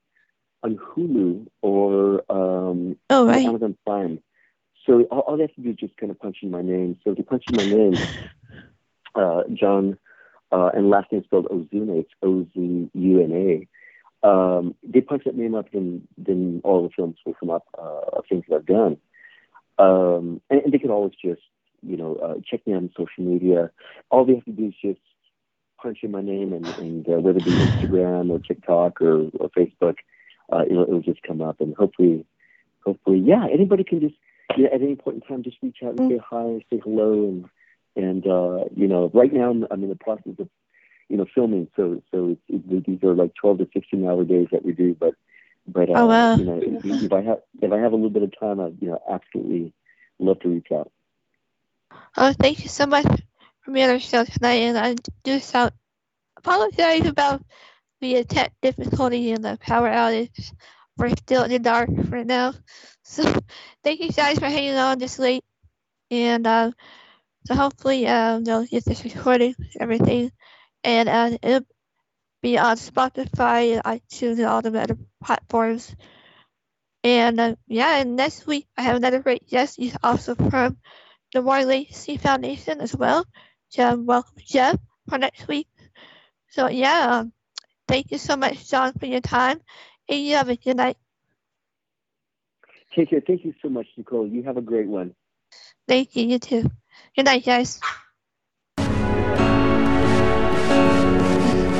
on 0.62 0.76
Hulu 0.76 1.46
or 1.62 2.22
um, 2.30 2.96
Oh, 3.10 3.26
on 3.26 3.28
right. 3.28 3.46
Amazon 3.46 3.76
Prime. 3.86 4.20
So 4.86 5.02
all, 5.10 5.20
all 5.20 5.36
they 5.36 5.42
have 5.44 5.54
to 5.54 5.60
do 5.62 5.70
is 5.70 5.76
just 5.76 5.96
kind 5.96 6.10
of 6.10 6.18
punch 6.18 6.38
in 6.42 6.50
my 6.50 6.62
name. 6.62 6.98
So 7.04 7.10
if 7.12 7.18
you 7.18 7.24
punch 7.24 7.44
in 7.48 7.56
my 7.56 7.64
name, 7.64 7.94
uh, 9.14 9.42
John, 9.54 9.98
uh, 10.50 10.70
and 10.74 10.90
last 10.90 11.12
name 11.12 11.20
is 11.20 11.26
spelled 11.26 11.46
Ozuna, 11.46 12.00
it's 12.00 12.10
O 12.22 12.46
Z 12.54 12.90
U 12.92 13.22
N 13.22 13.32
A. 13.32 14.26
Um, 14.26 14.74
they 14.82 15.00
punch 15.00 15.22
that 15.24 15.36
name 15.36 15.54
up, 15.54 15.70
then 15.72 16.06
then 16.16 16.60
all 16.64 16.82
the 16.82 16.90
films 16.94 17.16
will 17.24 17.34
come 17.34 17.50
up 17.50 17.66
uh, 17.78 18.16
of 18.16 18.24
things 18.28 18.44
that 18.48 18.56
I've 18.56 18.66
done. 18.66 18.96
Um, 19.78 20.40
and, 20.50 20.62
and 20.62 20.72
they 20.72 20.78
can 20.78 20.90
always 20.90 21.14
just 21.22 21.42
you 21.82 21.96
know 21.96 22.16
uh, 22.16 22.34
check 22.48 22.66
me 22.66 22.74
on 22.74 22.90
social 22.96 23.24
media. 23.24 23.70
All 24.10 24.24
they 24.24 24.34
have 24.34 24.44
to 24.46 24.52
do 24.52 24.66
is 24.66 24.74
just 24.82 25.00
punch 25.80 25.98
in 26.02 26.10
my 26.10 26.22
name, 26.22 26.52
and, 26.52 26.66
and 26.66 27.08
uh, 27.08 27.20
whether 27.20 27.38
it 27.38 27.44
be 27.44 27.50
Instagram 27.52 28.30
or 28.30 28.40
TikTok 28.40 29.00
or, 29.00 29.30
or 29.38 29.48
Facebook, 29.56 29.96
uh, 30.52 30.64
it'll, 30.68 30.82
it'll 30.82 31.02
just 31.02 31.22
come 31.22 31.40
up, 31.40 31.60
and 31.60 31.74
hopefully, 31.76 32.26
hopefully, 32.84 33.18
yeah, 33.24 33.46
anybody 33.52 33.84
can 33.84 34.00
just 34.00 34.16
you 34.56 34.64
know, 34.64 34.70
at 34.74 34.82
any 34.82 34.96
point 34.96 35.16
in 35.16 35.20
time 35.22 35.42
just 35.42 35.58
reach 35.62 35.78
out 35.84 35.98
and 35.98 36.10
say 36.10 36.18
hi, 36.18 36.64
say 36.70 36.80
hello, 36.82 37.12
and 37.24 37.44
and 37.98 38.26
uh, 38.26 38.66
you 38.76 38.88
know, 38.88 39.10
right 39.14 39.32
now 39.32 39.50
I'm, 39.50 39.82
in 39.82 39.90
the 39.90 39.96
process 39.96 40.34
of 40.40 40.48
you 41.08 41.18
know 41.18 41.26
filming, 41.34 41.68
so 41.76 42.02
so 42.12 42.30
it's, 42.30 42.42
it, 42.70 42.86
these 42.86 43.04
are 43.04 43.14
like 43.14 43.34
12 43.34 43.58
to 43.58 43.68
16 43.74 44.06
hour 44.08 44.24
days 44.24 44.48
that 44.52 44.64
we 44.64 44.72
do, 44.72 44.96
but 44.98 45.14
but 45.66 45.90
uh, 45.90 45.96
Oh, 45.96 46.06
wow. 46.06 46.38
you 46.38 46.44
know, 46.44 46.60
if, 46.64 46.78
if 46.84 47.12
I 47.12 47.22
have 47.22 47.40
if 47.62 47.72
I 47.72 47.78
have 47.78 47.92
a 47.92 47.96
little 47.96 48.10
bit 48.10 48.22
of 48.24 48.32
time, 48.38 48.60
I 48.60 48.68
you 48.80 48.88
know 48.88 49.00
absolutely 49.10 49.74
love 50.20 50.40
to 50.40 50.48
reach 50.48 50.68
out. 50.74 50.92
Oh, 52.16 52.32
thank 52.32 52.62
you 52.62 52.68
so 52.68 52.86
much 52.86 53.06
for 53.60 53.72
being 53.72 53.88
on 53.88 53.94
the 53.94 54.00
show 54.00 54.24
tonight. 54.24 54.62
And 54.68 54.78
I 54.78 54.96
do 55.24 55.38
sound 55.40 55.72
apologize 56.36 57.06
about 57.06 57.42
the 58.00 58.24
tech 58.24 58.52
difficulty 58.62 59.32
and 59.32 59.44
the 59.44 59.58
power 59.60 59.88
outage. 59.88 60.52
We're 60.96 61.10
still 61.10 61.44
in 61.44 61.50
the 61.50 61.58
dark 61.60 61.90
right 62.08 62.26
now. 62.26 62.54
So 63.04 63.22
thank 63.84 64.00
you 64.00 64.10
guys 64.10 64.38
for 64.38 64.46
hanging 64.46 64.76
on 64.76 64.98
this 64.98 65.18
late. 65.18 65.44
And 66.10 66.46
uh, 66.46 66.72
so 67.48 67.54
hopefully 67.54 68.06
um, 68.06 68.44
they'll 68.44 68.66
get 68.66 68.84
this 68.84 69.04
recording 69.04 69.54
everything. 69.80 70.30
And 70.84 71.08
uh, 71.08 71.38
it'll 71.42 71.66
be 72.42 72.58
on 72.58 72.76
Spotify 72.76 73.72
and 73.72 73.84
iTunes 73.84 74.36
and 74.36 74.44
all 74.44 74.60
the 74.60 74.78
other 74.78 74.98
platforms. 75.24 75.96
And 77.02 77.40
uh, 77.40 77.56
yeah, 77.66 78.02
and 78.02 78.16
next 78.16 78.46
week 78.46 78.66
I 78.76 78.82
have 78.82 78.96
another 78.96 79.20
great 79.20 79.48
guest. 79.48 79.76
He's 79.78 79.96
also 80.02 80.34
from 80.34 80.76
the 81.32 81.40
War 81.40 81.64
Legacy 81.64 82.18
Foundation 82.18 82.82
as 82.82 82.94
well. 82.94 83.24
So 83.70 83.96
welcome 83.96 84.42
Jeff 84.46 84.78
for 85.08 85.16
next 85.16 85.48
week. 85.48 85.68
So 86.50 86.68
yeah, 86.68 87.20
um, 87.20 87.32
thank 87.86 88.10
you 88.10 88.18
so 88.18 88.36
much, 88.36 88.68
John, 88.68 88.92
for 88.92 89.06
your 89.06 89.22
time. 89.22 89.62
And 90.06 90.20
you 90.20 90.36
have 90.36 90.50
a 90.50 90.56
good 90.56 90.76
night. 90.76 90.98
Take 92.94 93.08
care. 93.08 93.22
Thank 93.26 93.46
you 93.46 93.54
so 93.62 93.70
much, 93.70 93.86
Nicole. 93.96 94.26
You 94.26 94.42
have 94.42 94.58
a 94.58 94.62
great 94.62 94.86
one. 94.86 95.14
Thank 95.86 96.14
you, 96.14 96.26
you 96.26 96.38
too. 96.38 96.70
Good 97.16 97.24
night, 97.24 97.44
guys. 97.44 97.80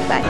Bye. 0.09 0.25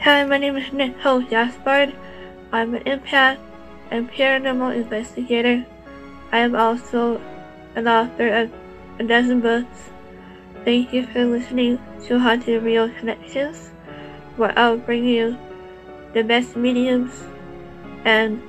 Hi, 0.00 0.24
my 0.24 0.38
name 0.38 0.56
is 0.56 0.72
Nicole 0.72 1.22
Gaspard. 1.22 1.94
I'm 2.52 2.74
an 2.74 2.84
empath 2.84 3.38
and 3.90 4.10
paranormal 4.10 4.74
investigator 4.74 5.66
I 6.30 6.38
am 6.38 6.54
also 6.54 7.20
an 7.74 7.88
author 7.88 8.28
of 8.28 8.52
a 8.98 9.04
dozen 9.04 9.40
books. 9.40 9.90
Thank 10.64 10.92
you 10.92 11.06
for 11.06 11.24
listening 11.24 11.78
to 12.06 12.18
Haunted 12.18 12.62
Real 12.62 12.90
Connections, 12.90 13.70
where 14.36 14.52
I'll 14.58 14.76
bring 14.76 15.04
you 15.04 15.38
the 16.12 16.22
best 16.22 16.56
mediums 16.56 17.12
and 18.04 18.42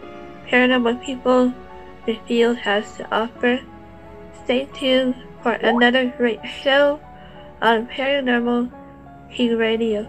paranormal 0.48 1.04
people 1.06 1.54
the 2.06 2.20
field 2.28 2.58
has 2.58 2.98
to 2.98 3.08
offer. 3.16 3.62
Stay 4.44 4.66
tuned 4.74 5.16
for 5.42 5.54
another 5.54 6.14
great 6.18 6.40
show 6.46 7.00
on 7.62 7.88
Paranormal 7.88 8.72
King 9.32 9.58
Radio. 9.58 10.08